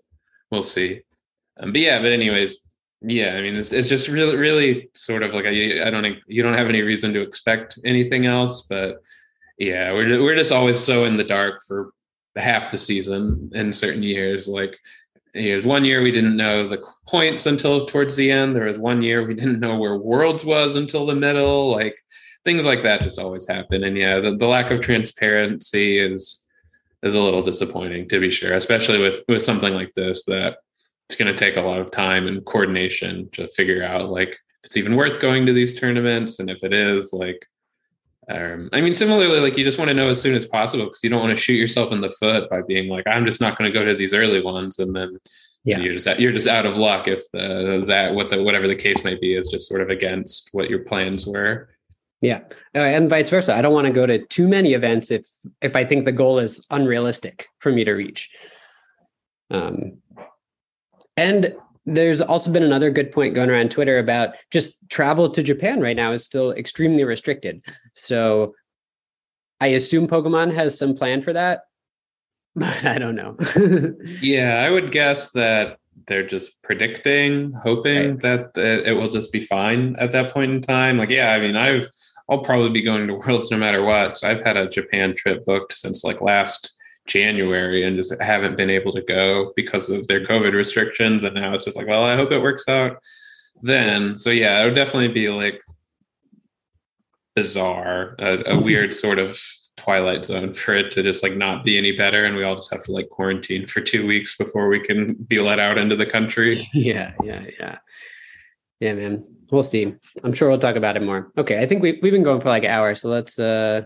we'll 0.52 0.64
see. 0.64 1.02
Um, 1.60 1.74
but 1.74 1.82
yeah, 1.82 2.02
but 2.02 2.12
anyways, 2.12 2.66
yeah. 3.02 3.36
I 3.36 3.42
mean, 3.42 3.56
it's 3.56 3.74
it's 3.74 3.90
just 3.90 4.08
really 4.08 4.38
really 4.38 4.90
sort 4.94 5.24
of 5.24 5.34
like 5.34 5.46
I 5.46 5.88
I 5.88 5.90
don't 5.90 6.04
think 6.04 6.20
you 6.28 6.44
don't 6.44 6.54
have 6.54 6.70
any 6.70 6.82
reason 6.82 7.14
to 7.14 7.22
expect 7.22 7.80
anything 7.86 8.26
else, 8.26 8.62
but 8.62 9.02
yeah, 9.58 9.92
we're 9.92 10.24
we're 10.24 10.36
just 10.36 10.54
always 10.54 10.80
so 10.80 11.06
in 11.06 11.18
the 11.18 11.24
dark 11.24 11.62
for 11.68 11.92
half 12.36 12.72
the 12.72 12.78
season 12.78 13.52
in 13.54 13.74
certain 13.74 14.04
years. 14.04 14.48
Like 14.48 14.78
there 15.34 15.58
was 15.58 15.66
one 15.66 15.86
year 15.86 16.02
we 16.02 16.12
didn't 16.12 16.38
know 16.38 16.68
the 16.68 16.84
points 17.08 17.46
until 17.46 17.86
towards 17.86 18.16
the 18.16 18.32
end. 18.32 18.56
There 18.56 18.66
was 18.66 18.80
one 18.80 19.02
year 19.02 19.26
we 19.26 19.34
didn't 19.34 19.60
know 19.60 19.78
where 19.78 19.98
Worlds 19.98 20.44
was 20.44 20.76
until 20.76 21.06
the 21.06 21.16
middle. 21.16 21.72
Like 21.72 21.96
things 22.46 22.66
like 22.66 22.84
that 22.84 23.04
just 23.04 23.20
always 23.20 23.48
happen. 23.48 23.84
And 23.84 23.98
yeah, 23.98 24.20
the, 24.20 24.36
the 24.36 24.48
lack 24.48 24.72
of 24.72 24.82
transparency 24.82 26.00
is 26.00 26.46
is 27.02 27.16
a 27.16 27.22
little 27.22 27.44
disappointing 27.44 28.10
to 28.10 28.20
be 28.20 28.32
sure, 28.32 28.54
especially 28.54 29.00
with 29.00 29.24
with 29.28 29.44
something 29.44 29.74
like 29.74 29.94
this 29.96 30.24
that 30.26 30.58
it's 31.08 31.16
going 31.16 31.34
to 31.34 31.38
take 31.38 31.58
a 31.58 31.62
lot 31.62 31.80
of 31.80 31.92
time 31.92 32.28
and 32.28 32.46
coordination 32.46 33.30
to 33.32 33.48
figure 33.50 33.84
out 33.84 34.10
like 34.10 34.30
if 34.30 34.66
it's 34.66 34.78
even 34.78 34.96
worth 34.96 35.22
going 35.22 35.46
to 35.46 35.54
these 35.54 35.80
tournaments, 35.80 36.40
and 36.40 36.50
if 36.50 36.58
it 36.64 36.74
is, 36.74 37.14
like 37.14 37.48
um, 38.30 38.70
I 38.74 38.82
mean, 38.82 38.94
similarly, 38.94 39.40
like 39.40 39.58
you 39.58 39.64
just 39.64 39.80
want 39.80 39.90
to 39.90 39.94
know 39.94 40.10
as 40.10 40.22
soon 40.22 40.36
as 40.36 40.46
possible 40.46 40.86
because 40.86 41.04
you 41.04 41.10
don't 41.10 41.22
want 41.22 41.36
to 41.36 41.42
shoot 41.42 41.54
yourself 41.54 41.92
in 41.92 42.00
the 42.00 42.12
foot 42.12 42.50
by 42.50 42.62
being 42.68 42.88
like, 42.88 43.08
I'm 43.08 43.26
just 43.26 43.42
not 43.42 43.58
going 43.58 43.72
to 43.72 43.78
go 43.78 43.84
to 43.84 43.96
these 43.96 44.14
early 44.14 44.42
ones, 44.42 44.78
and 44.78 44.96
then 44.96 45.18
yeah. 45.64 45.80
you're 45.80 45.96
just 45.96 46.20
you're 46.20 46.32
just 46.32 46.48
out 46.48 46.68
of 46.68 46.78
luck 46.78 47.08
if 47.08 47.24
the 47.32 47.84
that 47.88 48.14
what 48.14 48.30
the 48.30 48.44
whatever 48.44 48.68
the 48.68 48.76
case 48.76 49.04
may 49.04 49.16
be 49.16 49.34
is 49.34 49.50
just 49.50 49.68
sort 49.68 49.82
of 49.82 49.90
against 49.90 50.50
what 50.52 50.70
your 50.70 50.80
plans 50.80 51.26
were. 51.26 51.70
Yeah, 52.22 52.42
uh, 52.76 52.80
and 52.80 53.10
vice 53.10 53.30
versa. 53.30 53.56
I 53.56 53.62
don't 53.64 53.74
want 53.74 53.88
to 53.88 53.94
go 53.94 54.06
to 54.06 54.24
too 54.28 54.48
many 54.48 54.74
events 54.74 55.10
if 55.10 55.26
if 55.62 55.76
I 55.76 55.84
think 55.84 56.06
the 56.06 56.12
goal 56.12 56.38
is 56.38 56.64
unrealistic 56.70 57.48
for 57.60 57.72
me 57.72 57.84
to 57.84 57.94
reach. 57.94 58.30
Um, 59.50 60.04
and 61.18 61.56
there's 61.96 62.22
also 62.22 62.52
been 62.52 62.64
another 62.64 62.92
good 62.92 63.12
point 63.12 63.36
going 63.36 63.50
around 63.50 63.72
Twitter 63.72 64.00
about 64.00 64.36
just 64.52 64.76
travel 64.90 65.30
to 65.30 65.44
Japan 65.44 65.82
right 65.82 65.96
now 65.96 66.12
is 66.12 66.26
still 66.26 66.52
extremely 66.52 67.04
restricted. 67.04 67.64
So 67.96 68.54
I 69.60 69.68
assume 69.68 70.08
Pokemon 70.08 70.54
has 70.54 70.78
some 70.78 70.96
plan 70.96 71.22
for 71.22 71.34
that, 71.34 71.62
but 72.56 72.86
I 72.86 72.98
don't 72.98 73.16
know. 73.16 73.38
yeah, 74.22 74.64
I 74.66 74.70
would 74.70 74.92
guess 74.92 75.32
that 75.32 75.78
they're 76.08 76.26
just 76.26 76.62
predicting, 76.64 77.52
hoping 77.64 78.12
right. 78.12 78.22
that, 78.22 78.54
that 78.56 78.90
it 78.90 78.94
will 78.94 79.10
just 79.10 79.32
be 79.32 79.46
fine 79.46 79.96
at 79.98 80.12
that 80.14 80.34
point 80.34 80.52
in 80.52 80.62
time. 80.62 80.98
Like, 80.98 81.10
yeah, 81.10 81.32
I 81.32 81.40
mean, 81.40 81.56
I've 81.56 81.90
I'll 82.30 82.44
probably 82.44 82.70
be 82.70 82.84
going 82.84 83.08
to 83.08 83.14
Worlds 83.28 83.52
no 83.52 83.58
matter 83.58 83.84
what. 83.84 84.18
So 84.18 84.30
I've 84.30 84.44
had 84.44 84.58
a 84.58 84.70
Japan 84.70 85.16
trip 85.16 85.46
booked 85.46 85.74
since 85.74 86.04
like 86.04 86.22
last 86.22 86.76
January 87.10 87.84
and 87.84 87.98
just 87.98 88.14
haven't 88.22 88.56
been 88.56 88.70
able 88.70 88.94
to 88.94 89.02
go 89.02 89.52
because 89.56 89.90
of 89.90 90.08
their 90.08 90.26
COVID 90.26 90.54
restrictions. 90.54 91.24
And 91.24 91.36
now 91.36 91.54
it's 91.54 91.66
just 91.66 91.78
like, 91.78 91.88
well, 91.88 92.04
I 92.04 92.16
hope 92.16 92.32
it 92.32 92.42
works 92.42 92.70
out 92.70 92.98
then. 93.62 94.18
So 94.18 94.30
yeah, 94.30 94.62
it 94.62 94.66
would 94.66 94.76
definitely 94.76 95.10
be 95.10 95.30
like 95.30 95.62
bizarre, 97.36 98.16
a, 98.20 98.34
a 98.34 98.38
mm-hmm. 98.38 98.64
weird 98.66 98.94
sort 98.94 99.20
of 99.20 99.42
twilight 99.78 100.26
zone 100.26 100.54
for 100.54 100.76
it 100.76 100.92
to 100.92 101.02
just 101.02 101.24
like 101.24 101.36
not 101.36 101.64
be 101.64 101.78
any 101.78 101.92
better. 101.92 102.26
And 102.26 102.36
we 102.36 102.44
all 102.44 102.56
just 102.56 102.72
have 102.72 102.84
to 102.84 102.92
like 102.92 103.10
quarantine 103.10 103.66
for 103.66 103.82
two 103.82 104.06
weeks 104.06 104.38
before 104.38 104.68
we 104.68 104.80
can 104.80 105.14
be 105.14 105.40
let 105.40 105.60
out 105.60 105.78
into 105.78 105.96
the 105.96 106.06
country. 106.06 106.68
Yeah 106.74 107.14
yeah 107.24 107.46
yeah. 107.60 107.78
Yeah 108.80 108.94
man. 108.94 109.24
We'll 109.52 109.64
see. 109.64 109.96
I'm 110.24 110.34
sure 110.34 110.50
we'll 110.50 110.60
talk 110.60 110.76
about 110.76 110.96
it 110.96 111.02
more. 111.02 111.32
Okay 111.38 111.60
i 111.60 111.66
think 111.66 111.82
we, 111.82 112.00
we've 112.04 112.12
been 112.12 112.24
going 112.24 112.42
for 112.42 112.50
like 112.50 112.64
an 112.64 112.72
hour. 112.72 112.94
So 112.96 113.10
let's 113.10 113.40
uh 113.40 113.84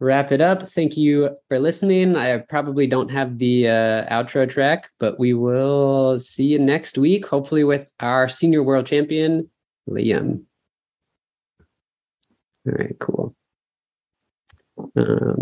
wrap 0.00 0.32
it 0.32 0.40
up. 0.40 0.66
Thank 0.66 0.96
you 0.96 1.36
for 1.48 1.58
listening. 1.58 2.16
I 2.16 2.38
probably 2.38 2.86
don't 2.86 3.10
have 3.10 3.38
the 3.38 3.68
uh, 3.68 4.04
outro 4.10 4.48
track, 4.48 4.90
but 4.98 5.18
we 5.18 5.34
will 5.34 6.18
see 6.18 6.44
you 6.44 6.58
next 6.58 6.98
week, 6.98 7.26
hopefully 7.26 7.64
with 7.64 7.86
our 8.00 8.28
senior 8.28 8.62
world 8.62 8.86
champion, 8.86 9.48
Liam. 9.88 10.42
All 12.66 12.72
right, 12.72 12.96
cool. 12.98 13.34
Um, 14.96 15.36